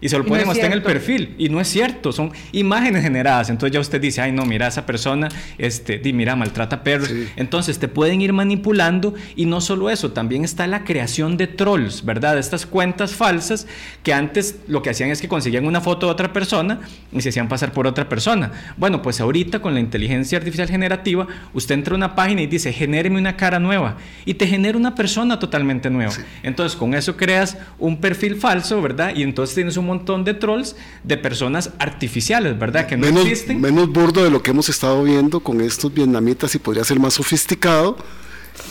y 0.02 0.10
se 0.10 0.18
lo 0.18 0.26
pueden 0.26 0.47
mostrar 0.47 0.68
en 0.68 0.74
el 0.74 0.82
perfil. 0.82 1.36
Y 1.38 1.49
no 1.49 1.62
es 1.62 1.68
cierto, 1.68 2.12
son 2.12 2.32
imágenes 2.52 3.04
generadas. 3.04 3.49
Entonces 3.49 3.74
ya 3.74 3.80
usted 3.80 4.02
dice, 4.02 4.20
ay 4.22 4.32
no, 4.32 4.45
mira, 4.45 4.68
esa 4.68 4.86
persona, 4.86 5.30
este, 5.60 5.99
di, 5.99 6.12
mira, 6.12 6.36
maltrata 6.36 6.84
perros. 6.84 7.12
Entonces 7.36 7.78
te 7.78 7.88
pueden 7.88 8.22
ir 8.22 8.34
manipulando 8.34 9.14
y 9.36 9.45
no 9.45 9.62
solo 9.62 9.89
eso, 9.89 10.12
también 10.12 10.43
está 10.43 10.66
la 10.66 10.84
creación 10.84 11.38
de 11.38 11.45
trolls, 11.47 12.04
¿verdad? 12.04 12.38
Estas 12.39 12.66
cuentas 12.66 13.14
falsas 13.14 13.68
que 14.04 14.14
antes 14.14 14.58
lo 14.68 14.82
que 14.82 14.89
hacían 14.89 15.12
es 15.12 15.22
que 15.22 15.28
conseguían 15.28 15.66
una 15.66 15.82
foto 15.82 16.08
de 16.08 16.14
otra 16.14 16.34
persona 16.34 16.80
y 17.12 17.22
se 17.22 17.30
hacían 17.30 17.47
pasar 17.47 17.72
por 17.72 17.86
otra 17.86 18.10
persona. 18.10 18.52
Bueno, 18.78 19.04
pues 19.04 19.22
ahorita 19.22 19.60
con 19.60 19.76
la 19.76 19.80
inteligencia 19.80 20.39
artificial 20.39 20.68
generativa, 20.68 21.28
usted 21.54 21.76
entra 21.76 21.93
a 21.93 21.97
una 21.97 22.16
página 22.16 22.41
y 22.41 22.47
dice, 22.47 22.74
genéreme 22.74 23.20
una 23.20 23.38
cara 23.38 23.60
nueva 23.60 23.97
y 24.26 24.34
te 24.34 24.47
genera 24.47 24.78
una 24.78 24.95
persona 24.95 25.38
totalmente 25.38 25.91
nueva. 25.91 26.14
Entonces 26.41 26.76
con 26.76 26.95
eso 26.95 27.16
creas 27.16 27.58
un 27.78 27.97
perfil 27.97 28.36
falso, 28.36 28.82
¿verdad? 28.82 29.14
Y 29.16 29.22
entonces 29.22 29.54
tienes 29.54 29.78
un 29.78 29.90
montón 29.91 30.23
de 30.23 30.33
trolls 30.33 30.75
de 31.03 31.17
personas 31.17 31.71
artificiales, 31.79 32.57
¿verdad? 32.57 32.87
Que 32.87 32.97
no 32.97 33.07
menos, 33.07 33.25
existen. 33.25 33.61
Menos 33.61 33.89
burdo 33.89 34.23
de 34.23 34.29
lo 34.29 34.41
que 34.41 34.51
hemos 34.51 34.69
estado 34.69 35.03
viendo 35.03 35.39
con 35.41 35.61
estos 35.61 35.93
vietnamitas 35.93 36.55
y 36.55 36.59
podría 36.59 36.83
ser 36.83 36.99
más 36.99 37.13
sofisticado. 37.15 37.97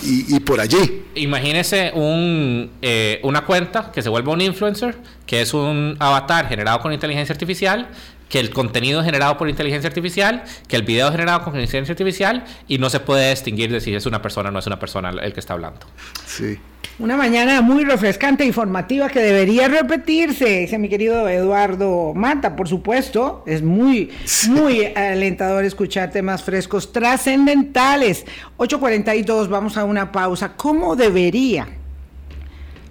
Y, 0.02 0.38
por 0.40 0.60
allí. 0.60 1.04
Imagínese 1.14 1.90
un, 1.94 2.70
eh, 2.82 3.18
una 3.22 3.44
cuenta 3.44 3.90
que 3.92 4.02
se 4.02 4.08
vuelva 4.08 4.32
un 4.32 4.40
influencer, 4.40 4.96
que 5.26 5.40
es 5.40 5.52
un 5.52 5.96
avatar 5.98 6.48
generado 6.48 6.80
con 6.80 6.92
inteligencia 6.92 7.32
artificial, 7.32 7.88
que 8.30 8.40
el 8.40 8.50
contenido 8.50 9.02
generado 9.02 9.36
por 9.36 9.50
inteligencia 9.50 9.88
artificial, 9.88 10.44
que 10.68 10.76
el 10.76 10.82
video 10.82 11.10
generado 11.10 11.42
con 11.42 11.52
inteligencia 11.52 11.92
artificial, 11.92 12.44
y 12.68 12.78
no 12.78 12.88
se 12.88 13.00
puede 13.00 13.28
distinguir 13.30 13.70
de 13.70 13.80
si 13.80 13.94
es 13.94 14.06
una 14.06 14.22
persona 14.22 14.48
o 14.48 14.52
no 14.52 14.60
es 14.60 14.66
una 14.66 14.78
persona 14.78 15.10
el 15.10 15.34
que 15.34 15.40
está 15.40 15.52
hablando. 15.54 15.80
Sí. 16.24 16.58
Una 17.00 17.16
mañana 17.16 17.60
muy 17.60 17.84
refrescante, 17.84 18.44
informativa, 18.44 19.08
que 19.08 19.20
debería 19.20 19.68
repetirse, 19.68 20.60
dice 20.60 20.78
mi 20.78 20.88
querido 20.88 21.28
Eduardo 21.28 22.12
Mata, 22.14 22.54
por 22.54 22.68
supuesto. 22.68 23.42
Es 23.46 23.62
muy, 23.62 24.10
muy 24.48 24.84
alentador 24.84 25.64
escuchar 25.64 26.10
temas 26.10 26.42
frescos, 26.42 26.92
trascendentales. 26.92 28.26
8.42, 28.58 29.48
vamos 29.48 29.76
a 29.76 29.84
una 29.84 30.12
pausa. 30.12 30.52
¿Cómo 30.56 30.94
debería? 30.94 31.68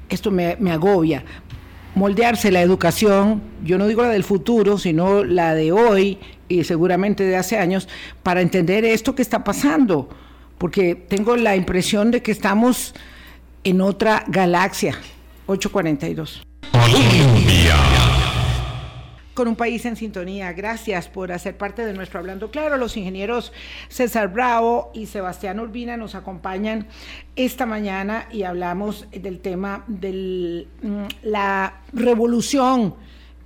Esto 0.10 0.32
me, 0.32 0.58
me 0.60 0.72
agobia. 0.72 1.24
Moldearse 2.00 2.50
la 2.50 2.62
educación, 2.62 3.42
yo 3.62 3.78
no 3.78 3.86
digo 3.86 4.04
la 4.04 4.08
del 4.08 4.24
futuro, 4.24 4.78
sino 4.78 5.26
la 5.26 5.54
de 5.54 5.74
hoy 5.74 6.18
y 6.48 6.64
seguramente 6.64 7.26
de 7.26 7.36
hace 7.36 7.58
años, 7.58 7.90
para 8.24 8.40
entender 8.40 8.86
esto 8.86 9.16
que 9.16 9.22
está 9.22 9.44
pasando. 9.44 10.08
Porque 10.58 10.96
tengo 10.96 11.36
la 11.36 11.58
impresión 11.58 12.10
de 12.10 12.22
que 12.22 12.32
estamos 12.32 12.96
en 13.66 13.82
otra 13.82 14.24
galaxia. 14.28 14.98
842. 15.48 16.42
Con 19.40 19.48
un 19.48 19.56
país 19.56 19.86
en 19.86 19.96
sintonía. 19.96 20.52
Gracias 20.52 21.08
por 21.08 21.32
hacer 21.32 21.56
parte 21.56 21.86
de 21.86 21.94
nuestro 21.94 22.20
Hablando 22.20 22.52
Claro. 22.52 22.76
Los 22.76 22.98
ingenieros 22.98 23.54
César 23.88 24.34
Bravo 24.34 24.92
y 24.94 25.06
Sebastián 25.06 25.62
Urbina 25.62 25.96
nos 25.96 26.14
acompañan 26.14 26.88
esta 27.38 27.66
mañana 27.66 28.28
y 28.34 28.44
hablamos 28.44 29.08
del 29.14 29.40
tema 29.40 29.86
de 29.88 30.68
mm, 30.82 31.04
la 31.22 31.80
revolución 31.94 32.96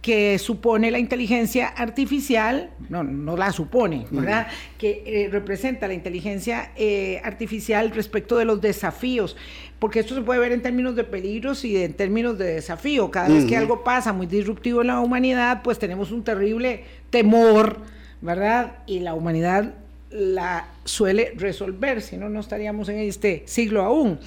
que 0.04 0.38
supone 0.38 0.92
la 0.92 1.00
inteligencia 1.00 1.70
artificial, 1.70 2.72
no, 2.90 3.06
no 3.06 3.38
la 3.38 3.54
supone, 3.54 4.06
¿verdad? 4.12 4.48
Que 4.78 5.02
eh, 5.06 5.30
representa 5.32 5.88
la 5.88 5.94
inteligencia 5.94 6.72
eh, 6.76 7.22
artificial 7.24 7.90
respecto 7.90 8.36
de 8.36 8.44
los 8.44 8.60
desafíos, 8.60 9.38
porque 9.80 10.02
esto 10.02 10.14
se 10.14 10.22
puede 10.22 10.42
ver 10.42 10.52
en 10.52 10.62
términos 10.62 10.98
de 10.98 11.06
peligros 11.06 11.64
y 11.64 11.78
en 11.82 11.94
términos 11.94 12.38
de 12.38 12.56
desafío. 12.56 13.10
Cada 13.12 13.30
vez 13.30 13.46
que 13.46 13.56
algo 13.56 13.86
pasa 13.86 14.12
muy 14.12 14.28
disruptivo 14.28 14.82
en 14.82 14.88
la 14.88 15.00
humanidad, 15.00 15.62
pues 15.64 15.80
tenemos 15.80 16.12
un 16.12 16.22
terrible 16.26 16.84
temor, 17.10 17.80
¿verdad? 18.22 18.80
Y 18.86 19.00
la 19.00 19.14
humanidad 19.14 19.74
la 20.12 20.68
suele 20.84 21.32
resolver, 21.38 22.02
si 22.02 22.18
no, 22.18 22.28
no 22.28 22.42
estaríamos 22.42 22.90
en 22.90 23.00
este 23.00 23.44
siglo 23.46 23.82
aún, 23.82 24.20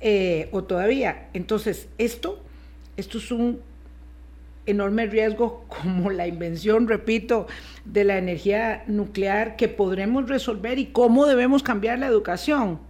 eh, 0.00 0.48
o 0.52 0.62
todavía. 0.62 1.30
Entonces, 1.32 1.88
esto, 1.98 2.40
esto 2.96 3.18
es 3.18 3.32
un 3.32 3.58
enorme 4.66 5.06
riesgo 5.06 5.64
como 5.68 6.10
la 6.10 6.26
invención, 6.26 6.88
repito, 6.88 7.46
de 7.84 8.04
la 8.04 8.18
energía 8.18 8.84
nuclear 8.86 9.56
que 9.56 9.68
podremos 9.68 10.28
resolver 10.28 10.78
y 10.78 10.86
cómo 10.86 11.26
debemos 11.26 11.62
cambiar 11.62 11.98
la 11.98 12.06
educación. 12.06 12.80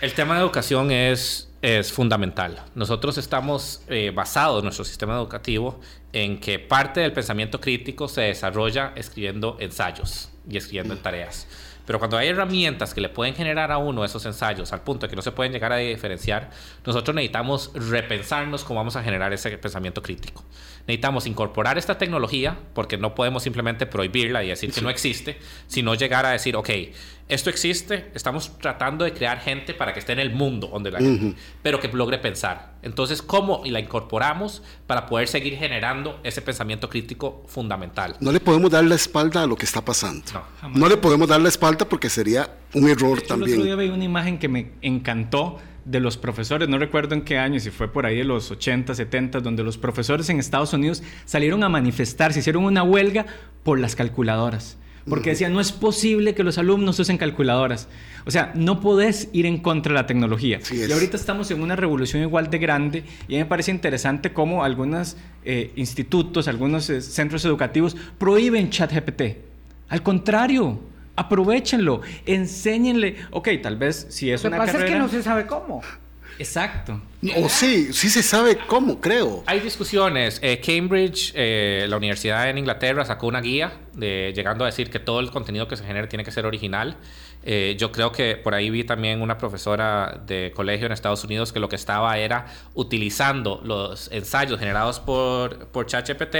El 0.00 0.12
tema 0.14 0.34
de 0.34 0.40
educación 0.40 0.90
es, 0.90 1.48
es 1.62 1.92
fundamental. 1.92 2.64
Nosotros 2.74 3.18
estamos 3.18 3.84
eh, 3.86 4.10
basados, 4.12 4.64
nuestro 4.64 4.84
sistema 4.84 5.14
educativo, 5.14 5.78
en 6.12 6.40
que 6.40 6.58
parte 6.58 7.00
del 7.00 7.12
pensamiento 7.12 7.60
crítico 7.60 8.08
se 8.08 8.22
desarrolla 8.22 8.92
escribiendo 8.96 9.56
ensayos 9.60 10.30
y 10.48 10.56
escribiendo 10.56 10.94
en 10.94 11.02
tareas. 11.02 11.46
Pero 11.92 11.98
cuando 11.98 12.16
hay 12.16 12.28
herramientas 12.28 12.94
que 12.94 13.02
le 13.02 13.10
pueden 13.10 13.34
generar 13.34 13.70
a 13.70 13.76
uno 13.76 14.02
esos 14.02 14.24
ensayos 14.24 14.72
al 14.72 14.80
punto 14.80 15.04
de 15.04 15.10
que 15.10 15.16
no 15.16 15.20
se 15.20 15.30
pueden 15.30 15.52
llegar 15.52 15.72
a 15.72 15.76
diferenciar, 15.76 16.48
nosotros 16.86 17.14
necesitamos 17.14 17.70
repensarnos 17.74 18.64
cómo 18.64 18.78
vamos 18.78 18.96
a 18.96 19.02
generar 19.02 19.30
ese 19.34 19.58
pensamiento 19.58 20.02
crítico. 20.02 20.42
Necesitamos 20.86 21.26
incorporar 21.26 21.78
esta 21.78 21.96
tecnología 21.96 22.58
porque 22.74 22.98
no 22.98 23.14
podemos 23.14 23.42
simplemente 23.42 23.86
prohibirla 23.86 24.42
y 24.42 24.48
decir 24.48 24.72
que 24.72 24.80
no 24.80 24.90
existe, 24.90 25.38
sino 25.68 25.94
llegar 25.94 26.26
a 26.26 26.30
decir, 26.30 26.56
ok, 26.56 26.70
esto 27.28 27.50
existe, 27.50 28.10
estamos 28.14 28.58
tratando 28.58 29.04
de 29.04 29.12
crear 29.12 29.40
gente 29.40 29.74
para 29.74 29.92
que 29.92 30.00
esté 30.00 30.12
en 30.12 30.18
el 30.18 30.32
mundo 30.34 30.68
donde 30.72 30.90
la 30.90 30.98
gente, 30.98 31.36
pero 31.62 31.80
que 31.80 31.88
logre 31.88 32.18
pensar. 32.18 32.74
Entonces, 32.82 33.22
¿cómo 33.22 33.62
la 33.64 33.80
incorporamos 33.80 34.62
para 34.86 35.06
poder 35.06 35.28
seguir 35.28 35.56
generando 35.56 36.20
ese 36.24 36.42
pensamiento 36.42 36.88
crítico 36.88 37.44
fundamental? 37.46 38.16
No 38.20 38.32
le 38.32 38.40
podemos 38.40 38.70
dar 38.70 38.84
la 38.84 38.96
espalda 38.96 39.44
a 39.44 39.46
lo 39.46 39.56
que 39.56 39.64
está 39.64 39.84
pasando. 39.84 40.24
No, 40.62 40.68
no 40.70 40.88
le 40.88 40.96
podemos 40.96 41.28
dar 41.28 41.40
la 41.40 41.48
espalda 41.48 41.88
porque 41.88 42.10
sería 42.10 42.50
un 42.74 42.88
error 42.88 43.22
también. 43.22 43.52
El 43.52 43.60
otro 43.60 43.64
día 43.64 43.76
vi 43.76 43.88
una 43.88 44.04
imagen 44.04 44.38
que 44.38 44.48
me 44.48 44.72
encantó 44.82 45.58
de 45.84 46.00
los 46.00 46.16
profesores, 46.16 46.68
no 46.68 46.78
recuerdo 46.78 47.14
en 47.14 47.22
qué 47.22 47.38
año, 47.38 47.58
si 47.60 47.70
fue 47.70 47.88
por 47.88 48.06
ahí 48.06 48.18
de 48.18 48.24
los 48.24 48.50
80, 48.50 48.94
70, 48.94 49.40
donde 49.40 49.62
los 49.64 49.78
profesores 49.78 50.28
en 50.28 50.38
Estados 50.38 50.72
Unidos 50.72 51.02
salieron 51.24 51.64
a 51.64 51.68
manifestar, 51.68 52.32
se 52.32 52.40
hicieron 52.40 52.64
una 52.64 52.82
huelga 52.82 53.26
por 53.62 53.78
las 53.78 53.96
calculadoras. 53.96 54.78
Porque 55.08 55.30
decían, 55.30 55.52
no 55.52 55.60
es 55.60 55.72
posible 55.72 56.34
que 56.34 56.44
los 56.44 56.58
alumnos 56.58 56.98
usen 57.00 57.18
calculadoras. 57.18 57.88
O 58.24 58.30
sea, 58.30 58.52
no 58.54 58.80
podés 58.80 59.28
ir 59.32 59.46
en 59.46 59.58
contra 59.58 59.92
de 59.92 59.98
la 59.98 60.06
tecnología. 60.06 60.60
y 60.70 60.92
ahorita 60.92 61.16
estamos 61.16 61.50
en 61.50 61.60
una 61.60 61.74
revolución 61.74 62.22
igual 62.22 62.50
de 62.50 62.58
grande 62.58 63.04
y 63.26 63.36
me 63.36 63.44
parece 63.44 63.72
interesante 63.72 64.32
cómo 64.32 64.62
algunos 64.62 65.16
eh, 65.44 65.72
institutos, 65.74 66.46
algunos 66.46 66.88
eh, 66.88 67.00
centros 67.00 67.44
educativos 67.44 67.96
prohíben 68.18 68.70
ChatGPT. 68.70 69.22
Al 69.88 70.02
contrario, 70.04 70.78
aprovechenlo, 71.16 72.00
enséñenle. 72.26 73.16
Ok, 73.30 73.48
tal 73.62 73.76
vez 73.76 74.06
si 74.10 74.30
es 74.30 74.42
Lo 74.42 74.48
una 74.48 74.56
que 74.56 74.60
pasa 74.60 74.72
carrera... 74.72 74.88
es 74.88 74.94
que 74.94 74.98
no 74.98 75.08
se 75.08 75.22
sabe 75.22 75.46
cómo. 75.46 75.82
Exacto. 76.38 77.00
O 77.36 77.48
sí, 77.48 77.92
sí 77.92 78.08
se 78.08 78.22
sabe 78.22 78.58
cómo, 78.66 79.00
creo. 79.00 79.44
Hay 79.46 79.60
discusiones. 79.60 80.40
Eh, 80.42 80.60
Cambridge, 80.64 81.32
eh, 81.34 81.86
la 81.88 81.96
universidad 81.96 82.48
en 82.50 82.58
Inglaterra, 82.58 83.04
sacó 83.04 83.28
una 83.28 83.40
guía 83.40 83.72
de, 83.92 84.32
llegando 84.34 84.64
a 84.64 84.66
decir 84.66 84.90
que 84.90 84.98
todo 84.98 85.20
el 85.20 85.30
contenido 85.30 85.68
que 85.68 85.76
se 85.76 85.84
genere 85.84 86.08
tiene 86.08 86.24
que 86.24 86.32
ser 86.32 86.46
original. 86.46 86.96
Eh, 87.44 87.76
yo 87.78 87.92
creo 87.92 88.12
que 88.12 88.36
por 88.36 88.54
ahí 88.54 88.70
vi 88.70 88.84
también 88.84 89.20
una 89.20 89.38
profesora 89.38 90.20
de 90.26 90.52
colegio 90.54 90.86
en 90.86 90.92
Estados 90.92 91.22
Unidos 91.24 91.52
que 91.52 91.60
lo 91.60 91.68
que 91.68 91.76
estaba 91.76 92.16
era 92.18 92.46
utilizando 92.74 93.60
los 93.64 94.10
ensayos 94.12 94.58
generados 94.58 95.00
por, 95.00 95.66
por 95.66 95.86
ChatGPT 95.86 96.36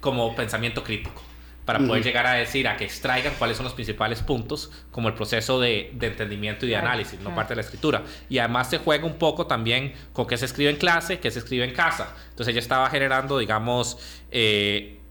como 0.00 0.34
pensamiento 0.34 0.82
crítico 0.82 1.22
para 1.64 1.78
poder 1.78 2.02
llegar 2.02 2.26
a 2.26 2.32
decir, 2.32 2.66
a 2.66 2.76
que 2.76 2.84
extraigan 2.84 3.34
cuáles 3.38 3.56
son 3.56 3.64
los 3.64 3.74
principales 3.74 4.20
puntos, 4.22 4.70
como 4.90 5.08
el 5.08 5.14
proceso 5.14 5.60
de, 5.60 5.90
de 5.94 6.06
entendimiento 6.08 6.66
y 6.66 6.70
de 6.70 6.76
análisis, 6.76 7.20
no 7.20 7.34
parte 7.34 7.52
de 7.52 7.56
la 7.56 7.62
escritura. 7.62 8.02
Y 8.28 8.38
además 8.38 8.70
se 8.70 8.78
juega 8.78 9.06
un 9.06 9.14
poco 9.14 9.46
también 9.46 9.92
con 10.12 10.26
qué 10.26 10.36
se 10.36 10.46
escribe 10.46 10.70
en 10.70 10.76
clase, 10.76 11.20
qué 11.20 11.30
se 11.30 11.38
escribe 11.38 11.64
en 11.64 11.72
casa. 11.72 12.14
Entonces 12.30 12.52
ella 12.52 12.60
estaba 12.60 12.90
generando, 12.90 13.38
digamos, 13.38 13.98
eh, 14.30 15.01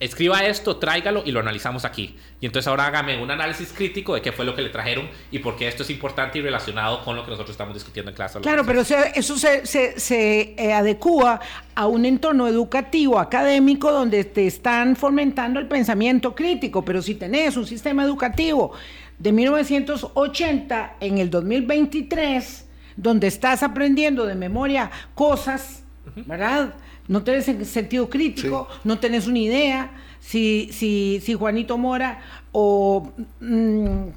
escriba 0.00 0.44
esto, 0.44 0.76
tráigalo 0.78 1.22
y 1.26 1.30
lo 1.30 1.40
analizamos 1.40 1.84
aquí. 1.84 2.16
Y 2.40 2.46
entonces 2.46 2.66
ahora 2.68 2.86
hágame 2.86 3.22
un 3.22 3.30
análisis 3.30 3.72
crítico 3.72 4.14
de 4.14 4.22
qué 4.22 4.32
fue 4.32 4.46
lo 4.46 4.54
que 4.54 4.62
le 4.62 4.70
trajeron 4.70 5.08
y 5.30 5.40
por 5.40 5.56
qué 5.56 5.68
esto 5.68 5.82
es 5.82 5.90
importante 5.90 6.38
y 6.38 6.42
relacionado 6.42 7.04
con 7.04 7.16
lo 7.16 7.24
que 7.24 7.30
nosotros 7.30 7.52
estamos 7.52 7.74
discutiendo 7.74 8.10
en 8.10 8.16
clase. 8.16 8.40
Claro, 8.40 8.64
pero 8.64 8.80
eso 8.80 9.36
se, 9.36 9.66
se, 9.66 10.54
eh, 10.56 10.72
adecua 10.72 11.40
a 11.74 11.86
un 11.86 12.06
entorno 12.06 12.48
educativo, 12.48 13.18
académico, 13.18 13.92
donde 13.92 14.24
te 14.24 14.46
están 14.46 14.96
fomentando 14.96 15.60
el 15.60 15.68
pensamiento 15.68 16.34
crítico. 16.34 16.82
Pero 16.82 17.02
si 17.02 17.14
tenés 17.14 17.56
un 17.56 17.66
sistema 17.66 18.04
educativo 18.04 18.72
de 19.18 19.32
1980 19.32 20.96
en 21.00 21.18
el 21.18 21.28
2023, 21.28 22.66
donde 22.96 23.26
estás 23.26 23.62
aprendiendo 23.62 24.24
de 24.24 24.34
memoria 24.34 24.90
cosas, 25.14 25.84
¿verdad? 26.26 26.74
no 27.08 27.22
tenés 27.22 27.46
sentido 27.68 28.08
crítico, 28.08 28.68
no 28.84 28.98
tenés 28.98 29.26
una 29.26 29.38
idea 29.38 29.90
si, 30.20 30.68
si, 30.72 31.20
si 31.24 31.34
Juanito 31.34 31.78
Mora 31.78 32.20
o 32.52 33.10
mm, 33.40 34.08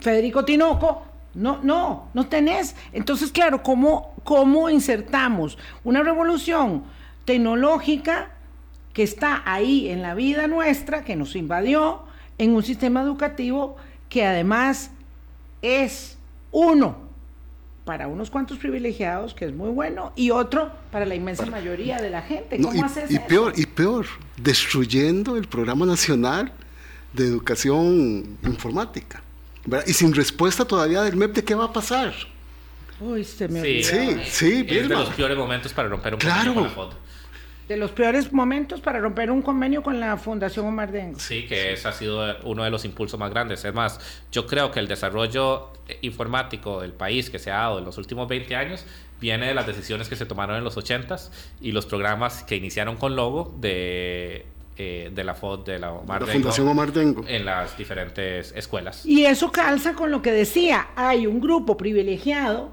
Federico 0.00 0.44
Tinoco, 0.44 1.04
no, 1.34 1.60
no, 1.62 2.08
no 2.12 2.26
tenés. 2.26 2.74
Entonces, 2.92 3.30
claro, 3.30 3.62
¿cómo, 3.62 4.14
¿cómo 4.24 4.68
insertamos 4.68 5.56
una 5.84 6.02
revolución 6.02 6.82
tecnológica 7.24 8.32
que 8.92 9.04
está 9.04 9.42
ahí 9.44 9.88
en 9.88 10.02
la 10.02 10.14
vida 10.14 10.48
nuestra, 10.48 11.04
que 11.04 11.14
nos 11.14 11.36
invadió, 11.36 12.02
en 12.38 12.54
un 12.54 12.64
sistema 12.64 13.02
educativo 13.02 13.76
que 14.08 14.26
además 14.26 14.90
es 15.62 16.18
uno 16.50 17.09
para 17.84 18.06
unos 18.06 18.30
cuantos 18.30 18.58
privilegiados, 18.58 19.34
que 19.34 19.46
es 19.46 19.52
muy 19.52 19.70
bueno, 19.70 20.12
y 20.16 20.30
otro 20.30 20.70
para 20.92 21.06
la 21.06 21.14
inmensa 21.14 21.46
mayoría 21.46 21.98
de 21.98 22.10
la 22.10 22.22
gente. 22.22 22.60
¿Cómo 22.60 22.74
y, 22.74 22.80
haces 22.80 23.10
y 23.10 23.18
peor, 23.18 23.52
y 23.56 23.66
peor, 23.66 24.06
destruyendo 24.36 25.36
el 25.36 25.48
Programa 25.48 25.86
Nacional 25.86 26.52
de 27.12 27.24
Educación 27.24 28.38
Informática. 28.44 29.22
Y 29.86 29.92
sin 29.92 30.14
respuesta 30.14 30.64
todavía 30.64 31.02
del 31.02 31.16
MEP 31.16 31.34
de 31.34 31.44
qué 31.44 31.54
va 31.54 31.64
a 31.64 31.72
pasar. 31.72 32.14
Uy, 33.00 33.24
se 33.24 33.48
me 33.48 33.62
sí, 33.62 33.82
sí, 33.82 34.20
sí, 34.26 34.66
Es 34.68 34.88
de 34.88 34.94
los 34.94 35.10
peores 35.10 35.36
momentos 35.36 35.72
para 35.72 35.88
romper 35.88 36.14
un 36.14 36.20
claro. 36.20 36.54
con 36.54 36.62
la 36.64 36.70
foto 36.70 36.96
de 37.70 37.76
los 37.76 37.92
peores 37.92 38.32
momentos 38.32 38.80
para 38.80 38.98
romper 38.98 39.30
un 39.30 39.42
convenio 39.42 39.80
con 39.80 40.00
la 40.00 40.16
Fundación 40.16 40.66
Omar 40.66 40.90
Dengo. 40.90 41.20
Sí, 41.20 41.46
que 41.46 41.72
ese 41.74 41.86
ha 41.86 41.92
sido 41.92 42.36
uno 42.42 42.64
de 42.64 42.70
los 42.70 42.84
impulsos 42.84 43.18
más 43.20 43.30
grandes. 43.30 43.64
Es 43.64 43.72
más, 43.72 44.00
yo 44.32 44.44
creo 44.48 44.72
que 44.72 44.80
el 44.80 44.88
desarrollo 44.88 45.68
informático 46.00 46.80
del 46.80 46.92
país 46.92 47.30
que 47.30 47.38
se 47.38 47.52
ha 47.52 47.58
dado 47.58 47.78
en 47.78 47.84
los 47.84 47.96
últimos 47.96 48.26
20 48.26 48.56
años 48.56 48.84
viene 49.20 49.46
de 49.46 49.54
las 49.54 49.68
decisiones 49.68 50.08
que 50.08 50.16
se 50.16 50.26
tomaron 50.26 50.56
en 50.56 50.64
los 50.64 50.76
80s 50.76 51.30
y 51.60 51.70
los 51.70 51.86
programas 51.86 52.42
que 52.42 52.56
iniciaron 52.56 52.96
con 52.96 53.14
logo 53.14 53.54
de 53.60 54.46
eh, 54.76 55.12
de 55.14 55.22
la 55.22 55.36
FOD, 55.36 55.64
de 55.64 55.78
la, 55.78 55.92
Omar 55.92 56.26
Fundación 56.26 56.66
Omar 56.66 56.92
Dengo 56.92 57.24
en 57.28 57.44
las 57.44 57.78
diferentes 57.78 58.52
escuelas. 58.56 59.06
Y 59.06 59.26
eso 59.26 59.52
calza 59.52 59.94
con 59.94 60.10
lo 60.10 60.22
que 60.22 60.32
decía, 60.32 60.88
hay 60.96 61.28
un 61.28 61.40
grupo 61.40 61.76
privilegiado 61.76 62.72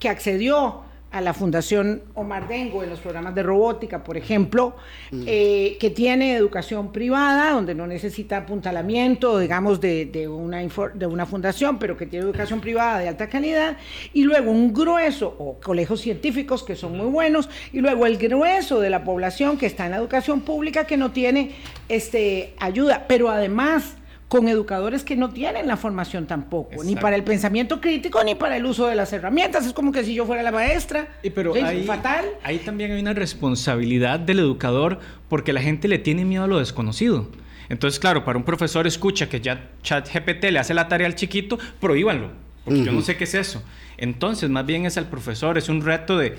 que 0.00 0.08
accedió 0.08 0.89
a 1.10 1.20
la 1.20 1.34
Fundación 1.34 2.02
Omar 2.14 2.46
Dengo 2.46 2.82
en 2.82 2.90
los 2.90 3.00
programas 3.00 3.34
de 3.34 3.42
robótica, 3.42 4.04
por 4.04 4.16
ejemplo, 4.16 4.74
mm. 5.10 5.24
eh, 5.26 5.76
que 5.80 5.90
tiene 5.90 6.34
educación 6.34 6.92
privada, 6.92 7.52
donde 7.52 7.74
no 7.74 7.86
necesita 7.86 8.38
apuntalamiento, 8.38 9.38
digamos, 9.38 9.80
de, 9.80 10.06
de, 10.06 10.28
una 10.28 10.60
de 10.94 11.06
una 11.06 11.26
fundación, 11.26 11.78
pero 11.78 11.96
que 11.96 12.06
tiene 12.06 12.24
educación 12.24 12.60
privada 12.60 12.98
de 13.00 13.08
alta 13.08 13.28
calidad, 13.28 13.76
y 14.12 14.22
luego 14.22 14.50
un 14.50 14.72
grueso, 14.72 15.34
o 15.38 15.58
colegios 15.60 16.00
científicos 16.00 16.62
que 16.62 16.76
son 16.76 16.96
muy 16.96 17.06
buenos, 17.06 17.48
y 17.72 17.80
luego 17.80 18.06
el 18.06 18.16
grueso 18.16 18.80
de 18.80 18.90
la 18.90 19.02
población 19.02 19.58
que 19.58 19.66
está 19.66 19.86
en 19.86 19.92
la 19.92 19.96
educación 19.96 20.42
pública 20.42 20.86
que 20.86 20.96
no 20.96 21.10
tiene 21.10 21.52
este, 21.88 22.54
ayuda, 22.58 23.06
pero 23.08 23.30
además 23.30 23.96
con 24.30 24.46
educadores 24.46 25.02
que 25.02 25.16
no 25.16 25.30
tienen 25.30 25.66
la 25.66 25.76
formación 25.76 26.28
tampoco, 26.28 26.84
ni 26.84 26.94
para 26.94 27.16
el 27.16 27.24
pensamiento 27.24 27.80
crítico, 27.80 28.22
ni 28.22 28.36
para 28.36 28.56
el 28.56 28.64
uso 28.64 28.86
de 28.86 28.94
las 28.94 29.12
herramientas. 29.12 29.66
Es 29.66 29.72
como 29.72 29.90
que 29.90 30.04
si 30.04 30.14
yo 30.14 30.24
fuera 30.24 30.40
la 30.44 30.52
maestra. 30.52 31.08
Y 31.24 31.30
pero 31.30 31.52
ahí, 31.52 31.82
fatal. 31.82 32.26
Ahí 32.44 32.58
también 32.58 32.92
hay 32.92 33.00
una 33.00 33.12
responsabilidad 33.12 34.20
del 34.20 34.38
educador 34.38 35.00
porque 35.28 35.52
la 35.52 35.60
gente 35.60 35.88
le 35.88 35.98
tiene 35.98 36.24
miedo 36.24 36.44
a 36.44 36.46
lo 36.46 36.60
desconocido. 36.60 37.28
Entonces, 37.68 37.98
claro, 37.98 38.24
para 38.24 38.38
un 38.38 38.44
profesor 38.44 38.86
escucha 38.86 39.28
que 39.28 39.40
ya 39.40 39.70
ChatGPT 39.82 40.44
le 40.52 40.60
hace 40.60 40.74
la 40.74 40.86
tarea 40.86 41.08
al 41.08 41.16
chiquito, 41.16 41.58
prohíbanlo, 41.80 42.30
porque 42.64 42.84
yo 42.84 42.92
no 42.92 43.02
sé 43.02 43.16
qué 43.16 43.24
es 43.24 43.34
eso. 43.34 43.64
Entonces, 43.96 44.48
más 44.48 44.64
bien 44.64 44.86
es 44.86 44.96
al 44.96 45.08
profesor, 45.08 45.58
es 45.58 45.68
un 45.68 45.82
reto 45.82 46.16
de, 46.16 46.36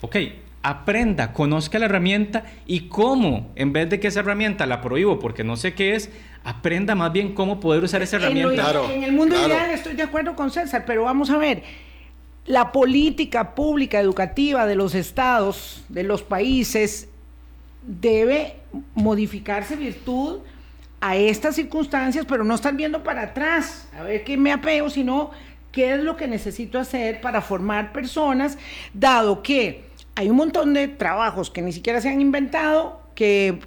ok, 0.00 0.16
aprenda, 0.62 1.32
conozca 1.32 1.78
la 1.78 1.86
herramienta 1.86 2.44
y 2.66 2.88
cómo, 2.88 3.50
en 3.56 3.72
vez 3.72 3.90
de 3.90 4.00
que 4.00 4.08
esa 4.08 4.20
herramienta 4.20 4.66
la 4.66 4.80
prohíbo 4.80 5.18
porque 5.18 5.44
no 5.44 5.56
sé 5.56 5.74
qué 5.74 5.94
es, 5.94 6.10
aprenda 6.44 6.94
más 6.94 7.12
bien 7.12 7.34
cómo 7.34 7.60
poder 7.60 7.82
usar 7.82 8.02
esa 8.02 8.16
herramienta. 8.16 8.72
En, 8.92 9.02
el 9.02 9.12
mundo 9.12 9.34
ideal 9.34 9.70
estoy 9.70 9.94
de 9.94 10.02
acuerdo 10.02 10.36
con 10.36 10.50
César, 10.50 10.84
pero 10.86 11.04
vamos 11.04 11.30
a 11.30 11.38
ver, 11.38 11.62
la 12.46 12.72
política 12.72 13.54
pública 13.54 14.00
educativa 14.00 14.66
de 14.66 14.76
los 14.76 14.94
estados, 14.94 15.84
de 15.88 16.04
los 16.04 16.22
países, 16.22 17.08
debe 17.84 18.56
modificarse 18.94 19.76
virtud 19.76 20.38
a 21.00 21.16
estas 21.16 21.56
circunstancias, 21.56 22.24
pero 22.28 22.44
no 22.44 22.54
estar 22.54 22.74
viendo 22.74 23.02
para 23.02 23.22
atrás, 23.22 23.88
a 23.98 24.04
ver 24.04 24.22
qué 24.22 24.36
me 24.36 24.52
apego, 24.52 24.88
sino 24.88 25.32
qué 25.72 25.94
es 25.94 26.00
lo 26.00 26.16
que 26.16 26.28
necesito 26.28 26.78
hacer 26.78 27.20
para 27.20 27.40
formar 27.40 27.92
personas, 27.92 28.58
dado 28.94 29.42
que 29.42 29.84
hay 30.14 30.30
un 30.30 30.36
montón 30.36 30.74
de 30.74 30.88
trabajos 30.88 31.50
que 31.50 31.62
ni 31.62 31.72
siquiera 31.72 32.00
se 32.00 32.08
han 32.08 32.20
inventado, 32.20 33.00
que, 33.14 33.58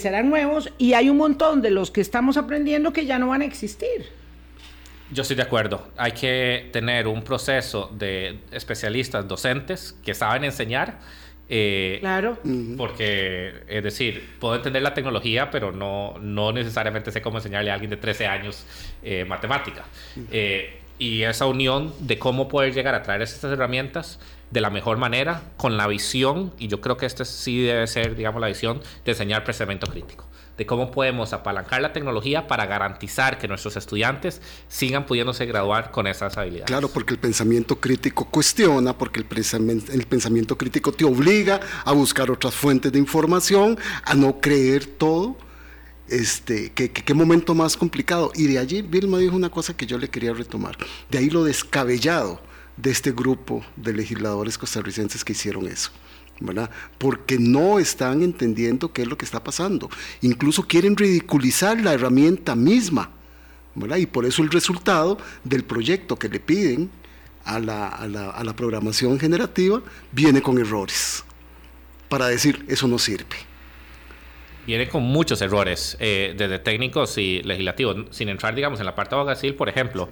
serán 0.00 0.28
nuevos, 0.28 0.72
y 0.78 0.92
hay 0.92 1.08
un 1.08 1.16
montón 1.16 1.62
de 1.62 1.70
los 1.70 1.90
que 1.90 2.00
estamos 2.00 2.36
aprendiendo 2.36 2.92
que 2.92 3.06
ya 3.06 3.18
no 3.18 3.28
van 3.28 3.42
a 3.42 3.44
existir. 3.44 4.06
Yo 5.10 5.22
estoy 5.22 5.36
de 5.36 5.42
acuerdo. 5.42 5.88
Hay 5.96 6.12
que 6.12 6.68
tener 6.72 7.06
un 7.06 7.22
proceso 7.22 7.90
de 7.94 8.40
especialistas 8.52 9.26
docentes 9.26 9.96
que 10.04 10.14
saben 10.14 10.44
enseñar. 10.44 10.98
Eh, 11.48 11.96
claro. 12.00 12.36
Porque, 12.76 13.54
es 13.68 13.82
decir, 13.82 14.36
puedo 14.38 14.56
entender 14.56 14.82
la 14.82 14.92
tecnología, 14.92 15.50
pero 15.50 15.72
no, 15.72 16.18
no 16.20 16.52
necesariamente 16.52 17.10
sé 17.10 17.22
cómo 17.22 17.38
enseñarle 17.38 17.70
a 17.70 17.74
alguien 17.74 17.90
de 17.90 17.96
13 17.96 18.26
años 18.26 18.66
eh, 19.02 19.24
matemática. 19.24 19.84
Eh, 20.30 20.78
y 20.98 21.22
esa 21.22 21.46
unión 21.46 21.94
de 22.00 22.18
cómo 22.18 22.48
poder 22.48 22.74
llegar 22.74 22.94
a 22.94 23.02
traer 23.02 23.22
estas 23.22 23.50
herramientas 23.50 24.18
de 24.50 24.60
la 24.60 24.70
mejor 24.70 24.96
manera, 24.96 25.42
con 25.56 25.76
la 25.76 25.86
visión, 25.86 26.52
y 26.58 26.68
yo 26.68 26.80
creo 26.80 26.96
que 26.96 27.06
esta 27.06 27.24
sí 27.24 27.62
debe 27.62 27.86
ser, 27.86 28.16
digamos, 28.16 28.40
la 28.40 28.48
visión 28.48 28.80
de 29.04 29.12
enseñar 29.12 29.44
pensamiento 29.44 29.86
crítico, 29.86 30.24
de 30.56 30.64
cómo 30.64 30.90
podemos 30.90 31.32
apalancar 31.32 31.82
la 31.82 31.92
tecnología 31.92 32.46
para 32.46 32.66
garantizar 32.66 33.38
que 33.38 33.46
nuestros 33.46 33.76
estudiantes 33.76 34.40
sigan 34.68 35.04
pudiéndose 35.04 35.44
graduar 35.44 35.90
con 35.90 36.06
esas 36.06 36.36
habilidades. 36.38 36.66
Claro, 36.66 36.88
porque 36.88 37.12
el 37.12 37.20
pensamiento 37.20 37.76
crítico 37.76 38.24
cuestiona, 38.24 38.96
porque 38.96 39.20
el 39.20 39.26
pensamiento, 39.26 39.92
el 39.92 40.06
pensamiento 40.06 40.56
crítico 40.56 40.92
te 40.92 41.04
obliga 41.04 41.60
a 41.84 41.92
buscar 41.92 42.30
otras 42.30 42.54
fuentes 42.54 42.90
de 42.90 42.98
información, 42.98 43.78
a 44.04 44.14
no 44.14 44.40
creer 44.40 44.86
todo. 44.86 45.36
Este, 46.08 46.72
qué 46.72 47.12
momento 47.12 47.54
más 47.54 47.76
complicado. 47.76 48.32
Y 48.34 48.46
de 48.46 48.58
allí 48.58 48.80
Vilma 48.80 49.18
dijo 49.18 49.36
una 49.36 49.50
cosa 49.50 49.76
que 49.76 49.84
yo 49.84 49.98
le 49.98 50.08
quería 50.08 50.32
retomar. 50.32 50.78
De 51.10 51.18
ahí 51.18 51.28
lo 51.28 51.44
descabellado 51.44 52.40
de 52.80 52.90
este 52.90 53.12
grupo 53.12 53.64
de 53.76 53.92
legisladores 53.92 54.56
costarricenses 54.56 55.24
que 55.24 55.32
hicieron 55.32 55.66
eso. 55.66 55.90
¿verdad? 56.40 56.70
Porque 56.98 57.36
no 57.38 57.80
están 57.80 58.22
entendiendo 58.22 58.92
qué 58.92 59.02
es 59.02 59.08
lo 59.08 59.18
que 59.18 59.24
está 59.24 59.42
pasando. 59.42 59.90
Incluso 60.20 60.66
quieren 60.66 60.96
ridiculizar 60.96 61.80
la 61.80 61.92
herramienta 61.92 62.54
misma. 62.54 63.10
¿verdad? 63.74 63.96
Y 63.96 64.06
por 64.06 64.24
eso 64.24 64.42
el 64.42 64.50
resultado 64.50 65.18
del 65.44 65.64
proyecto 65.64 66.16
que 66.16 66.28
le 66.28 66.40
piden 66.40 66.90
a 67.44 67.58
la, 67.58 67.88
a 67.88 68.06
la, 68.06 68.30
a 68.30 68.44
la 68.44 68.54
programación 68.54 69.18
generativa 69.18 69.82
viene 70.12 70.40
con 70.40 70.58
errores. 70.58 71.24
Para 72.08 72.28
decir, 72.28 72.64
eso 72.68 72.86
no 72.86 72.98
sirve 72.98 73.48
viene 74.68 74.86
con 74.86 75.02
muchos 75.02 75.40
errores, 75.40 75.96
eh, 75.98 76.34
desde 76.36 76.58
técnicos 76.58 77.16
y 77.16 77.42
legislativos. 77.42 78.04
Sin 78.10 78.28
entrar, 78.28 78.54
digamos, 78.54 78.78
en 78.80 78.84
la 78.84 78.94
parte 78.94 79.14
abogacil, 79.14 79.54
por 79.54 79.70
ejemplo, 79.70 80.10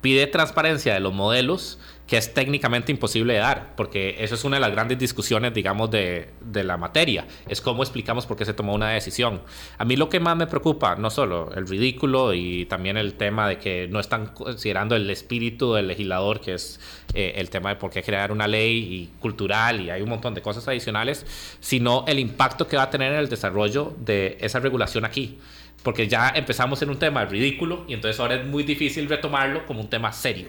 pide 0.00 0.26
transparencia 0.26 0.94
de 0.94 1.00
los 1.00 1.12
modelos 1.12 1.78
que 2.08 2.16
es 2.16 2.32
técnicamente 2.32 2.90
imposible 2.90 3.34
de 3.34 3.40
dar, 3.40 3.76
porque 3.76 4.16
eso 4.18 4.34
es 4.34 4.42
una 4.42 4.56
de 4.56 4.60
las 4.60 4.72
grandes 4.72 4.98
discusiones, 4.98 5.52
digamos, 5.52 5.90
de, 5.90 6.30
de, 6.40 6.64
la 6.64 6.78
materia, 6.78 7.26
es 7.46 7.60
cómo 7.60 7.82
explicamos 7.82 8.24
por 8.24 8.38
qué 8.38 8.46
se 8.46 8.54
tomó 8.54 8.74
una 8.74 8.88
decisión. 8.88 9.42
A 9.76 9.84
mí 9.84 9.94
lo 9.94 10.08
que 10.08 10.18
más 10.18 10.34
me 10.34 10.46
preocupa, 10.46 10.96
no 10.96 11.10
solo 11.10 11.52
el 11.54 11.68
ridículo 11.68 12.32
y 12.32 12.64
también 12.64 12.96
el 12.96 13.12
tema 13.12 13.46
de 13.46 13.58
que 13.58 13.88
no 13.88 14.00
están 14.00 14.28
considerando 14.28 14.96
el 14.96 15.08
espíritu 15.10 15.74
del 15.74 15.86
legislador, 15.86 16.40
que 16.40 16.54
es 16.54 16.80
eh, 17.12 17.34
el 17.36 17.50
tema 17.50 17.68
de 17.68 17.76
por 17.76 17.90
qué 17.90 18.02
crear 18.02 18.32
una 18.32 18.48
ley 18.48 18.78
y 18.78 19.20
cultural 19.20 19.82
y 19.82 19.90
hay 19.90 20.00
un 20.00 20.08
montón 20.08 20.32
de 20.32 20.40
cosas 20.40 20.66
adicionales, 20.66 21.26
sino 21.60 22.06
el 22.08 22.18
impacto 22.18 22.66
que 22.66 22.78
va 22.78 22.84
a 22.84 22.90
tener 22.90 23.12
en 23.12 23.18
el 23.18 23.28
desarrollo 23.28 23.94
de 23.98 24.38
esa 24.40 24.60
regulación 24.60 25.04
aquí 25.04 25.38
porque 25.82 26.08
ya 26.08 26.30
empezamos 26.34 26.82
en 26.82 26.90
un 26.90 26.98
tema 26.98 27.24
ridículo 27.24 27.84
y 27.86 27.94
entonces 27.94 28.18
ahora 28.18 28.36
es 28.36 28.46
muy 28.46 28.62
difícil 28.64 29.08
retomarlo 29.08 29.64
como 29.66 29.80
un 29.80 29.88
tema 29.88 30.12
serio. 30.12 30.48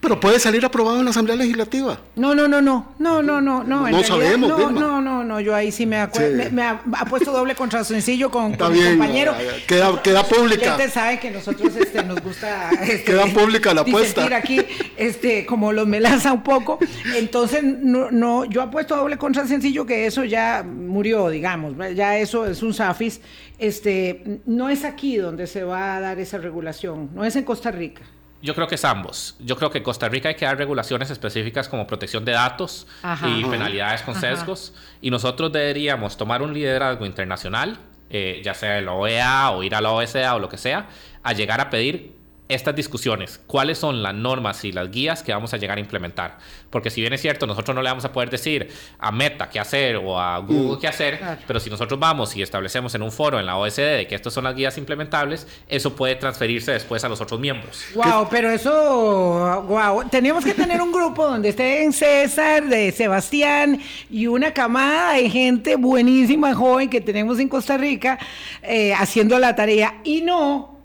Pero 0.00 0.20
puede 0.20 0.38
salir 0.38 0.64
aprobado 0.64 0.98
en 1.00 1.04
la 1.04 1.10
Asamblea 1.10 1.34
Legislativa. 1.36 1.98
No, 2.14 2.32
no, 2.32 2.46
no, 2.46 2.62
no, 2.62 2.92
no, 3.00 3.20
no, 3.20 3.40
no, 3.40 3.64
no. 3.64 3.88
No 3.88 4.02
sabemos, 4.04 4.48
no, 4.48 4.70
no, 4.70 5.00
no, 5.00 5.24
no, 5.24 5.40
yo 5.40 5.52
ahí 5.54 5.72
sí 5.72 5.86
me 5.86 5.96
acuerdo, 5.98 6.44
Sí. 6.44 6.48
me, 6.52 6.62
ha, 6.62 6.80
ha 6.96 7.04
puesto 7.04 7.32
doble 7.32 7.56
contra 7.56 7.82
sencillo 7.82 8.30
con, 8.30 8.54
con 8.54 8.72
mi 8.72 8.80
compañero. 8.80 9.34
Queda- 9.66 10.00
queda 10.00 10.22
pública. 10.22 10.70
Ustedes 10.72 10.92
saben 10.92 11.18
que 11.18 11.32
nosotros 11.32 11.74
este, 11.74 12.04
nos 12.04 12.20
gusta 12.22 12.70
este, 12.80 13.02
Queda 13.02 13.26
pública 13.26 13.74
la 13.74 13.80
apuesta. 13.80 14.24
aquí, 14.36 14.60
este, 14.96 15.44
como 15.44 15.72
los 15.72 15.86
melaza 15.88 16.32
un 16.32 16.44
poco. 16.44 16.78
Entonces, 17.16 17.64
no, 17.64 18.10
no, 18.12 18.44
yo 18.44 18.62
apuesto 18.62 18.96
doble 18.96 19.18
contra 19.18 19.46
sencillo 19.48 19.84
que 19.84 20.06
eso 20.06 20.22
ya 20.22 20.64
murió, 20.64 21.28
digamos, 21.28 21.74
ya 21.96 22.16
eso 22.18 22.46
es 22.46 22.62
un 22.62 22.72
zafis. 22.72 23.20
Este, 23.58 24.40
no 24.46 24.68
es 24.68 24.84
aquí 24.84 25.16
donde 25.16 25.48
se 25.48 25.64
va 25.64 25.96
a 25.96 26.00
dar 26.00 26.20
esa 26.20 26.38
regulación, 26.38 27.10
no 27.14 27.24
es 27.24 27.34
en 27.34 27.42
Costa 27.42 27.72
Rica. 27.72 28.02
Yo 28.40 28.54
creo 28.54 28.68
que 28.68 28.76
es 28.76 28.84
ambos. 28.84 29.34
Yo 29.40 29.56
creo 29.56 29.70
que 29.70 29.78
en 29.78 29.84
Costa 29.84 30.08
Rica 30.08 30.28
hay 30.28 30.36
que 30.36 30.44
dar 30.44 30.56
regulaciones 30.56 31.10
específicas 31.10 31.68
como 31.68 31.86
protección 31.86 32.24
de 32.24 32.32
datos 32.32 32.86
Ajá. 33.02 33.28
y 33.28 33.44
penalidades 33.44 34.02
con 34.02 34.16
Ajá. 34.16 34.20
sesgos. 34.20 34.74
Y 35.00 35.10
nosotros 35.10 35.50
deberíamos 35.52 36.16
tomar 36.16 36.42
un 36.42 36.54
liderazgo 36.54 37.04
internacional, 37.04 37.78
eh, 38.10 38.40
ya 38.44 38.54
sea 38.54 38.74
de 38.74 38.82
la 38.82 38.92
OEA 38.92 39.50
o 39.50 39.62
ir 39.62 39.74
a 39.74 39.80
la 39.80 39.90
OSA 39.90 40.34
o 40.36 40.38
lo 40.38 40.48
que 40.48 40.56
sea, 40.56 40.88
a 41.22 41.32
llegar 41.32 41.60
a 41.60 41.68
pedir 41.68 42.17
estas 42.48 42.74
discusiones. 42.74 43.40
¿Cuáles 43.46 43.78
son 43.78 44.02
las 44.02 44.14
normas 44.14 44.64
y 44.64 44.72
las 44.72 44.90
guías 44.90 45.22
que 45.22 45.32
vamos 45.32 45.52
a 45.54 45.56
llegar 45.58 45.76
a 45.76 45.80
implementar? 45.80 46.38
Porque 46.70 46.90
si 46.90 47.00
bien 47.00 47.12
es 47.12 47.20
cierto, 47.20 47.46
nosotros 47.46 47.74
no 47.74 47.82
le 47.82 47.88
vamos 47.90 48.04
a 48.04 48.12
poder 48.12 48.30
decir 48.30 48.68
a 48.98 49.12
Meta 49.12 49.50
qué 49.50 49.60
hacer 49.60 49.96
o 49.96 50.18
a 50.18 50.38
Google 50.38 50.78
qué 50.80 50.88
hacer, 50.88 51.18
Claro. 51.18 51.40
pero 51.46 51.60
si 51.60 51.68
nosotros 51.70 51.98
vamos 52.00 52.34
y 52.36 52.42
establecemos 52.42 52.94
en 52.94 53.02
un 53.02 53.12
foro 53.12 53.38
en 53.38 53.46
la 53.46 53.56
OSD 53.56 53.96
de 53.96 54.06
que 54.08 54.14
estas 54.14 54.32
son 54.32 54.44
las 54.44 54.54
guías 54.54 54.76
implementables, 54.78 55.46
eso 55.68 55.94
puede 55.94 56.14
transferirse 56.16 56.72
después 56.72 57.04
a 57.04 57.08
los 57.08 57.20
otros 57.20 57.38
miembros. 57.40 57.84
Wow, 57.94 58.28
pero 58.30 58.50
eso, 58.50 59.62
wow, 59.68 60.08
teníamos 60.08 60.44
que 60.44 60.54
tener 60.54 60.80
un 60.80 60.92
grupo 60.92 61.26
donde 61.26 61.50
estén 61.50 61.92
César, 61.92 62.64
de 62.66 62.92
Sebastián 62.92 63.80
y 64.10 64.26
una 64.26 64.52
camada 64.52 65.14
de 65.14 65.28
gente 65.30 65.76
buenísima, 65.76 66.54
joven 66.54 66.88
que 66.88 67.00
tenemos 67.00 67.38
en 67.38 67.48
Costa 67.48 67.76
Rica 67.76 68.18
eh, 68.62 68.94
haciendo 68.94 69.38
la 69.38 69.54
tarea 69.54 69.96
y 70.04 70.22
no 70.22 70.77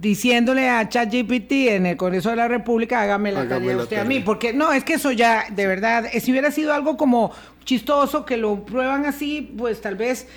diciéndole 0.00 0.68
a 0.68 0.88
ChatGPT 0.88 1.52
en 1.70 1.86
el 1.86 1.96
Congreso 1.96 2.30
de 2.30 2.36
la 2.36 2.46
República, 2.46 3.02
hágame 3.02 3.32
la 3.32 3.40
Hágame 3.40 3.60
tarea 3.60 3.76
la 3.76 3.82
usted 3.82 3.98
a 3.98 4.04
mí, 4.04 4.20
porque 4.20 4.52
no, 4.52 4.72
es 4.72 4.84
que 4.84 4.94
eso 4.94 5.10
ya, 5.10 5.46
de 5.50 5.66
verdad, 5.66 6.06
eh, 6.12 6.20
si 6.20 6.30
hubiera 6.30 6.52
sido 6.52 6.72
algo 6.72 6.96
como 6.96 7.32
chistoso, 7.64 8.24
que 8.24 8.36
lo 8.36 8.64
prueban 8.64 9.06
así, 9.06 9.52
pues 9.58 9.80
tal 9.80 9.96
vez 9.96 10.28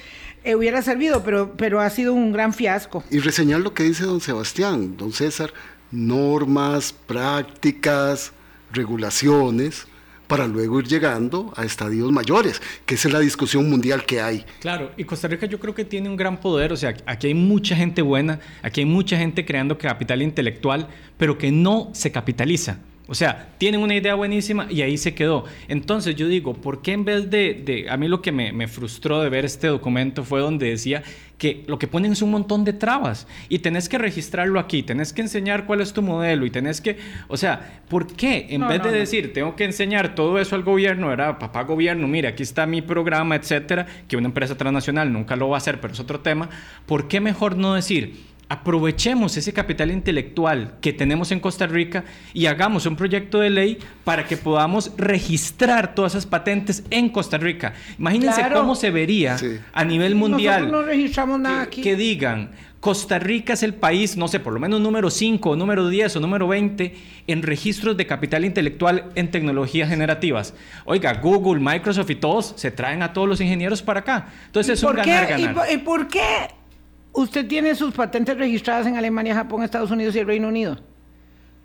eh, 0.43 0.55
hubiera 0.55 0.81
servido, 0.81 1.23
pero, 1.23 1.53
pero 1.55 1.79
ha 1.79 1.89
sido 1.91 2.13
un 2.13 2.31
gran 2.31 2.53
fiasco. 2.53 3.03
Y 3.11 3.19
reseñar 3.19 3.61
lo 3.61 3.73
que 3.73 3.83
dice 3.83 4.03
don 4.05 4.19
Sebastián, 4.19 4.97
don 4.97 5.13
César, 5.13 5.53
normas, 5.91 6.93
prácticas, 6.93 8.33
regulaciones, 8.71 9.85
para 10.31 10.47
luego 10.47 10.79
ir 10.79 10.87
llegando 10.87 11.51
a 11.57 11.65
estadios 11.65 12.09
mayores, 12.09 12.61
que 12.85 12.95
esa 12.95 13.09
es 13.09 13.13
la 13.13 13.19
discusión 13.19 13.69
mundial 13.69 14.05
que 14.05 14.21
hay. 14.21 14.45
Claro, 14.61 14.91
y 14.95 15.03
Costa 15.03 15.27
Rica 15.27 15.45
yo 15.45 15.59
creo 15.59 15.75
que 15.75 15.83
tiene 15.83 16.07
un 16.07 16.15
gran 16.15 16.39
poder, 16.39 16.71
o 16.71 16.77
sea, 16.77 16.95
aquí 17.05 17.27
hay 17.27 17.33
mucha 17.33 17.75
gente 17.75 18.01
buena, 18.01 18.39
aquí 18.61 18.79
hay 18.79 18.85
mucha 18.85 19.17
gente 19.17 19.43
creando 19.43 19.77
capital 19.77 20.21
intelectual, 20.21 20.87
pero 21.17 21.37
que 21.37 21.51
no 21.51 21.89
se 21.91 22.13
capitaliza. 22.13 22.77
O 23.11 23.13
sea, 23.13 23.49
tienen 23.57 23.81
una 23.81 23.93
idea 23.93 24.15
buenísima 24.15 24.67
y 24.69 24.83
ahí 24.83 24.97
se 24.97 25.13
quedó. 25.13 25.43
Entonces 25.67 26.15
yo 26.15 26.29
digo, 26.29 26.53
¿por 26.53 26.81
qué 26.81 26.93
en 26.93 27.03
vez 27.03 27.29
de... 27.29 27.53
de- 27.53 27.89
a 27.89 27.97
mí 27.97 28.07
lo 28.07 28.21
que 28.21 28.31
me, 28.31 28.53
me 28.53 28.69
frustró 28.69 29.21
de 29.21 29.27
ver 29.29 29.43
este 29.43 29.67
documento 29.67 30.23
fue 30.23 30.39
donde 30.39 30.69
decía 30.69 31.03
que 31.37 31.65
lo 31.67 31.77
que 31.77 31.87
ponen 31.87 32.13
es 32.13 32.21
un 32.21 32.31
montón 32.31 32.63
de 32.63 32.71
trabas 32.71 33.27
y 33.49 33.59
tenés 33.59 33.89
que 33.89 33.97
registrarlo 33.97 34.59
aquí, 34.61 34.81
tenés 34.81 35.11
que 35.11 35.21
enseñar 35.23 35.65
cuál 35.65 35.81
es 35.81 35.91
tu 35.91 36.01
modelo 36.01 36.45
y 36.45 36.51
tenés 36.51 36.79
que... 36.79 36.97
O 37.27 37.35
sea, 37.35 37.81
¿por 37.89 38.07
qué? 38.07 38.45
En 38.51 38.61
No, 38.61 38.69
vez 38.69 38.77
no, 38.77 38.85
de 38.85 38.91
no. 38.91 38.97
decir, 38.99 39.33
tengo 39.33 39.57
que 39.57 39.65
enseñar 39.65 40.15
todo 40.15 40.39
eso 40.39 40.55
al 40.55 40.63
gobierno, 40.63 41.07
¿verdad? 41.07 41.37
Papá 41.37 41.63
gobierno, 41.63 42.07
mire, 42.07 42.29
aquí 42.29 42.43
está 42.43 42.65
mi 42.65 42.81
programa, 42.81 43.35
etcétera, 43.35 43.87
que 44.07 44.15
una 44.15 44.27
empresa 44.27 44.55
transnacional 44.55 45.11
nunca 45.11 45.35
lo 45.35 45.49
va 45.49 45.57
a 45.57 45.59
hacer, 45.59 45.81
pero 45.81 45.91
es 45.93 45.99
otro 45.99 46.21
tema. 46.21 46.49
¿Por 46.85 47.09
qué 47.09 47.19
mejor 47.19 47.57
no 47.57 47.73
decir, 47.73 48.30
aprovechemos 48.51 49.37
ese 49.37 49.53
capital 49.53 49.91
intelectual 49.91 50.73
que 50.81 50.91
tenemos 50.91 51.31
en 51.31 51.39
Costa 51.39 51.67
Rica 51.67 52.03
y 52.33 52.47
hagamos 52.47 52.85
un 52.85 52.97
proyecto 52.97 53.39
de 53.39 53.49
ley 53.49 53.77
para 54.03 54.25
que 54.27 54.35
podamos 54.35 54.91
registrar 54.97 55.95
todas 55.95 56.11
esas 56.13 56.25
patentes 56.25 56.83
en 56.89 57.07
Costa 57.09 57.37
Rica? 57.37 57.73
Imagínense 57.97 58.41
Claro. 58.41 58.59
cómo 58.59 58.75
se 58.75 58.91
vería 58.91 59.37
Sí. 59.37 59.57
a 59.71 59.85
nivel 59.85 60.15
mundial 60.15 60.63
Nosotros 60.63 60.81
no 60.85 60.87
registramos 60.91 61.39
nada 61.39 61.61
que, 61.63 61.67
aquí. 61.67 61.81
que 61.81 61.95
digan, 61.95 62.51
Costa 62.81 63.19
Rica 63.19 63.53
es 63.53 63.63
el 63.63 63.73
país, 63.75 64.17
no 64.17 64.27
sé, 64.27 64.39
por 64.41 64.51
lo 64.53 64.59
menos 64.59 64.81
número 64.81 65.09
5, 65.11 65.55
número 65.55 65.87
10 65.87 66.15
o 66.15 66.19
número 66.19 66.47
20 66.47 66.95
en 67.27 67.43
registros 67.43 67.95
de 67.95 68.05
capital 68.05 68.43
intelectual 68.43 69.05
en 69.15 69.31
tecnologías 69.31 69.87
generativas. 69.87 70.55
Oiga, 70.83 71.13
Google, 71.21 71.61
Microsoft 71.61 72.09
y 72.09 72.15
todos 72.15 72.53
se 72.57 72.71
traen 72.71 73.01
a 73.01 73.13
todos 73.13 73.29
los 73.29 73.39
ingenieros 73.39 73.81
para 73.81 74.01
acá. 74.01 74.27
Entonces 74.47 74.73
es 74.79 74.83
un 74.83 74.93
¿Por 74.95 75.01
qué, 75.03 75.11
ganar, 75.11 75.39
y 75.39 75.43
ganar. 75.43 75.53
por- 75.55 75.71
y 75.71 75.77
por 75.77 76.07
qué 76.07 76.21
usted 77.13 77.47
tiene 77.47 77.75
sus 77.75 77.93
patentes 77.93 78.37
registradas 78.37 78.87
en 78.87 78.97
Alemania, 78.97 79.35
Japón, 79.35 79.63
Estados 79.63 79.91
Unidos 79.91 80.15
y 80.15 80.19
el 80.19 80.27
Reino 80.27 80.47
Unido? 80.47 80.77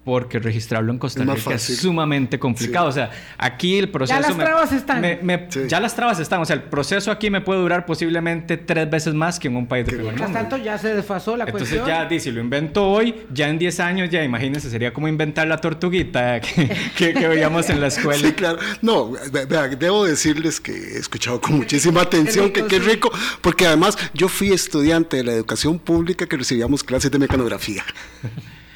Porque 0.06 0.38
registrarlo 0.38 0.92
en 0.92 0.98
Costa 1.00 1.24
Rica 1.24 1.54
es 1.54 1.62
sumamente 1.78 2.38
complicado. 2.38 2.86
O 2.86 2.92
sea, 2.92 3.10
aquí 3.38 3.76
el 3.76 3.88
proceso... 3.90 4.20
las 4.20 4.36
me- 4.36 4.44
trabas 4.44 4.72
están. 4.72 5.00
me- 5.00 5.18
me- 5.20 5.46
Sí. 5.50 5.62
Ya 5.66 5.80
las 5.80 5.96
trabas 5.96 6.20
están. 6.20 6.40
O 6.40 6.44
sea, 6.44 6.54
el 6.54 6.62
proceso 6.62 7.10
aquí 7.10 7.28
me 7.28 7.40
puede 7.40 7.60
durar 7.60 7.84
posiblemente 7.86 8.56
tres 8.56 8.88
veces 8.88 9.14
más 9.14 9.40
que 9.40 9.48
en 9.48 9.56
un 9.56 9.66
país 9.66 9.84
de 9.84 9.88
primer 9.94 10.06
Mientras 10.14 10.30
mundo. 10.30 10.40
tanto 10.48 10.56
ya 10.64 10.78
se 10.78 10.94
desfasó 10.94 11.36
la 11.36 11.42
Entonces 11.44 11.70
cuestión. 11.70 11.88
ya, 11.88 12.04
di, 12.04 12.20
si 12.20 12.30
lo 12.30 12.40
invento 12.40 12.88
hoy, 12.88 13.16
ya 13.32 13.48
en 13.48 13.58
10 13.58 13.80
años, 13.80 14.08
ya 14.08 14.22
imagínense, 14.22 14.70
sería 14.70 14.92
como 14.94 15.08
inventar 15.08 15.48
la 15.48 15.56
tortuguita 15.58 16.40
que, 16.40 16.70
que, 16.96 17.12
que 17.12 17.26
veíamos 17.26 17.68
en 17.68 17.80
la 17.80 17.88
escuela. 17.88 18.28
Sí, 18.28 18.32
claro. 18.32 18.58
No, 18.82 19.10
ve- 19.32 19.44
vea, 19.46 19.66
debo 19.66 20.04
decirles 20.04 20.60
que 20.60 20.70
he 20.70 20.98
escuchado 20.98 21.40
con 21.40 21.56
muchísima 21.56 22.02
atención, 22.02 22.46
rico, 22.46 22.68
que 22.68 22.76
qué 22.76 22.80
sí. 22.80 22.88
rico, 22.90 23.10
porque 23.40 23.66
además 23.66 23.98
yo 24.14 24.28
fui 24.28 24.52
estudiante 24.52 25.16
de 25.16 25.24
la 25.24 25.32
educación 25.32 25.80
pública 25.80 26.26
que 26.26 26.36
recibíamos 26.36 26.84
clases 26.84 27.10
de 27.10 27.18
mecanografía 27.18 27.84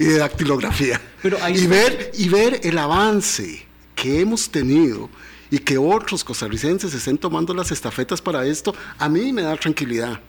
y 0.00 0.04
de 0.04 0.18
dactilografía. 0.18 1.00
Pero 1.22 1.38
ahí 1.42 1.56
y, 1.58 1.66
ver, 1.68 2.10
y 2.18 2.28
ver 2.28 2.60
el 2.64 2.76
avance 2.78 3.64
que 3.94 4.20
hemos 4.20 4.50
tenido 4.50 5.08
y 5.50 5.58
que 5.58 5.76
otros 5.78 6.24
costarricenses 6.24 6.94
estén 6.94 7.18
tomando 7.18 7.52
las 7.54 7.70
estafetas 7.70 8.20
para 8.22 8.46
esto, 8.46 8.74
a 8.98 9.08
mí 9.08 9.32
me 9.32 9.42
da 9.42 9.56
tranquilidad. 9.56 10.20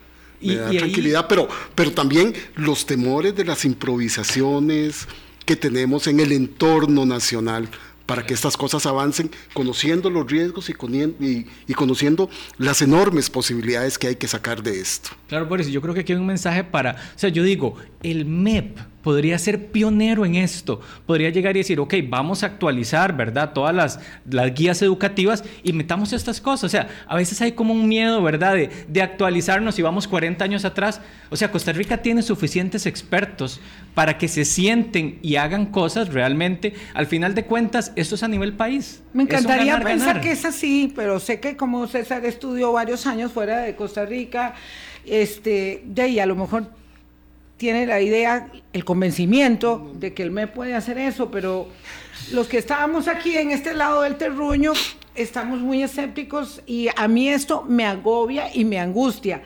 Me 0.41 0.53
Y- 0.53 0.55
da 0.55 0.65
y 0.65 0.75
ahí- 0.75 0.77
tranquilidad, 0.79 1.27
pero, 1.29 1.47
pero 1.75 1.91
también 1.91 2.33
los 2.55 2.85
temores 2.85 3.35
de 3.35 3.45
las 3.45 3.63
improvisaciones 3.63 5.07
que 5.45 5.55
tenemos 5.55 6.07
en 6.07 6.19
el 6.19 6.31
entorno 6.31 7.05
nacional 7.05 7.69
para 8.05 8.25
que 8.25 8.33
estas 8.33 8.57
cosas 8.57 8.85
avancen, 8.85 9.31
conociendo 9.53 10.09
los 10.09 10.29
riesgos 10.29 10.69
y, 10.69 10.73
conien- 10.73 11.15
y- 11.21 11.45
y 11.71 11.73
conociendo 11.73 12.29
las 12.57 12.81
enormes 12.81 13.29
posibilidades 13.29 13.97
que 13.97 14.07
hay 14.07 14.15
que 14.17 14.27
sacar 14.27 14.61
de 14.63 14.81
esto. 14.81 15.11
Claro, 15.29 15.47
por 15.47 15.61
eso 15.61 15.69
yo 15.69 15.81
creo 15.81 15.93
que 15.93 16.01
aquí 16.01 16.11
hay 16.11 16.19
un 16.19 16.25
mensaje 16.25 16.63
para, 16.65 16.91
o 17.15 17.19
sea, 17.19 17.29
yo 17.29 17.43
digo, 17.43 17.77
el 18.03 18.25
MEP 18.25 18.77
podría 19.01 19.37
ser 19.39 19.67
pionero 19.67 20.25
en 20.25 20.35
esto, 20.35 20.79
podría 21.05 21.29
llegar 21.29 21.55
y 21.55 21.59
decir, 21.59 21.79
ok, 21.79 21.95
vamos 22.07 22.43
a 22.43 22.47
actualizar, 22.47 23.15
¿verdad? 23.15 23.51
Todas 23.53 23.73
las, 23.73 23.99
las 24.29 24.53
guías 24.53 24.81
educativas 24.81 25.43
y 25.63 25.73
metamos 25.73 26.13
estas 26.13 26.39
cosas. 26.39 26.63
O 26.65 26.69
sea, 26.69 26.87
a 27.07 27.15
veces 27.15 27.41
hay 27.41 27.53
como 27.53 27.73
un 27.73 27.87
miedo, 27.87 28.21
¿verdad? 28.21 28.53
De, 28.53 28.69
de 28.87 29.01
actualizarnos 29.01 29.77
y 29.79 29.81
vamos 29.81 30.07
40 30.07 30.43
años 30.43 30.65
atrás. 30.65 31.01
O 31.29 31.35
sea, 31.35 31.51
Costa 31.51 31.71
Rica 31.71 31.97
tiene 31.97 32.21
suficientes 32.21 32.85
expertos 32.85 33.59
para 33.95 34.17
que 34.17 34.27
se 34.27 34.45
sienten 34.45 35.19
y 35.21 35.35
hagan 35.35 35.67
cosas 35.67 36.13
realmente. 36.13 36.73
Al 36.93 37.07
final 37.07 37.35
de 37.35 37.45
cuentas, 37.45 37.91
esto 37.95 38.15
es 38.15 38.23
a 38.23 38.27
nivel 38.27 38.53
país. 38.53 39.01
Me 39.13 39.23
encantaría 39.23 39.73
ganar, 39.73 39.83
pensar 39.83 40.07
ganar. 40.07 40.21
que 40.21 40.31
es 40.31 40.45
así, 40.45 40.93
pero 40.95 41.19
sé 41.19 41.39
que 41.39 41.57
como 41.57 41.87
César 41.87 42.23
estudió 42.25 42.71
varios 42.71 43.07
años 43.07 43.31
fuera 43.31 43.59
de 43.59 43.75
Costa 43.75 44.05
Rica, 44.05 44.53
este, 45.05 45.81
de 45.85 46.01
ahí 46.03 46.19
a 46.19 46.25
lo 46.25 46.35
mejor 46.35 46.80
tiene 47.61 47.85
la 47.85 48.01
idea, 48.01 48.47
el 48.73 48.83
convencimiento 48.83 49.91
de 49.93 50.15
que 50.15 50.23
él 50.23 50.31
me 50.31 50.47
puede 50.47 50.73
hacer 50.73 50.97
eso, 50.97 51.29
pero 51.29 51.67
los 52.31 52.47
que 52.47 52.57
estábamos 52.57 53.07
aquí 53.07 53.37
en 53.37 53.51
este 53.51 53.75
lado 53.75 54.01
del 54.01 54.15
terruño 54.15 54.73
estamos 55.13 55.59
muy 55.59 55.83
escépticos 55.83 56.63
y 56.65 56.87
a 56.95 57.07
mí 57.07 57.29
esto 57.29 57.61
me 57.61 57.85
agobia 57.85 58.49
y 58.51 58.65
me 58.65 58.79
angustia. 58.79 59.43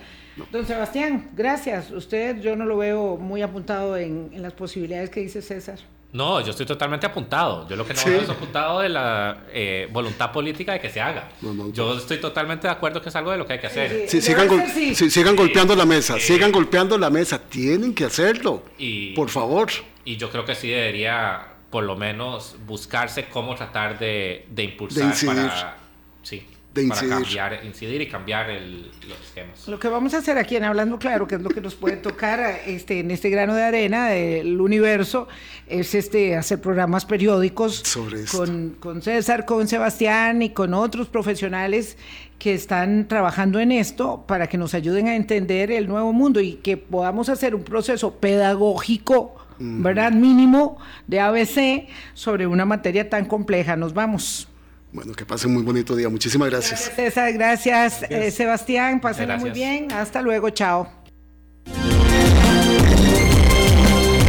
Don 0.49 0.65
Sebastián, 0.65 1.29
gracias. 1.35 1.91
Usted 1.91 2.39
yo 2.39 2.55
no 2.55 2.63
lo 2.63 2.77
veo 2.77 3.17
muy 3.17 3.41
apuntado 3.41 3.97
en, 3.97 4.29
en 4.31 4.41
las 4.41 4.53
posibilidades 4.53 5.09
que 5.09 5.19
dice 5.19 5.41
César. 5.41 5.79
No, 6.15 6.39
yo 6.39 6.51
estoy 6.51 6.65
totalmente 6.65 7.05
apuntado. 7.05 7.67
Yo 7.67 7.75
lo 7.75 7.85
que 7.85 7.93
no 7.93 7.99
Sí. 7.99 8.09
veo 8.09 8.21
es 8.21 8.29
apuntado 8.29 8.79
de 8.79 8.87
la 8.87 9.43
eh, 9.51 9.89
voluntad 9.91 10.31
política 10.31 10.71
de 10.71 10.79
que 10.79 10.89
se 10.89 11.01
haga. 11.01 11.27
No, 11.41 11.53
no, 11.53 11.73
yo 11.73 11.97
estoy 11.97 12.19
totalmente 12.21 12.67
de 12.67 12.71
acuerdo 12.73 13.01
que 13.01 13.09
es 13.09 13.15
algo 13.17 13.31
de 13.31 13.37
lo 13.37 13.45
que 13.45 13.53
hay 13.53 13.59
que 13.59 13.67
hacer. 13.67 14.05
Sí, 14.07 14.21
Sí, 14.21 14.27
sigan, 14.27 14.47
gol- 14.47 14.63
sí. 14.73 15.23
golpeando 15.35 15.75
la 15.75 15.85
mesa, 15.85 16.17
sigan 16.19 16.53
golpeando 16.53 16.97
la 16.97 17.09
mesa, 17.09 17.37
tienen 17.39 17.93
que 17.93 18.05
hacerlo, 18.05 18.63
Y- 18.77 19.13
por 19.13 19.29
favor. 19.29 19.69
Y 20.05 20.15
yo 20.15 20.29
creo 20.29 20.45
que 20.45 20.55
sí 20.55 20.69
debería, 20.69 21.47
por 21.69 21.83
lo 21.83 21.97
menos, 21.97 22.55
buscarse 22.65 23.25
cómo 23.25 23.53
tratar 23.55 23.99
de, 23.99 24.45
de 24.49 24.63
impulsar 24.63 25.03
De 25.03 25.09
incidir. 25.09 25.35
para... 25.35 25.77
Sí, 26.23 26.47
incidir. 26.81 27.09
Para 27.09 27.21
cambiar, 27.21 27.65
incidir 27.65 28.01
y 28.01 28.07
cambiar 28.07 28.49
el, 28.49 28.91
los 29.07 29.19
esquemas. 29.21 29.67
Lo 29.67 29.79
que 29.79 29.87
vamos 29.87 30.13
a 30.13 30.17
hacer 30.17 30.37
aquí 30.37 30.55
en 30.55 30.63
Hablando 30.63 30.99
Claro, 30.99 31.27
que 31.27 31.35
es 31.35 31.41
lo 31.41 31.49
que 31.49 31.61
nos 31.61 31.75
puede 31.75 31.97
tocar 31.97 32.61
este, 32.65 32.99
en 32.99 33.11
este 33.11 33.29
grano 33.29 33.55
de 33.55 33.63
arena 33.63 34.09
del 34.09 34.59
universo, 34.59 35.27
es 35.67 35.95
este, 35.95 36.35
hacer 36.35 36.61
programas 36.61 37.05
periódicos 37.05 37.75
Sobre 37.85 38.25
con, 38.25 38.71
con 38.79 39.01
César, 39.01 39.45
con 39.45 39.67
Sebastián 39.67 40.41
y 40.41 40.49
con 40.49 40.73
otros 40.73 41.07
profesionales 41.07 41.97
que 42.39 42.53
están 42.53 43.07
trabajando 43.07 43.59
en 43.59 43.71
esto 43.71 44.25
para 44.27 44.47
que 44.47 44.57
nos 44.57 44.73
ayuden 44.73 45.07
a 45.07 45.15
entender 45.15 45.71
el 45.71 45.87
nuevo 45.87 46.13
mundo 46.13 46.41
y 46.41 46.55
que 46.55 46.77
podamos 46.77 47.29
hacer 47.29 47.55
un 47.55 47.63
proceso 47.63 48.15
pedagógico, 48.15 49.35
¿verdad? 49.57 50.11
Mínimo 50.11 50.77
de 51.07 51.21
ABC 51.21 51.87
sobre 52.13 52.45
una 52.45 52.65
materia 52.65 53.09
tan 53.09 53.25
compleja. 53.25 53.75
Nos 53.75 53.93
vamos. 53.93 54.49
Bueno, 54.95 55.13
que 55.13 55.25
pasen 55.25 55.53
muy 55.53 55.61
bonito 55.61 55.93
día. 55.93 56.07
Muchísimas 56.07 56.49
gracias. 56.49 56.85
Gracias, 56.85 56.95
César. 56.95 57.33
Gracias, 57.33 58.03
Eh, 58.09 58.31
Sebastián. 58.31 59.01
Pásenla 59.01 59.35
muy 59.37 59.49
bien. 59.49 59.91
Hasta 59.91 60.21
luego. 60.21 60.49
Chao. 60.51 60.87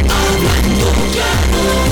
Hablando 0.09 0.87
claro. 1.13 1.86